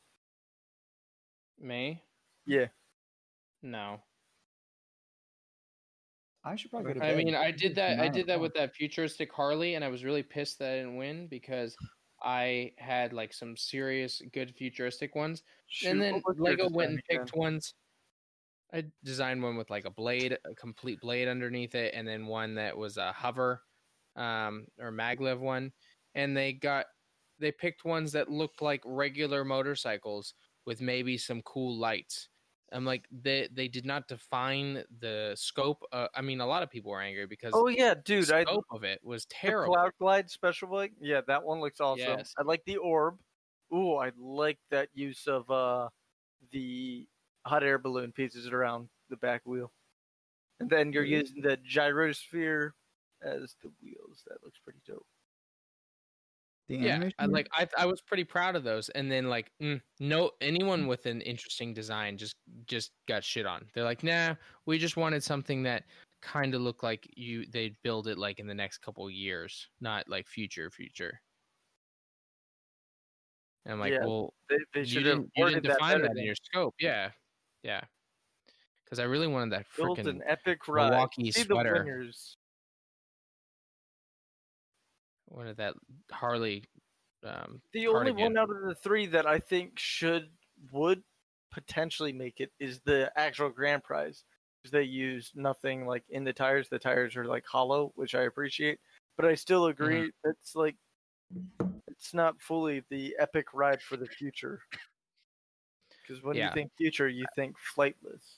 Me? 1.59 2.01
Yeah. 2.45 2.67
No. 3.61 3.99
I 6.43 6.55
should 6.55 6.71
probably 6.71 6.93
go 6.93 6.99
to 6.99 7.05
I 7.05 7.15
mean, 7.15 7.35
I 7.35 7.51
did 7.51 7.75
that. 7.75 7.99
I 7.99 8.07
did 8.07 8.25
that 8.27 8.33
o'clock. 8.33 8.41
with 8.41 8.53
that 8.55 8.73
futuristic 8.73 9.31
Harley, 9.33 9.75
and 9.75 9.83
I 9.83 9.89
was 9.89 10.03
really 10.03 10.23
pissed 10.23 10.59
that 10.59 10.71
I 10.71 10.75
didn't 10.77 10.95
win 10.95 11.27
because 11.27 11.75
I 12.23 12.71
had 12.77 13.13
like 13.13 13.33
some 13.33 13.57
serious 13.57 14.21
good 14.33 14.53
futuristic 14.55 15.15
ones, 15.15 15.43
Shoot, 15.67 15.89
and 15.89 16.01
then 16.01 16.21
Lego 16.37 16.69
went 16.69 16.71
design 16.71 16.85
and 16.89 16.99
again? 17.09 17.19
picked 17.19 17.35
ones. 17.35 17.73
I 18.73 18.85
designed 19.03 19.43
one 19.43 19.57
with 19.57 19.69
like 19.69 19.85
a 19.85 19.91
blade, 19.91 20.37
a 20.45 20.55
complete 20.55 21.01
blade 21.01 21.27
underneath 21.27 21.75
it, 21.75 21.93
and 21.93 22.07
then 22.07 22.25
one 22.25 22.55
that 22.55 22.77
was 22.77 22.97
a 22.97 23.11
hover, 23.11 23.61
um, 24.15 24.65
or 24.79 24.91
maglev 24.91 25.39
one, 25.39 25.71
and 26.15 26.37
they 26.37 26.53
got 26.53 26.85
they 27.39 27.51
picked 27.51 27.83
ones 27.83 28.13
that 28.13 28.29
looked 28.29 28.61
like 28.61 28.81
regular 28.85 29.43
motorcycles 29.43 30.33
with 30.69 30.81
maybe 30.81 31.17
some 31.17 31.41
cool 31.43 31.77
lights. 31.77 32.29
I'm 32.71 32.85
like 32.85 33.07
they 33.11 33.49
they 33.51 33.67
did 33.67 33.85
not 33.85 34.07
define 34.07 34.83
the 34.99 35.33
scope. 35.37 35.83
Uh, 35.91 36.07
I 36.15 36.21
mean, 36.21 36.41
a 36.41 36.47
lot 36.47 36.63
of 36.63 36.69
people 36.71 36.91
were 36.91 37.01
angry 37.01 37.25
because 37.27 37.53
Oh 37.53 37.67
yeah, 37.67 37.93
dude! 37.95 38.25
the 38.27 38.35
I 38.37 38.45
scope 38.45 38.65
of 38.71 38.83
it 38.83 39.03
was 39.03 39.25
the 39.45 39.51
terrible. 39.55 39.73
Cloud 39.73 39.93
Glide 39.99 40.29
special 40.29 40.67
bike. 40.69 40.93
Yeah, 40.99 41.21
that 41.27 41.43
one 41.43 41.59
looks 41.61 41.79
awesome. 41.79 42.07
Yes. 42.19 42.33
I 42.37 42.43
like 42.43 42.63
the 42.65 42.77
orb. 42.77 43.19
Ooh, 43.73 43.95
I 43.95 44.11
like 44.17 44.59
that 44.69 44.89
use 44.93 45.27
of 45.27 45.49
uh 45.51 45.89
the 46.51 47.07
hot 47.45 47.63
air 47.63 47.79
balloon 47.79 48.11
pieces 48.13 48.47
around 48.47 48.89
the 49.09 49.17
back 49.17 49.45
wheel. 49.45 49.73
And 50.59 50.69
then 50.69 50.93
you're 50.93 51.05
Mm-hmm. 51.05 51.05
using 51.05 51.41
the 51.41 51.57
gyrosphere 51.57 52.71
as 53.23 53.55
the 53.63 53.71
wheels. 53.81 54.23
That 54.27 54.43
looks 54.43 54.59
pretty 54.59 54.81
dope. 54.85 55.07
The 56.69 56.77
yeah, 56.77 56.95
animation 56.95 57.15
I 57.17 57.25
like 57.25 57.49
I 57.51 57.67
I 57.79 57.85
was 57.87 57.99
pretty 57.99 58.23
proud 58.23 58.55
of 58.55 58.63
those. 58.63 58.89
And 58.89 59.11
then 59.11 59.27
like 59.27 59.51
mm, 59.61 59.81
no 59.99 60.31
anyone 60.39 60.85
with 60.85 61.07
an 61.07 61.19
interesting 61.21 61.73
design 61.73 62.15
just 62.15 62.35
just 62.67 62.91
got 63.07 63.23
shit 63.23 63.47
on. 63.47 63.65
They're 63.73 63.83
like, 63.83 64.03
nah, 64.03 64.35
we 64.67 64.77
just 64.77 64.95
wanted 64.95 65.23
something 65.23 65.63
that 65.63 65.85
kind 66.21 66.53
of 66.53 66.61
looked 66.61 66.83
like 66.83 67.07
you 67.17 67.45
they'd 67.51 67.75
build 67.83 68.07
it 68.07 68.19
like 68.19 68.39
in 68.39 68.45
the 68.45 68.53
next 68.53 68.79
couple 68.79 69.07
of 69.07 69.11
years, 69.11 69.67
not 69.81 70.07
like 70.07 70.27
future 70.27 70.69
future. 70.69 71.19
And 73.65 73.73
I'm 73.73 73.79
like, 73.79 73.93
Yeah, 73.93 74.05
well, 74.05 74.33
They, 74.49 74.57
they 74.73 74.79
you 74.81 74.85
should 74.85 75.05
have 75.07 75.17
didn't, 75.17 75.31
you 75.35 75.45
didn't 75.45 75.63
define 75.63 76.01
better 76.01 76.13
that 76.13 76.17
in 76.17 76.25
your 76.25 76.35
scope. 76.35 76.75
Yeah, 76.79 77.11
yeah. 77.63 77.81
Because 78.83 78.99
I 78.99 79.03
really 79.03 79.27
wanted 79.27 79.53
that 79.53 79.65
build 79.77 79.97
freaking 79.99 80.21
epic 80.25 80.67
ride. 80.67 80.89
Milwaukee 80.91 81.31
See 81.31 81.43
sweater. 81.43 81.73
the 81.73 81.79
winners. 81.83 82.37
Wanted 85.29 85.57
that 85.57 85.75
Harley. 86.11 86.63
Um, 87.23 87.61
The 87.73 87.87
only 87.87 88.11
one 88.11 88.37
out 88.37 88.49
of 88.49 88.61
the 88.67 88.75
three 88.75 89.05
that 89.07 89.25
I 89.25 89.39
think 89.39 89.77
should 89.77 90.29
would 90.71 91.03
potentially 91.51 92.13
make 92.13 92.39
it 92.39 92.51
is 92.59 92.79
the 92.81 93.11
actual 93.15 93.49
grand 93.49 93.83
prize 93.83 94.23
because 94.61 94.71
they 94.71 94.83
use 94.83 95.31
nothing 95.35 95.85
like 95.85 96.03
in 96.09 96.23
the 96.23 96.33
tires. 96.33 96.69
The 96.69 96.79
tires 96.79 97.15
are 97.15 97.25
like 97.25 97.45
hollow, 97.45 97.91
which 97.95 98.15
I 98.15 98.23
appreciate, 98.23 98.79
but 99.17 99.25
I 99.25 99.35
still 99.35 99.63
Mm-hmm. 99.63 99.69
agree 99.69 100.11
it's 100.23 100.55
like 100.55 100.75
it's 101.87 102.13
not 102.13 102.39
fully 102.41 102.83
the 102.89 103.15
epic 103.19 103.53
ride 103.53 103.81
for 103.81 103.97
the 103.97 104.07
future. 104.07 104.61
Because 106.01 106.23
when 106.23 106.37
Yeah. 106.37 106.47
you 106.47 106.53
think 106.53 106.71
future, 106.77 107.07
you 107.07 107.25
think 107.35 107.55
flightless, 107.75 108.37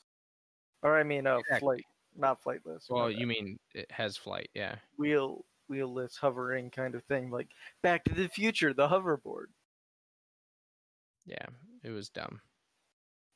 or 0.84 0.98
I 0.98 1.04
mean, 1.04 1.26
uh, 1.28 1.40
Exactly. 1.40 1.60
flight, 1.60 1.86
not 2.18 2.44
flightless. 2.44 2.90
well, 2.90 3.10
you 3.10 3.28
mean 3.28 3.58
it 3.74 3.90
has 3.92 4.18
flight? 4.18 4.50
Yeah. 4.54 4.76
wheel 4.98 5.46
wheelless 5.72 6.18
hovering 6.20 6.70
kind 6.70 6.96
of 6.96 7.04
thing, 7.06 7.30
like 7.32 7.48
Back 7.82 8.04
to 8.06 8.14
the 8.14 8.28
Future, 8.28 8.74
the 8.74 8.88
hoverboard. 8.88 9.46
Yeah, 11.26 11.46
it 11.84 11.92
was 11.92 12.10
dumb. 12.10 12.42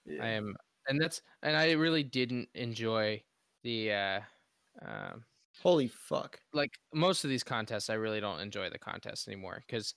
Yeah. 0.06 0.24
I 0.24 0.28
am, 0.30 0.56
and 0.88 1.00
that's, 1.02 1.22
and 1.44 1.56
I 1.56 1.72
really 1.72 2.04
didn't 2.04 2.50
enjoy 2.54 3.24
the, 3.64 3.92
uh, 3.92 4.20
um, 4.86 5.24
Holy 5.64 5.88
fuck. 5.88 6.40
like 6.54 6.72
most 6.94 7.24
of 7.24 7.30
these 7.30 7.44
contests. 7.44 7.90
I 7.90 7.94
really 7.94 8.20
don't 8.20 8.42
enjoy 8.42 8.70
the 8.70 8.78
contests 8.80 9.28
anymore 9.28 9.64
because, 9.66 9.94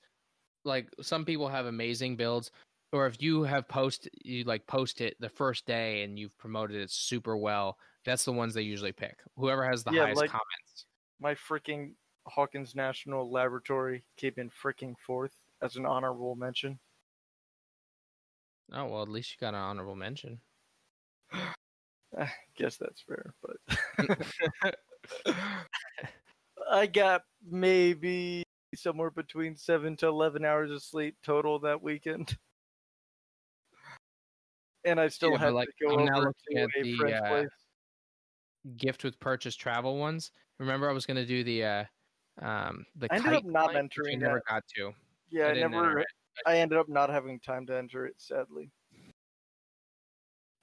like, 0.64 0.88
some 1.02 1.24
people 1.24 1.48
have 1.48 1.66
amazing 1.66 2.16
builds, 2.16 2.52
or 2.92 3.06
if 3.06 3.20
you 3.20 3.42
have 3.42 3.68
post, 3.68 4.08
you 4.22 4.44
like 4.44 4.66
post 4.66 5.00
it 5.00 5.16
the 5.20 5.28
first 5.28 5.66
day 5.66 6.04
and 6.04 6.18
you've 6.18 6.36
promoted 6.38 6.76
it 6.76 6.90
super 6.90 7.36
well. 7.36 7.76
That's 8.04 8.24
the 8.24 8.32
ones 8.32 8.54
they 8.54 8.62
usually 8.62 8.92
pick. 8.92 9.18
Whoever 9.36 9.64
has 9.68 9.82
the 9.84 9.90
Yeah, 9.92 10.04
highest 10.04 10.20
like- 10.20 10.30
comments. 10.30 10.86
my 11.20 11.34
freaking 11.34 11.94
Hawkins 12.28 12.74
National 12.74 13.30
Laboratory 13.30 14.04
came 14.16 14.34
in 14.36 14.50
freaking 14.50 14.94
fourth 14.98 15.34
as 15.62 15.76
an 15.76 15.86
honorable 15.86 16.34
mention. 16.36 16.78
Oh 18.72 18.86
well, 18.86 19.02
at 19.02 19.08
least 19.08 19.32
you 19.32 19.38
got 19.40 19.54
an 19.54 19.60
honorable 19.60 19.96
mention. 19.96 20.40
I 22.18 22.30
guess 22.56 22.76
that's 22.76 23.02
fair, 23.02 23.34
but 23.42 23.56
I 26.70 26.86
got 26.86 27.22
maybe 27.48 28.42
somewhere 28.74 29.10
between 29.10 29.56
seven 29.56 29.96
to 29.98 30.06
eleven 30.06 30.44
hours 30.44 30.70
of 30.70 30.82
sleep 30.82 31.16
total 31.22 31.58
that 31.60 31.82
weekend. 31.82 32.36
And 34.84 35.00
I 35.00 35.08
still 35.08 35.32
Yeah, 35.32 35.38
had 35.38 35.54
like, 35.54 35.68
to 35.68 35.86
go 35.86 35.98
I'm 35.98 36.06
now 36.06 36.18
over 36.18 36.26
looking 36.26 36.56
to 36.56 36.62
at 36.62 36.68
a 36.78 36.82
the, 36.82 36.96
friend's 36.96 37.20
uh, 37.20 37.28
place. 37.28 37.48
Gift 38.76 39.04
with 39.04 39.18
purchase 39.20 39.56
travel 39.56 39.98
ones. 39.98 40.30
Remember, 40.58 40.88
I 40.90 40.92
was 40.92 41.06
gonna 41.06 41.26
do 41.26 41.44
the 41.44 41.64
uh, 41.64 41.84
um, 42.40 42.84
the 42.96 43.08
I 43.10 43.16
ended 43.16 43.32
up 43.34 43.44
not 43.44 43.68
which 43.68 43.76
I 43.76 43.78
entering 43.80 44.18
never 44.20 44.42
got 44.48 44.64
to. 44.76 44.92
Yeah, 45.30 45.46
I 45.46 45.46
I, 45.48 45.50
enter 45.50 45.70
never. 45.70 45.98
it. 46.00 46.06
I 46.46 46.58
ended 46.58 46.78
up 46.78 46.88
not 46.88 47.10
having 47.10 47.40
time 47.40 47.66
to 47.66 47.76
enter 47.76 48.06
it, 48.06 48.20
sadly. 48.20 48.70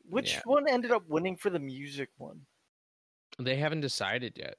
Which 0.08 0.34
Yeah. 0.34 0.42
one 0.46 0.68
ended 0.70 0.92
up 0.92 1.08
winning 1.08 1.36
for 1.36 1.50
the 1.50 1.60
music 1.60 2.10
one? 2.18 2.46
They 3.40 3.56
haven't 3.56 3.82
decided 3.82 4.38
yet. 4.38 4.58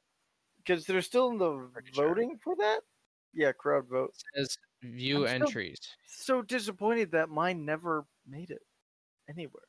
Because 0.59 0.85
they're 0.87 1.01
still 1.03 1.31
in 1.31 1.39
the 1.39 1.69
Pretty 1.73 1.93
sure. 1.93 2.09
voting 2.09 2.39
for 2.39 2.57
that. 2.57 2.83
Yeah, 3.33 3.53
crowd 3.53 3.87
vote. 3.89 4.15
It 4.35 4.39
says 4.39 4.59
view 4.83 5.27
I'm 5.27 5.43
entries. 5.43 5.79
So 6.07 6.43
disappointed 6.43 7.13
that 7.13 7.29
mine 7.29 7.65
never 7.65 8.07
made 8.27 8.51
it 8.51 8.63
anywhere. 9.29 9.69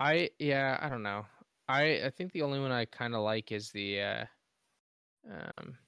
I 0.00 0.30
yeah, 0.38 0.78
I 0.80 0.88
don't 0.88 1.02
know. 1.02 1.26
I 1.68 2.04
I 2.06 2.10
think 2.10 2.32
the 2.32 2.42
only 2.42 2.60
one 2.60 2.72
I 2.72 2.84
kind 2.86 3.14
of 3.14 3.22
like 3.22 3.52
is 3.52 3.70
the 3.70 4.00
uh, 4.00 4.26
um, 5.30 5.78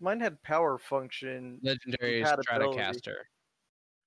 Mine 0.00 0.20
had 0.20 0.40
power 0.42 0.78
function. 0.78 1.58
legendary. 1.62 2.22
Stratocaster 2.22 3.16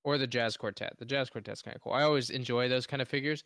or 0.04 0.18
the 0.18 0.26
Jazz 0.26 0.56
Quartet. 0.56 0.94
The 0.98 1.04
Jazz 1.04 1.30
Quartet's 1.30 1.62
kind 1.62 1.76
of 1.76 1.82
cool. 1.82 1.92
I 1.92 2.02
always 2.02 2.30
enjoy 2.30 2.68
those 2.68 2.86
kind 2.86 3.02
of 3.02 3.08
figures. 3.08 3.44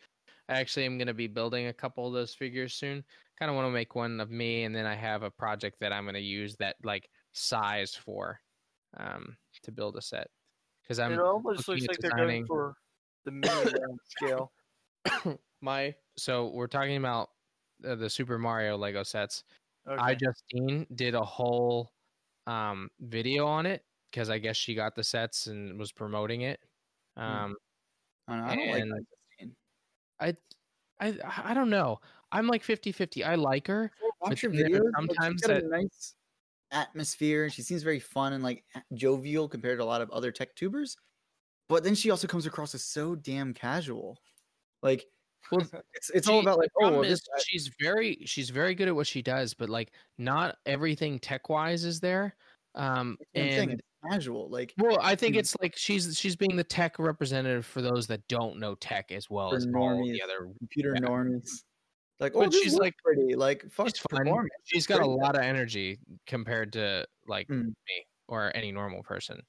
I 0.49 0.61
actually 0.61 0.87
am 0.87 0.97
going 0.97 1.09
to 1.09 1.15
be 1.15 1.27
building 1.27 1.67
a 1.67 1.73
couple 1.73 2.07
of 2.07 2.13
those 2.13 2.35
figures 2.35 2.75
soon. 2.75 3.05
Kind 3.39 3.51
of 3.51 3.57
want 3.57 3.67
to 3.67 3.73
make 3.73 3.95
one 3.95 4.21
of 4.21 4.31
me, 4.31 4.65
and 4.65 4.75
then 4.75 4.87
I 4.87 4.95
have 4.95 5.23
a 5.23 5.31
project 5.31 5.79
that 5.81 5.93
I'm 5.93 6.05
going 6.05 6.15
to 6.15 6.21
use 6.21 6.57
that 6.57 6.77
like 6.85 7.09
size 7.33 7.95
for 7.95 8.41
um, 8.97 9.37
to 9.65 9.73
build 9.73 9.97
a 9.97 10.03
set. 10.03 10.29
Because 10.83 10.99
I'm 10.99 11.13
it 11.13 11.19
almost 11.19 11.69
looks 11.69 11.87
like 11.87 11.99
they're 11.99 12.13
going 12.13 12.47
for 12.47 12.75
the 13.25 13.33
mini 13.33 13.73
scale. 14.05 14.53
my 15.61 15.95
so 16.17 16.51
we're 16.55 16.69
talking 16.69 16.97
about 16.97 17.31
uh, 17.87 17.97
the 17.97 18.09
Super 18.09 18.39
Mario 18.39 18.77
Lego 18.79 19.03
sets. 19.03 19.43
Okay. 19.87 20.01
I 20.01 20.15
Justine 20.15 20.87
did 20.95 21.15
a 21.15 21.25
whole 21.25 21.91
um, 22.47 22.89
video 23.01 23.47
on 23.47 23.67
it 23.67 23.83
because 24.11 24.31
I 24.31 24.39
guess 24.39 24.57
she 24.57 24.75
got 24.75 24.95
the 24.95 25.05
sets 25.05 25.47
and 25.47 25.79
was 25.79 25.93
promoting 25.93 26.43
it. 26.43 26.61
Um, 27.17 27.55
I 28.29 28.37
don't, 28.37 28.41
know, 28.41 28.47
I 28.47 28.57
don't 28.57 28.69
like 28.71 28.83
And- 28.83 28.93
that 28.93 29.05
Justine. 29.41 29.57
I, 30.21 30.37
I, 31.01 31.51
I 31.51 31.55
don't 31.55 31.71
know. 31.71 31.99
I'm 32.33 32.47
like 32.47 32.63
50-50. 32.65 33.25
I 33.27 33.35
like 33.37 33.67
her. 33.69 33.91
Watch 34.21 34.41
her 34.43 34.51
videos. 34.51 34.83
sometimes 34.97 35.41
she's 35.41 35.47
got 35.49 35.55
that- 35.55 35.65
a 35.65 35.69
nice 35.69 36.15
atmosphere, 36.73 37.45
and 37.45 37.53
she 37.53 37.63
seems 37.63 37.83
very 37.83 38.01
fun 38.01 38.33
and 38.33 38.43
like 38.43 38.65
jovial 38.95 39.49
compared 39.49 39.79
to 39.79 39.85
a 39.85 39.87
lot 39.87 40.01
of 40.01 40.11
other 40.11 40.33
tech 40.33 40.55
tubers. 40.57 40.97
But 41.69 41.85
then 41.85 41.95
she 41.95 42.11
also 42.11 42.27
comes 42.29 42.47
across 42.47 42.75
as 42.75 42.85
so 42.85 43.15
damn 43.15 43.53
casual. 43.53 44.19
Like, 44.83 45.05
Well, 45.53 45.61
it's 45.95 46.11
it's 46.11 46.29
all 46.29 46.41
about 46.41 46.59
like, 46.59 46.71
oh, 46.81 47.01
well, 47.01 47.15
she's 47.45 47.71
very 47.81 48.19
she's 48.25 48.51
very 48.51 48.75
good 48.75 48.89
at 48.89 48.95
what 48.95 49.07
she 49.07 49.23
does, 49.23 49.55
but 49.55 49.69
like 49.69 49.93
not 50.19 50.57
everything 50.67 51.19
tech 51.19 51.49
wise 51.49 51.85
is 51.85 52.01
there. 52.01 52.35
Um, 52.75 53.17
and 53.35 53.71
it's 53.73 53.83
casual. 54.11 54.51
Like, 54.51 54.75
well, 54.79 54.99
I 55.01 55.15
think 55.15 55.35
Mm. 55.35 55.39
it's 55.39 55.57
like 55.63 55.75
she's 55.77 56.19
she's 56.19 56.37
being 56.37 56.57
the 56.57 56.65
tech 56.65 56.99
representative 56.99 57.65
for 57.65 57.81
those 57.81 58.07
that 58.09 58.27
don't 58.29 58.59
know 58.59 58.75
tech 58.75 59.11
as 59.13 59.31
well 59.31 59.55
as 59.55 59.67
all 59.75 60.05
the 60.07 60.21
other. 60.23 60.51
computer 60.59 60.93
yeah. 60.95 61.07
normies. 61.09 61.49
Like, 62.21 62.33
oh, 62.35 62.41
But 62.45 62.53
she's 62.55 62.75
like- 62.75 62.95
pretty. 63.05 63.35
Like, 63.35 63.65
fuck 63.71 63.89
She's 63.89 63.99
fun. 64.11 64.49
She's 64.65 64.87
got 64.87 65.01
a 65.03 65.07
lot 65.07 65.37
of 65.37 65.43
energy 65.43 65.99
compared 66.27 66.73
to 66.75 67.07
like 67.27 67.49
Mm. 67.49 67.65
me 67.67 68.07
or 68.29 68.55
any 68.57 68.73
normal 68.73 69.03
person. 69.03 69.41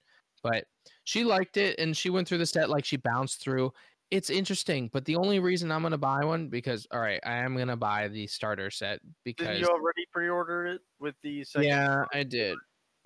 But 0.43 0.65
she 1.03 1.23
liked 1.23 1.57
it 1.57 1.79
and 1.79 1.95
she 1.97 2.09
went 2.09 2.27
through 2.27 2.37
the 2.39 2.45
set 2.45 2.69
like 2.69 2.85
she 2.85 2.97
bounced 2.97 3.41
through. 3.41 3.71
It's 4.09 4.29
interesting, 4.29 4.89
but 4.93 5.03
the 5.05 5.17
only 5.17 5.39
reason 5.39 5.71
I'm 5.71 5.81
gonna 5.81 5.97
buy 5.97 6.23
one 6.23 6.47
because 6.47 6.87
all 6.91 6.99
right, 7.01 7.19
I 7.25 7.37
am 7.37 7.57
gonna 7.57 7.75
buy 7.75 8.07
the 8.07 8.25
starter 8.27 8.69
set 8.71 9.01
Did 9.01 9.13
because 9.25 9.59
you 9.59 9.67
already 9.67 10.05
pre-order 10.13 10.65
it 10.65 10.81
with 10.99 11.15
the 11.23 11.43
second? 11.43 11.67
yeah, 11.67 12.05
I 12.13 12.23
did, 12.23 12.57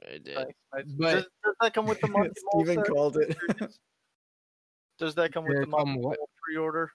I 0.08 0.20
did. 0.20 0.36
Nice, 0.36 0.46
nice. 0.74 0.84
But- 0.98 1.14
does, 1.14 1.24
does 1.44 1.56
that 1.62 1.74
come 1.74 1.88
with 1.88 2.00
the 2.02 2.08
Monty 2.10 2.30
Mole 2.54 2.64
Stephen 2.66 2.86
set? 2.86 2.94
called 2.94 3.18
it. 3.18 3.38
Does 5.00 5.16
that 5.16 5.34
come 5.34 5.46
with 5.46 5.58
the 5.58 5.62
come 5.64 5.72
Monty? 5.72 6.00
Mole 6.00 6.16
pre-order? 6.46 6.92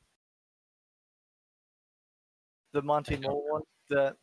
The 2.72 2.82
Monty 2.82 3.16
don't 3.16 3.32
Mole 3.32 3.44
one 3.50 3.62
that 3.90 4.14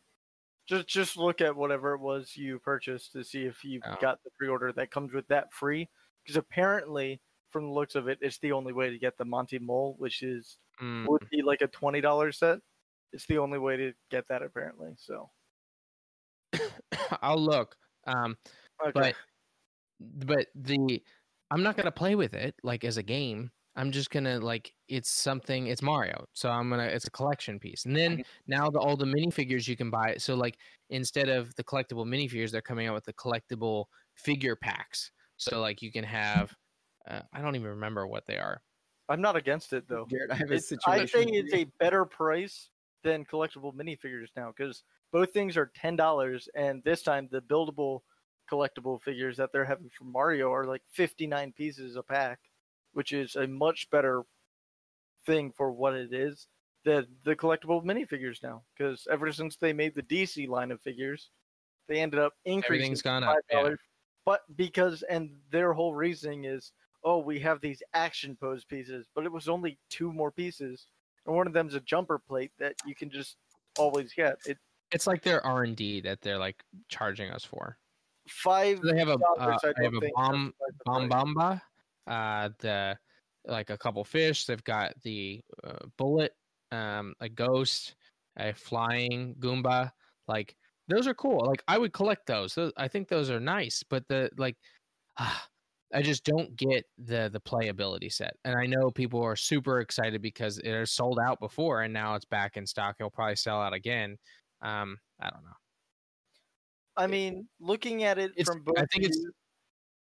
just 0.66 0.86
just 0.86 1.16
look 1.18 1.42
at 1.42 1.54
whatever 1.54 1.92
it 1.92 2.00
was 2.00 2.34
you 2.34 2.58
purchased 2.60 3.12
to 3.12 3.22
see 3.22 3.42
if 3.44 3.62
you 3.62 3.80
Oh. 3.84 3.96
got 4.00 4.22
the 4.24 4.30
pre-order 4.38 4.72
that 4.72 4.90
comes 4.90 5.12
with 5.12 5.28
that 5.28 5.52
free. 5.52 5.90
Because 6.22 6.36
apparently, 6.38 7.20
from 7.54 7.68
the 7.68 7.72
looks 7.72 7.94
of 7.94 8.08
it, 8.08 8.18
it's 8.20 8.38
the 8.40 8.50
only 8.50 8.72
way 8.72 8.90
to 8.90 8.98
get 8.98 9.16
the 9.16 9.24
Monty 9.24 9.60
Mole, 9.60 9.94
which 9.98 10.22
is 10.22 10.58
Mm, 10.82 11.06
would 11.06 11.28
be 11.30 11.42
like 11.42 11.62
a 11.62 11.68
twenty 11.68 12.00
dollars 12.00 12.38
set. 12.38 12.58
It's 13.12 13.26
the 13.26 13.38
only 13.38 13.58
way 13.58 13.76
to 13.76 13.92
get 14.10 14.26
that 14.28 14.42
apparently. 14.42 14.94
So 14.96 15.30
I'll 17.22 17.38
look. 17.38 17.76
Um, 18.06 18.36
okay. 18.84 19.14
but 20.00 20.16
but 20.26 20.46
the 20.54 21.00
I'm 21.50 21.62
not 21.62 21.76
gonna 21.76 21.92
play 21.92 22.16
with 22.16 22.34
it 22.34 22.54
like 22.62 22.84
as 22.84 22.96
a 22.96 23.02
game. 23.02 23.50
I'm 23.76 23.90
just 23.90 24.10
gonna 24.10 24.40
like 24.40 24.72
it's 24.88 25.10
something. 25.10 25.68
It's 25.68 25.82
Mario, 25.82 26.26
so 26.32 26.50
I'm 26.50 26.70
gonna. 26.70 26.84
It's 26.84 27.06
a 27.06 27.10
collection 27.10 27.60
piece, 27.60 27.84
and 27.84 27.96
then 27.96 28.24
now 28.48 28.70
the 28.70 28.80
all 28.80 28.96
the 28.96 29.04
minifigures 29.04 29.68
you 29.68 29.76
can 29.76 29.90
buy. 29.90 30.16
So 30.18 30.34
like 30.34 30.58
instead 30.90 31.28
of 31.28 31.54
the 31.54 31.64
collectible 31.64 32.04
minifigures, 32.04 32.50
they're 32.50 32.62
coming 32.62 32.88
out 32.88 32.94
with 32.94 33.04
the 33.04 33.12
collectible 33.12 33.86
figure 34.16 34.56
packs. 34.56 35.12
So 35.36 35.60
like 35.60 35.82
you 35.82 35.92
can 35.92 36.04
have. 36.04 36.52
Uh, 37.08 37.20
I 37.32 37.40
don't 37.40 37.56
even 37.56 37.68
remember 37.68 38.06
what 38.06 38.26
they 38.26 38.38
are. 38.38 38.62
I'm 39.08 39.20
not 39.20 39.36
against 39.36 39.72
it 39.72 39.88
though. 39.88 40.06
Garrett, 40.06 40.30
I 40.30 40.34
have 40.36 40.50
a 40.50 40.54
It's, 40.54 40.68
situation. 40.68 41.02
I 41.02 41.06
say 41.06 41.24
for 41.24 41.34
it's 41.34 41.54
a 41.54 41.64
better 41.78 42.04
price 42.04 42.70
than 43.02 43.24
collectible 43.24 43.74
minifigures 43.74 44.28
now 44.36 44.52
because 44.56 44.82
both 45.12 45.32
things 45.32 45.56
are 45.56 45.70
ten 45.76 45.94
dollars, 45.96 46.48
and 46.54 46.82
this 46.84 47.02
time 47.02 47.28
the 47.30 47.42
buildable 47.42 48.00
collectible 48.50 49.00
figures 49.00 49.36
that 49.36 49.52
they're 49.52 49.64
having 49.64 49.90
for 49.90 50.04
Mario 50.04 50.50
are 50.52 50.64
like 50.64 50.82
fifty 50.90 51.26
nine 51.26 51.52
pieces 51.52 51.96
a 51.96 52.02
pack, 52.02 52.38
which 52.94 53.12
is 53.12 53.36
a 53.36 53.46
much 53.46 53.90
better 53.90 54.22
thing 55.26 55.52
for 55.56 55.70
what 55.70 55.94
it 55.94 56.12
is 56.12 56.46
than 56.84 57.06
the 57.24 57.36
collectible 57.36 57.84
minifigures 57.84 58.42
now. 58.42 58.62
Because 58.76 59.06
ever 59.10 59.32
since 59.32 59.56
they 59.56 59.72
made 59.72 59.94
the 59.94 60.02
DC 60.02 60.48
line 60.48 60.70
of 60.70 60.80
figures, 60.80 61.30
they 61.88 62.00
ended 62.00 62.20
up 62.20 62.32
increasing 62.46 62.76
Everything's 62.76 62.98
to 63.00 63.04
gone 63.04 63.24
up, 63.24 63.36
yeah. 63.50 63.70
But 64.24 64.40
because 64.56 65.02
and 65.02 65.30
their 65.50 65.74
whole 65.74 65.94
reasoning 65.94 66.44
is 66.44 66.72
oh, 67.04 67.18
we 67.18 67.38
have 67.40 67.60
these 67.60 67.82
action 67.92 68.36
pose 68.40 68.64
pieces, 68.64 69.06
but 69.14 69.24
it 69.24 69.32
was 69.32 69.48
only 69.48 69.78
two 69.90 70.12
more 70.12 70.30
pieces, 70.30 70.86
and 71.26 71.36
one 71.36 71.46
of 71.46 71.52
them's 71.52 71.74
a 71.74 71.80
jumper 71.80 72.18
plate 72.18 72.52
that 72.58 72.74
you 72.86 72.94
can 72.94 73.10
just 73.10 73.36
always 73.78 74.12
get. 74.12 74.36
It 74.46 74.58
It's 74.90 75.06
like 75.06 75.22
their 75.22 75.44
R 75.46 75.64
and 75.64 75.76
D 75.76 76.00
that 76.02 76.20
they're 76.22 76.38
like 76.38 76.62
charging 76.88 77.30
us 77.30 77.44
for. 77.44 77.78
five. 78.28 78.80
So 78.82 78.90
they 78.90 78.98
have 78.98 79.08
a 79.08 79.18
uh, 79.38 79.58
they 79.76 79.84
have 79.84 79.94
a 79.94 80.10
bomb 80.14 80.54
price. 80.86 81.10
Bombamba, 81.10 81.60
uh, 82.06 82.48
the 82.58 82.98
like 83.46 83.70
a 83.70 83.78
couple 83.78 84.02
fish. 84.04 84.46
They've 84.46 84.64
got 84.64 84.94
the 85.02 85.42
uh, 85.62 85.86
bullet, 85.98 86.34
um, 86.72 87.14
a 87.20 87.28
ghost, 87.28 87.96
a 88.38 88.52
flying 88.54 89.34
Goomba. 89.38 89.92
Like 90.26 90.56
those 90.88 91.06
are 91.06 91.14
cool. 91.14 91.44
Like 91.46 91.62
I 91.68 91.78
would 91.78 91.92
collect 91.92 92.26
those. 92.26 92.54
those 92.54 92.72
I 92.76 92.88
think 92.88 93.08
those 93.08 93.30
are 93.30 93.40
nice, 93.40 93.82
but 93.88 94.06
the 94.08 94.30
like, 94.36 94.56
ah, 95.18 95.46
I 95.94 96.02
just 96.02 96.24
don't 96.24 96.54
get 96.56 96.84
the 96.98 97.30
the 97.32 97.40
playability 97.40 98.12
set. 98.12 98.36
And 98.44 98.56
I 98.58 98.66
know 98.66 98.90
people 98.90 99.22
are 99.22 99.36
super 99.36 99.80
excited 99.80 100.20
because 100.20 100.58
it 100.58 100.70
is 100.70 100.90
sold 100.90 101.18
out 101.18 101.38
before, 101.40 101.82
and 101.82 101.92
now 101.94 102.14
it's 102.16 102.24
back 102.24 102.56
in 102.56 102.66
stock. 102.66 102.96
It'll 102.98 103.10
probably 103.10 103.36
sell 103.36 103.60
out 103.60 103.72
again. 103.72 104.18
Um, 104.60 104.98
I 105.20 105.30
don't 105.30 105.44
know. 105.44 105.56
I 106.96 107.06
mean, 107.06 107.48
looking 107.60 108.04
at 108.04 108.18
it 108.18 108.32
It's- 108.36 108.46
from 108.46 108.62
both 108.62 108.78
I 108.78 108.86
think 108.86 109.04
it's- 109.04 109.18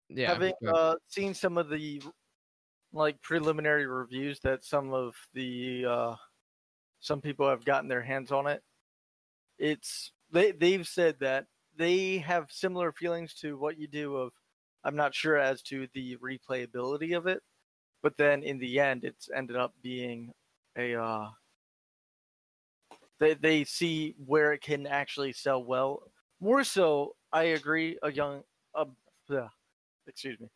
Yeah, 0.10 0.28
having 0.28 0.54
uh, 0.68 0.96
seen 1.08 1.34
some 1.34 1.58
of 1.58 1.70
the 1.70 2.02
like 2.92 3.22
preliminary 3.22 3.88
reviews 3.88 4.40
that 4.42 4.64
some 4.64 4.94
of 4.94 5.16
the 5.34 5.86
uh, 5.86 6.16
some 7.00 7.22
people 7.22 7.50
have 7.50 7.66
gotten 7.66 7.90
their 7.90 8.02
hands 8.02 8.32
on 8.32 8.48
it, 8.48 8.64
it's 9.58 10.12
they 10.32 10.52
they've 10.52 10.88
said 10.88 11.20
that 11.20 11.48
they 11.76 12.20
have 12.20 12.52
similar 12.52 12.92
feelings 12.92 13.34
to 13.36 13.58
what 13.58 13.78
you 13.80 13.88
do 13.88 14.16
of 14.18 14.34
I'm 14.84 14.96
not 14.96 15.16
sure 15.16 15.38
as 15.38 15.62
to 15.64 15.88
the 15.94 16.18
replayability 16.18 17.16
of 17.18 17.28
it, 17.28 17.42
but 18.02 18.18
then 18.18 18.44
in 18.44 18.60
the 18.60 18.80
end 18.80 19.04
it's 19.04 19.30
ended 19.36 19.56
up 19.56 19.74
being 19.82 20.32
a 20.78 20.96
uh, 20.96 21.30
they 23.20 23.34
they 23.36 23.64
see 23.64 24.16
where 24.26 24.54
it 24.54 24.62
can 24.62 24.88
actually 24.88 25.34
sell 25.34 25.64
well 25.64 26.04
more 26.44 26.66
so, 26.66 27.16
I 27.32 27.44
agree. 27.44 27.98
A 28.04 28.12
young, 28.12 28.44
uh, 28.76 28.86
excuse 30.08 30.38
me, 30.42 30.50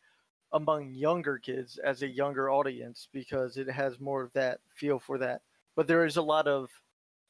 among 0.52 0.92
younger 0.92 1.38
kids 1.38 1.78
as 1.78 2.02
a 2.02 2.08
younger 2.08 2.50
audience 2.50 3.08
because 3.10 3.56
it 3.56 3.70
has 3.70 3.98
more 3.98 4.22
of 4.22 4.32
that 4.34 4.60
feel 4.74 4.98
for 4.98 5.16
that. 5.16 5.40
But 5.76 5.86
there 5.86 6.04
is 6.04 6.18
a 6.18 6.22
lot 6.22 6.46
of 6.46 6.68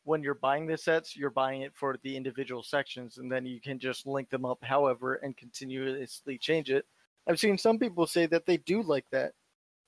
when 0.08 0.22
you're 0.22 0.34
buying 0.34 0.66
the 0.66 0.78
sets, 0.78 1.14
you're 1.14 1.28
buying 1.28 1.60
it 1.60 1.72
for 1.74 1.98
the 2.02 2.16
individual 2.16 2.62
sections, 2.62 3.18
and 3.18 3.30
then 3.30 3.44
you 3.44 3.60
can 3.60 3.78
just 3.78 4.06
link 4.06 4.30
them 4.30 4.46
up 4.46 4.58
however 4.62 5.16
and 5.16 5.36
continuously 5.36 6.38
change 6.38 6.70
it. 6.70 6.86
I've 7.28 7.38
seen 7.38 7.58
some 7.58 7.78
people 7.78 8.06
say 8.06 8.24
that 8.24 8.46
they 8.46 8.56
do 8.56 8.82
like 8.82 9.04
that, 9.12 9.32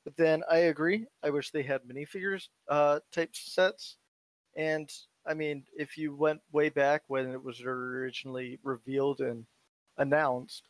but 0.05 0.15
then 0.19 0.43
I 0.51 0.59
agree. 0.59 1.07
I 1.23 1.31
wish 1.31 1.51
they 1.51 1.63
had 1.63 1.81
minifigures 1.85 2.49
uh, 2.69 3.01
type 3.13 3.31
sets, 3.35 3.97
and 4.55 4.93
I 5.27 5.33
mean, 5.33 5.65
if 5.75 5.97
you 5.97 6.15
went 6.15 6.43
way 6.53 6.69
back 6.69 7.03
when 7.09 7.31
it 7.31 7.43
was 7.43 7.63
originally 7.63 8.59
revealed 8.63 9.21
and 9.21 9.47
announced, 9.97 10.65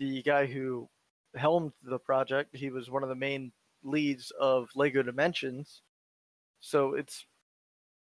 the 0.00 0.22
guy 0.22 0.46
who 0.46 0.88
helmed 1.36 1.72
the 1.84 2.00
project, 2.00 2.56
he 2.56 2.70
was 2.70 2.90
one 2.90 3.04
of 3.04 3.08
the 3.08 3.14
main 3.14 3.52
leads 3.84 4.32
of 4.40 4.70
Lego 4.74 5.04
Dimensions. 5.04 5.82
So 6.60 6.94
it's 6.94 7.26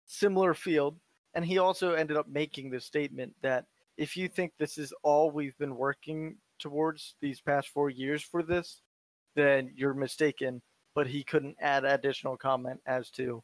similar 0.06 0.54
field, 0.54 0.96
and 1.34 1.44
he 1.44 1.58
also 1.58 1.94
ended 1.94 2.16
up 2.16 2.28
making 2.28 2.70
the 2.70 2.80
statement 2.80 3.34
that 3.42 3.66
if 3.96 4.16
you 4.16 4.28
think 4.28 4.52
this 4.58 4.78
is 4.78 4.92
all 5.02 5.30
we've 5.30 5.56
been 5.58 5.76
working 5.76 6.36
towards 6.58 7.14
these 7.20 7.40
past 7.40 7.68
four 7.68 7.90
years 7.90 8.22
for 8.22 8.42
this, 8.42 8.80
then 9.34 9.72
you're 9.76 9.94
mistaken. 9.94 10.62
But 10.94 11.08
he 11.08 11.24
couldn't 11.24 11.56
add 11.60 11.84
additional 11.84 12.36
comment 12.36 12.80
as 12.86 13.10
to 13.12 13.42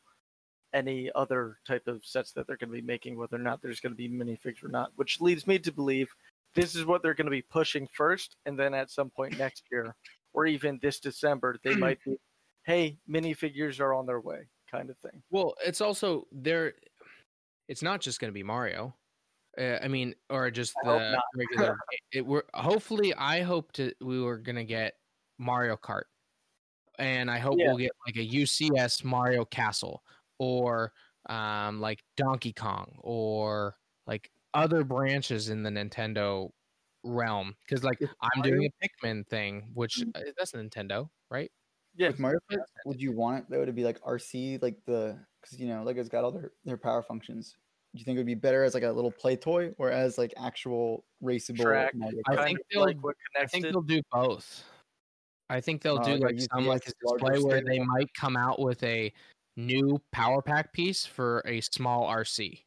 any 0.73 1.11
other 1.15 1.59
type 1.67 1.89
of 1.89 2.05
sets 2.05 2.33
that 2.33 2.47
they're 2.47 2.57
going 2.57 2.71
to 2.71 2.81
be 2.81 2.87
making, 2.87 3.19
whether 3.19 3.37
or 3.37 3.41
not 3.41 3.61
there's 3.61 3.81
going 3.81 3.93
to 3.93 3.97
be 3.97 4.09
minifigs 4.09 4.63
or 4.63 4.69
not, 4.69 4.93
which 4.97 5.21
leads 5.21 5.47
me 5.47 5.59
to 5.59 5.73
believe 5.73 6.09
this 6.55 6.75
is 6.75 6.85
what 6.85 7.03
they're 7.03 7.15
going 7.15 7.27
to 7.27 7.31
be 7.31 7.43
pushing 7.43 7.89
first, 7.93 8.37
and 8.47 8.59
then 8.59 8.75
at 8.75 8.91
some 8.91 9.11
point 9.11 9.39
next 9.39 9.65
year, 9.71 9.95
or 10.33 10.47
even 10.47 10.79
this 10.83 11.01
December, 11.01 11.57
they 11.63 11.75
hmm. 11.75 11.81
might 11.81 12.05
be, 12.05 12.17
hey, 12.65 12.97
minifigures 13.09 13.81
are 13.81 13.95
on 13.95 14.07
their 14.07 14.21
way, 14.21 14.47
kind 14.71 14.91
of 14.91 14.99
thing. 14.99 15.23
Well, 15.31 15.55
it's 15.65 15.81
also 15.81 16.27
there. 16.33 16.75
It's 17.69 17.83
not 17.83 18.01
just 18.01 18.21
going 18.21 18.31
to 18.31 18.35
be 18.35 18.43
Mario. 18.43 18.95
Uh, 19.59 19.79
I 19.83 19.89
mean, 19.89 20.15
or 20.29 20.51
just 20.51 20.75
I 20.85 20.89
the 20.89 21.21
regular. 21.35 21.77
it, 22.13 22.25
we're 22.25 22.43
hopefully. 22.55 23.15
I 23.15 23.43
hope 23.43 23.73
to. 23.73 23.93
We 24.01 24.21
were 24.21 24.39
going 24.39 24.57
to 24.57 24.65
get 24.65 24.95
Mario 25.39 25.77
Kart, 25.77 26.05
and 26.99 27.31
I 27.31 27.39
hope 27.39 27.59
Yeah. 27.59 27.69
we'll 27.69 27.79
get 27.79 27.93
like 28.07 28.17
a 28.17 28.27
UCS 28.27 29.05
Mario 29.05 29.45
Castle, 29.45 30.03
or 30.39 30.93
um 31.29 31.81
like 31.81 32.03
Donkey 32.17 32.53
Kong, 32.53 32.95
or 33.01 33.77
like 34.07 34.31
other 34.55 34.85
branches 34.85 35.49
in 35.51 35.63
the 35.63 35.71
Nintendo 35.71 36.51
realm. 37.05 37.55
Because 37.67 37.85
like 37.85 37.99
I'm 38.23 38.43
doing 38.43 38.67
a 38.67 39.07
Pikmin 39.07 39.27
thing, 39.27 39.71
which 39.75 40.03
uh, 40.15 40.21
that's 40.37 40.53
Nintendo, 40.53 41.09
right? 41.31 41.51
Yeah, 41.97 42.09
With 42.09 42.19
Mario 42.19 42.39
Kart, 42.51 42.59
would 42.87 43.01
you 43.01 43.13
want 43.13 43.39
it 43.39 43.45
though 43.51 43.65
to 43.65 43.73
be 43.73 43.85
like 43.85 44.01
RC, 44.03 44.63
like 44.63 44.79
the 44.87 45.19
because 45.43 45.59
you 45.59 45.67
know 45.69 45.83
Lego's 45.83 46.09
got 46.09 46.25
all 46.25 46.31
their 46.33 46.53
their 46.65 46.77
power 46.77 47.03
functions. 47.03 47.57
Do 47.95 47.99
you 47.99 48.05
think 48.05 48.17
it 48.17 48.21
would 48.21 48.27
be 48.27 48.35
better 48.37 48.63
as 48.63 48.73
like 48.75 48.85
a 48.85 48.91
little 48.93 49.11
play 49.11 49.35
toy 49.37 49.73
or 49.77 49.91
as 49.91 50.17
like 50.17 50.33
actual 50.37 51.05
raceable 51.23 51.63
Track. 51.63 51.93
I 52.29 52.45
think 52.45 52.59
they'll- 52.71 52.83
like 52.87 53.03
what 53.03 53.17
I 53.39 53.47
think 53.47 53.65
they'll 53.65 53.83
do 53.83 54.01
both. 54.13 54.65
I 55.51 55.61
think 55.61 55.83
they'll 55.83 55.99
Oh, 55.99 56.05
do 56.05 56.13
like 56.13 56.37
like 56.37 56.41
some 56.53 56.67
like 56.67 56.83
UPS 56.83 56.93
a 56.93 56.95
display 57.19 57.39
where 57.43 57.61
they 57.61 57.75
stable. 57.75 57.87
might 57.87 58.15
come 58.15 58.37
out 58.37 58.61
with 58.61 58.81
a 58.85 59.13
new 59.57 60.01
power 60.13 60.41
pack 60.41 60.73
piece 60.73 61.05
for 61.05 61.43
a 61.45 61.61
small 61.61 62.07
RC. 62.07 62.61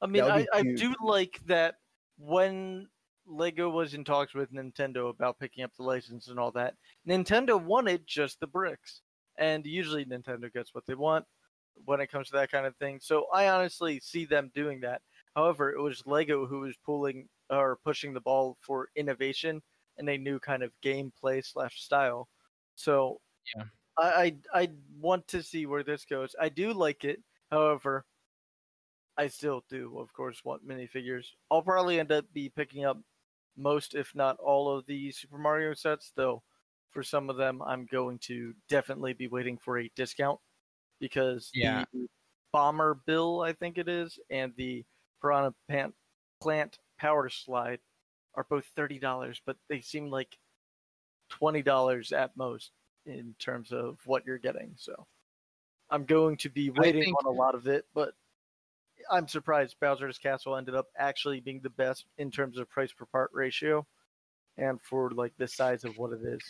I 0.00 0.06
mean, 0.06 0.22
I, 0.22 0.46
I 0.52 0.62
do 0.62 0.94
like 1.02 1.40
that 1.46 1.76
when 2.18 2.88
Lego 3.28 3.68
was 3.68 3.94
in 3.94 4.04
talks 4.04 4.34
with 4.34 4.52
Nintendo 4.52 5.10
about 5.10 5.38
picking 5.38 5.64
up 5.64 5.72
the 5.76 5.82
license 5.82 6.28
and 6.28 6.38
all 6.38 6.50
that. 6.52 6.74
Nintendo 7.06 7.62
wanted 7.62 8.06
just 8.06 8.40
the 8.40 8.46
bricks, 8.46 9.02
and 9.38 9.66
usually 9.66 10.04
Nintendo 10.04 10.52
gets 10.52 10.74
what 10.74 10.84
they 10.86 10.94
want 10.94 11.24
when 11.84 12.00
it 12.00 12.10
comes 12.10 12.28
to 12.28 12.36
that 12.36 12.50
kind 12.50 12.66
of 12.66 12.76
thing. 12.76 12.98
So 13.00 13.26
I 13.32 13.48
honestly 13.48 14.00
see 14.00 14.24
them 14.24 14.50
doing 14.54 14.80
that. 14.80 15.02
However, 15.36 15.72
it 15.72 15.80
was 15.80 16.02
Lego 16.06 16.46
who 16.46 16.60
was 16.60 16.76
pulling 16.84 17.28
or 17.50 17.78
pushing 17.84 18.12
the 18.12 18.20
ball 18.20 18.56
for 18.60 18.88
innovation 18.96 19.62
and 19.96 20.08
a 20.08 20.18
new 20.18 20.40
kind 20.40 20.62
of 20.62 20.72
gameplay 20.84 21.44
slash 21.44 21.80
style. 21.82 22.28
So 22.74 23.20
Yeah. 23.56 23.64
I, 23.96 24.36
I 24.54 24.60
I 24.62 24.68
want 25.00 25.26
to 25.28 25.42
see 25.42 25.66
where 25.66 25.82
this 25.82 26.04
goes. 26.04 26.34
I 26.40 26.48
do 26.48 26.72
like 26.72 27.04
it. 27.04 27.22
However, 27.50 28.04
I 29.16 29.26
still 29.28 29.64
do, 29.68 29.98
of 29.98 30.12
course, 30.12 30.44
want 30.44 30.66
minifigures. 30.66 31.26
I'll 31.50 31.62
probably 31.62 31.98
end 31.98 32.12
up 32.12 32.24
be 32.32 32.48
picking 32.48 32.84
up 32.84 32.98
most, 33.58 33.94
if 33.94 34.14
not 34.14 34.38
all, 34.38 34.74
of 34.74 34.86
the 34.86 35.10
Super 35.10 35.36
Mario 35.38 35.74
sets, 35.74 36.12
though. 36.16 36.42
For 36.90 37.02
some 37.02 37.28
of 37.28 37.36
them, 37.36 37.60
I'm 37.62 37.84
going 37.84 38.18
to 38.20 38.54
definitely 38.68 39.12
be 39.12 39.28
waiting 39.28 39.58
for 39.58 39.78
a 39.78 39.90
discount 39.94 40.40
because 41.00 41.50
Yeah. 41.52 41.84
the 41.92 42.08
Bomber 42.52 42.94
Bill, 43.06 43.42
I 43.42 43.52
think 43.52 43.76
it 43.76 43.88
is, 43.88 44.18
and 44.30 44.54
the 44.56 44.84
Piranha 45.20 45.52
Pant 45.68 45.94
Plant 46.40 46.78
Power 46.98 47.28
Slide 47.28 47.80
are 48.34 48.46
both 48.48 48.64
thirty 48.74 48.98
dollars, 48.98 49.40
but 49.44 49.56
they 49.68 49.80
seem 49.82 50.08
like 50.10 50.38
twenty 51.28 51.60
dollars 51.62 52.10
at 52.12 52.34
most 52.36 52.70
in 53.04 53.34
terms 53.38 53.70
of 53.70 53.98
what 54.06 54.24
you're 54.24 54.38
getting. 54.38 54.72
So 54.76 55.06
I'm 55.90 56.04
going 56.04 56.36
to 56.38 56.48
be 56.48 56.70
waiting 56.70 57.02
think- 57.02 57.18
on 57.24 57.26
a 57.26 57.36
lot 57.36 57.54
of 57.54 57.66
it, 57.66 57.86
but 57.94 58.14
I'm 59.10 59.28
surprised 59.28 59.76
Bowser's 59.80 60.18
Castle 60.18 60.56
ended 60.56 60.74
up 60.74 60.86
actually 60.96 61.40
being 61.40 61.60
the 61.62 61.70
best 61.70 62.06
in 62.18 62.30
terms 62.30 62.58
of 62.58 62.68
price 62.68 62.92
per 62.92 63.06
part 63.06 63.30
ratio, 63.32 63.86
and 64.56 64.80
for 64.82 65.10
like 65.10 65.32
the 65.38 65.48
size 65.48 65.84
of 65.84 65.96
what 65.98 66.12
it 66.12 66.20
is. 66.22 66.42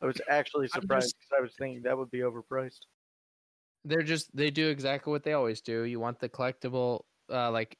I 0.00 0.06
was 0.06 0.20
actually 0.28 0.68
surprised 0.68 1.14
because 1.18 1.38
I 1.38 1.42
was 1.42 1.54
thinking 1.58 1.82
that 1.82 1.98
would 1.98 2.10
be 2.10 2.20
overpriced. 2.20 2.80
They're 3.84 4.02
just 4.02 4.34
they 4.34 4.50
do 4.50 4.68
exactly 4.68 5.10
what 5.10 5.24
they 5.24 5.32
always 5.32 5.60
do. 5.60 5.82
You 5.82 6.00
want 6.00 6.20
the 6.20 6.28
collectible 6.28 7.00
uh 7.32 7.50
like 7.50 7.76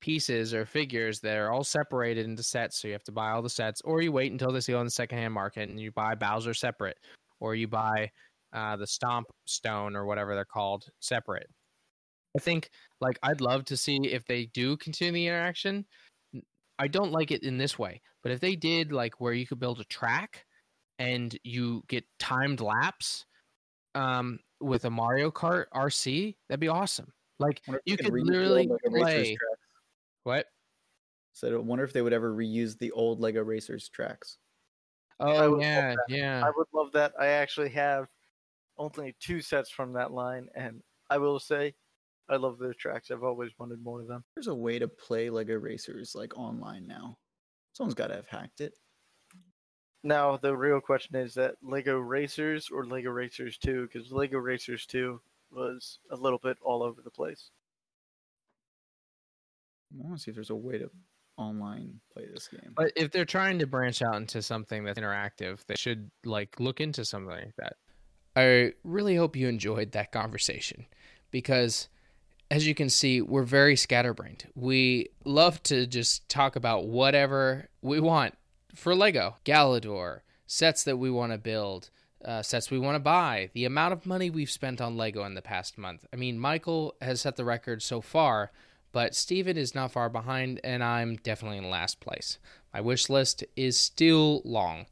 pieces 0.00 0.54
or 0.54 0.64
figures 0.64 1.20
that 1.20 1.36
are 1.36 1.50
all 1.50 1.64
separated 1.64 2.26
into 2.26 2.42
sets, 2.42 2.80
so 2.80 2.86
you 2.86 2.92
have 2.92 3.02
to 3.04 3.12
buy 3.12 3.30
all 3.30 3.42
the 3.42 3.50
sets, 3.50 3.80
or 3.84 4.00
you 4.02 4.12
wait 4.12 4.30
until 4.30 4.52
they 4.52 4.60
sell 4.60 4.78
on 4.78 4.86
the 4.86 4.90
secondhand 4.90 5.34
market 5.34 5.68
and 5.68 5.80
you 5.80 5.90
buy 5.92 6.14
Bowser 6.14 6.54
separate, 6.54 6.96
or 7.40 7.54
you 7.54 7.66
buy 7.66 8.10
uh, 8.52 8.76
the 8.76 8.86
Stomp 8.86 9.26
Stone 9.46 9.96
or 9.96 10.06
whatever 10.06 10.34
they're 10.34 10.44
called 10.44 10.86
separate. 11.00 11.48
I 12.38 12.40
think 12.40 12.70
like 13.00 13.18
I'd 13.20 13.40
love 13.40 13.64
to 13.64 13.76
see 13.76 13.96
if 13.96 14.24
they 14.24 14.46
do 14.46 14.76
continue 14.76 15.12
the 15.12 15.26
interaction. 15.26 15.84
I 16.78 16.86
don't 16.86 17.10
like 17.10 17.32
it 17.32 17.42
in 17.42 17.58
this 17.58 17.76
way, 17.76 18.00
but 18.22 18.30
if 18.30 18.38
they 18.38 18.54
did 18.54 18.92
like 18.92 19.20
where 19.20 19.32
you 19.32 19.44
could 19.44 19.58
build 19.58 19.80
a 19.80 19.84
track 19.84 20.46
and 21.00 21.36
you 21.42 21.82
get 21.88 22.04
timed 22.20 22.60
laps 22.60 23.26
um 23.96 24.38
with 24.60 24.84
a 24.84 24.90
Mario 24.90 25.32
Kart 25.32 25.64
RC, 25.74 26.36
that'd 26.48 26.60
be 26.60 26.68
awesome. 26.68 27.12
Like 27.40 27.60
you 27.84 27.96
could 27.96 28.06
reuse 28.06 28.12
the 28.12 28.20
old 28.20 28.26
literally 28.28 28.70
play 28.86 29.24
tracks. 29.24 29.62
what? 30.22 30.46
So 31.32 31.52
I 31.52 31.56
wonder 31.56 31.82
if 31.82 31.92
they 31.92 32.02
would 32.02 32.12
ever 32.12 32.32
reuse 32.32 32.78
the 32.78 32.92
old 32.92 33.18
Lego 33.18 33.42
Racers 33.42 33.88
tracks. 33.88 34.38
Oh 35.18 35.58
yeah, 35.60 35.96
yeah. 36.08 36.44
I 36.46 36.52
would 36.56 36.68
love 36.72 36.92
that. 36.92 37.14
I 37.18 37.26
actually 37.26 37.70
have 37.70 38.06
only 38.76 39.16
two 39.18 39.40
sets 39.40 39.70
from 39.70 39.94
that 39.94 40.12
line, 40.12 40.48
and 40.54 40.80
I 41.10 41.18
will 41.18 41.40
say, 41.40 41.74
I 42.28 42.36
love 42.36 42.58
those 42.58 42.76
tracks. 42.76 43.10
I've 43.10 43.22
always 43.22 43.50
wanted 43.58 43.82
more 43.82 44.00
of 44.00 44.08
them. 44.08 44.24
There's 44.34 44.48
a 44.48 44.54
way 44.54 44.78
to 44.78 44.88
play 44.88 45.30
Lego 45.30 45.54
Racers 45.54 46.14
like 46.14 46.36
online 46.36 46.86
now. 46.86 47.16
Someone's 47.72 47.94
got 47.94 48.08
to 48.08 48.16
have 48.16 48.28
hacked 48.28 48.60
it. 48.60 48.74
Now 50.04 50.36
the 50.36 50.56
real 50.56 50.80
question 50.80 51.16
is 51.16 51.34
that 51.34 51.56
Lego 51.62 51.98
Racers 51.98 52.70
or 52.72 52.86
Lego 52.86 53.10
Racers 53.10 53.58
2, 53.58 53.88
because 53.90 54.12
Lego 54.12 54.38
Racers 54.38 54.86
2 54.86 55.20
was 55.50 55.98
a 56.10 56.16
little 56.16 56.38
bit 56.38 56.56
all 56.62 56.82
over 56.82 57.00
the 57.02 57.10
place. 57.10 57.50
I 59.92 60.06
want 60.06 60.18
to 60.18 60.22
see 60.22 60.30
if 60.30 60.34
there's 60.34 60.50
a 60.50 60.54
way 60.54 60.78
to 60.78 60.90
online 61.38 62.00
play 62.12 62.26
this 62.32 62.48
game. 62.48 62.72
But 62.76 62.92
if 62.94 63.10
they're 63.10 63.24
trying 63.24 63.58
to 63.60 63.66
branch 63.66 64.02
out 64.02 64.16
into 64.16 64.42
something 64.42 64.84
that's 64.84 64.98
interactive, 64.98 65.64
they 65.66 65.76
should 65.76 66.10
like 66.24 66.60
look 66.60 66.80
into 66.80 67.04
something 67.04 67.30
like 67.30 67.56
that. 67.56 67.76
I 68.36 68.72
really 68.84 69.16
hope 69.16 69.34
you 69.34 69.48
enjoyed 69.48 69.92
that 69.92 70.12
conversation 70.12 70.86
because 71.30 71.88
as 72.50 72.66
you 72.66 72.74
can 72.74 72.88
see, 72.88 73.20
we're 73.20 73.42
very 73.42 73.76
scatterbrained. 73.76 74.46
We 74.54 75.10
love 75.24 75.62
to 75.64 75.86
just 75.86 76.28
talk 76.28 76.56
about 76.56 76.86
whatever 76.86 77.68
we 77.82 78.00
want 78.00 78.34
for 78.74 78.94
Lego, 78.94 79.36
Galidor, 79.44 80.20
sets 80.46 80.84
that 80.84 80.96
we 80.96 81.10
want 81.10 81.32
to 81.32 81.38
build, 81.38 81.90
uh, 82.24 82.42
sets 82.42 82.70
we 82.70 82.78
want 82.78 82.94
to 82.94 83.00
buy, 83.00 83.50
the 83.52 83.64
amount 83.64 83.92
of 83.92 84.06
money 84.06 84.30
we've 84.30 84.50
spent 84.50 84.80
on 84.80 84.96
Lego 84.96 85.24
in 85.24 85.34
the 85.34 85.42
past 85.42 85.76
month. 85.76 86.06
I 86.12 86.16
mean, 86.16 86.38
Michael 86.38 86.94
has 87.02 87.20
set 87.20 87.36
the 87.36 87.44
record 87.44 87.82
so 87.82 88.00
far, 88.00 88.50
but 88.92 89.14
Stephen 89.14 89.58
is 89.58 89.74
not 89.74 89.92
far 89.92 90.08
behind, 90.08 90.60
and 90.64 90.82
I'm 90.82 91.16
definitely 91.16 91.58
in 91.58 91.68
last 91.68 92.00
place. 92.00 92.38
My 92.72 92.80
wish 92.80 93.10
list 93.10 93.44
is 93.56 93.76
still 93.76 94.40
long. 94.44 94.86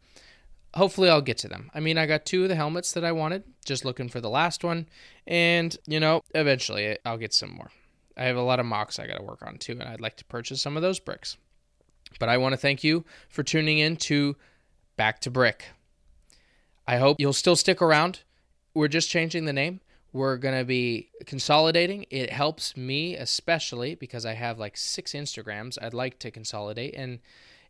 Hopefully, 0.74 1.08
I'll 1.08 1.22
get 1.22 1.38
to 1.38 1.48
them. 1.48 1.70
I 1.74 1.80
mean, 1.80 1.96
I 1.96 2.06
got 2.06 2.26
two 2.26 2.42
of 2.42 2.48
the 2.48 2.54
helmets 2.54 2.92
that 2.92 3.04
I 3.04 3.12
wanted, 3.12 3.44
just 3.64 3.84
looking 3.84 4.08
for 4.08 4.20
the 4.20 4.28
last 4.28 4.62
one, 4.62 4.88
and, 5.26 5.76
you 5.86 6.00
know, 6.00 6.22
eventually 6.34 6.98
I'll 7.04 7.16
get 7.16 7.32
some 7.32 7.54
more. 7.54 7.70
I 8.16 8.24
have 8.24 8.36
a 8.36 8.42
lot 8.42 8.60
of 8.60 8.66
MOCs 8.66 8.98
I 8.98 9.06
got 9.06 9.18
to 9.18 9.22
work 9.22 9.42
on 9.42 9.58
too, 9.58 9.72
and 9.72 9.84
I'd 9.84 10.00
like 10.00 10.16
to 10.16 10.24
purchase 10.24 10.60
some 10.60 10.76
of 10.76 10.82
those 10.82 10.98
bricks. 10.98 11.36
But 12.18 12.28
I 12.28 12.38
want 12.38 12.52
to 12.52 12.56
thank 12.58 12.84
you 12.84 13.04
for 13.28 13.42
tuning 13.42 13.78
in 13.78 13.96
to 13.96 14.36
Back 14.96 15.20
to 15.22 15.30
Brick. 15.30 15.66
I 16.86 16.96
hope 16.96 17.16
you'll 17.20 17.32
still 17.32 17.56
stick 17.56 17.82
around. 17.82 18.20
We're 18.74 18.88
just 18.88 19.10
changing 19.10 19.44
the 19.44 19.52
name. 19.52 19.80
We're 20.12 20.36
going 20.38 20.58
to 20.58 20.64
be 20.64 21.10
consolidating. 21.26 22.06
It 22.10 22.30
helps 22.30 22.76
me, 22.76 23.16
especially 23.16 23.94
because 23.94 24.24
I 24.24 24.32
have 24.32 24.58
like 24.58 24.76
six 24.76 25.12
Instagrams. 25.12 25.76
I'd 25.82 25.92
like 25.92 26.18
to 26.20 26.30
consolidate, 26.30 26.94
and 26.94 27.18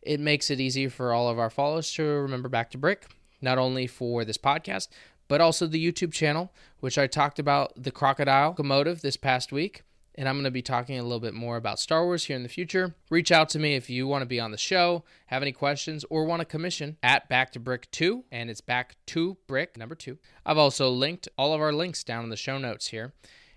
it 0.07 0.21
makes 0.21 0.51
it 0.51 0.61
easier 0.61 0.89
for 0.89 1.13
all 1.13 1.29
of 1.29 1.39
our 1.39 1.51
followers 1.51 1.93
to 1.95 2.05
remember 2.05 2.49
Back 2.49 2.71
to 2.71 2.79
Brick, 2.79 3.07
not 3.43 3.59
only 3.59 3.87
for 3.87 4.25
this 4.25 4.39
podcast, 4.39 4.89
but 5.29 5.41
also 5.41 5.67
the 5.67 5.85
YouTube 5.85 6.13
channel, 6.13 6.53
which 6.81 6.97
I 6.97 7.07
talked 7.07 7.39
about 7.39 7.73
the 7.77 7.91
crocodile 7.91 8.51
locomotive 8.51 9.03
this 9.03 9.17
past 9.17 9.53
week. 9.53 9.83
And 10.19 10.29
I'm 10.29 10.37
going 10.37 10.45
to 10.45 10.51
be 10.51 10.63
talking 10.63 10.99
a 10.99 11.03
little 11.03 11.21
bit 11.21 11.35
more 11.35 11.59
about 11.59 11.79
Star 11.79 12.05
Wars 12.05 12.25
here 12.25 12.37
in 12.37 12.43
the 12.43 12.49
future. 12.49 12.95
Reach 13.11 13.31
out 13.31 13.51
to 13.51 13.59
me 13.59 13.75
if 13.75 13.91
you 13.91 14.07
want 14.07 14.23
to 14.23 14.27
be 14.27 14.41
on 14.41 14.51
the 14.51 14.57
show, 14.57 15.05
have 15.27 15.43
any 15.43 15.53
questions, 15.53 16.07
or 16.09 16.25
want 16.25 16.41
a 16.41 16.47
commission 16.47 16.97
at 17.03 17.29
Back 17.29 17.53
to 17.53 17.61
Brick 17.61 17.91
2. 17.91 18.25
And 18.33 18.49
it's 18.49 18.63
Back 18.63 18.97
to 19.07 19.37
Brick, 19.47 19.77
number 19.77 19.95
two. 19.95 20.17
I've 20.47 20.57
also 20.57 20.89
linked 20.89 21.29
all 21.37 21.53
of 21.53 21.61
our 21.61 21.73
links 21.73 22.03
down 22.03 22.25
in 22.25 22.31
the 22.31 22.37
show 22.37 22.57
notes 22.57 22.87
here. 22.87 23.13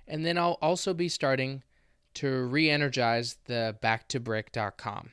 And 0.06 0.26
then 0.26 0.38
I'll 0.38 0.58
also 0.62 0.94
be 0.94 1.08
starting 1.08 1.64
to 2.16 2.44
re 2.46 2.70
energize 2.70 3.38
the 3.46 3.78
backtobrick.com. 3.82 5.12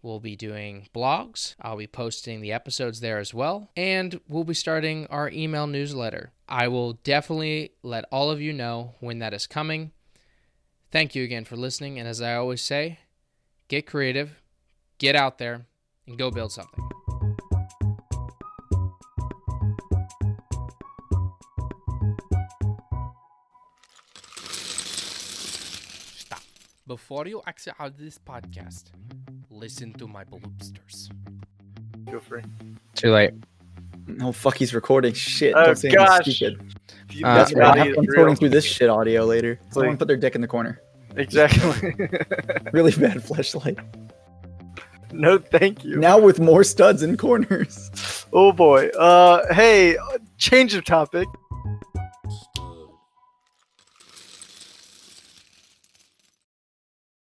We'll 0.00 0.20
be 0.20 0.36
doing 0.36 0.88
blogs. 0.94 1.56
I'll 1.60 1.76
be 1.76 1.88
posting 1.88 2.40
the 2.40 2.52
episodes 2.52 3.00
there 3.00 3.18
as 3.18 3.34
well. 3.34 3.70
And 3.76 4.20
we'll 4.28 4.44
be 4.44 4.54
starting 4.54 5.06
our 5.08 5.28
email 5.30 5.66
newsletter. 5.66 6.30
I 6.48 6.68
will 6.68 6.94
definitely 6.94 7.72
let 7.82 8.04
all 8.12 8.30
of 8.30 8.40
you 8.40 8.52
know 8.52 8.94
when 9.00 9.18
that 9.18 9.34
is 9.34 9.46
coming. 9.46 9.90
Thank 10.90 11.14
you 11.14 11.24
again 11.24 11.44
for 11.44 11.56
listening. 11.56 11.98
And 11.98 12.08
as 12.08 12.22
I 12.22 12.34
always 12.34 12.62
say, 12.62 13.00
get 13.66 13.86
creative, 13.86 14.40
get 14.98 15.16
out 15.16 15.38
there, 15.38 15.66
and 16.06 16.16
go 16.16 16.30
build 16.30 16.52
something. 16.52 16.88
Stop. 26.16 26.40
Before 26.86 27.26
you 27.26 27.42
exit 27.46 27.74
out 27.78 27.88
of 27.88 27.98
this 27.98 28.18
podcast, 28.18 28.92
listen 29.58 29.92
to 29.94 30.06
my 30.06 30.24
bloopsters. 30.24 31.10
Feel 32.08 32.20
free. 32.20 32.42
Too 32.94 33.10
late. 33.12 33.32
Oh 34.22 34.32
fuck, 34.32 34.56
he's 34.56 34.72
recording. 34.72 35.12
Shit. 35.12 35.54
Oh, 35.56 35.66
don't 35.66 35.76
say 35.76 35.88
anything 35.88 36.06
gosh. 36.06 36.34
stupid. 36.34 36.74
Uh, 37.24 37.34
That's 37.34 37.52
right. 37.54 37.76
I 37.78 37.80
is 37.80 37.86
have 37.88 37.94
fun 37.96 38.06
real. 38.06 38.14
sorting 38.14 38.36
through 38.36 38.48
this 38.50 38.64
shit 38.64 38.88
audio 38.88 39.24
later. 39.24 39.58
Someone 39.70 39.96
put 39.96 40.08
their 40.08 40.16
dick 40.16 40.34
in 40.34 40.40
the 40.40 40.48
corner. 40.48 40.80
Exactly. 41.16 41.94
Really 42.72 42.92
bad 42.92 43.22
flashlight. 43.24 43.78
no, 45.12 45.38
thank 45.38 45.84
you. 45.84 45.96
Now 45.96 46.18
with 46.18 46.38
more 46.38 46.62
studs 46.64 47.02
and 47.02 47.18
corners. 47.18 48.26
Oh 48.32 48.52
boy. 48.52 48.88
Uh, 48.88 49.52
hey, 49.54 49.96
change 50.36 50.74
of 50.74 50.84
topic. 50.84 51.26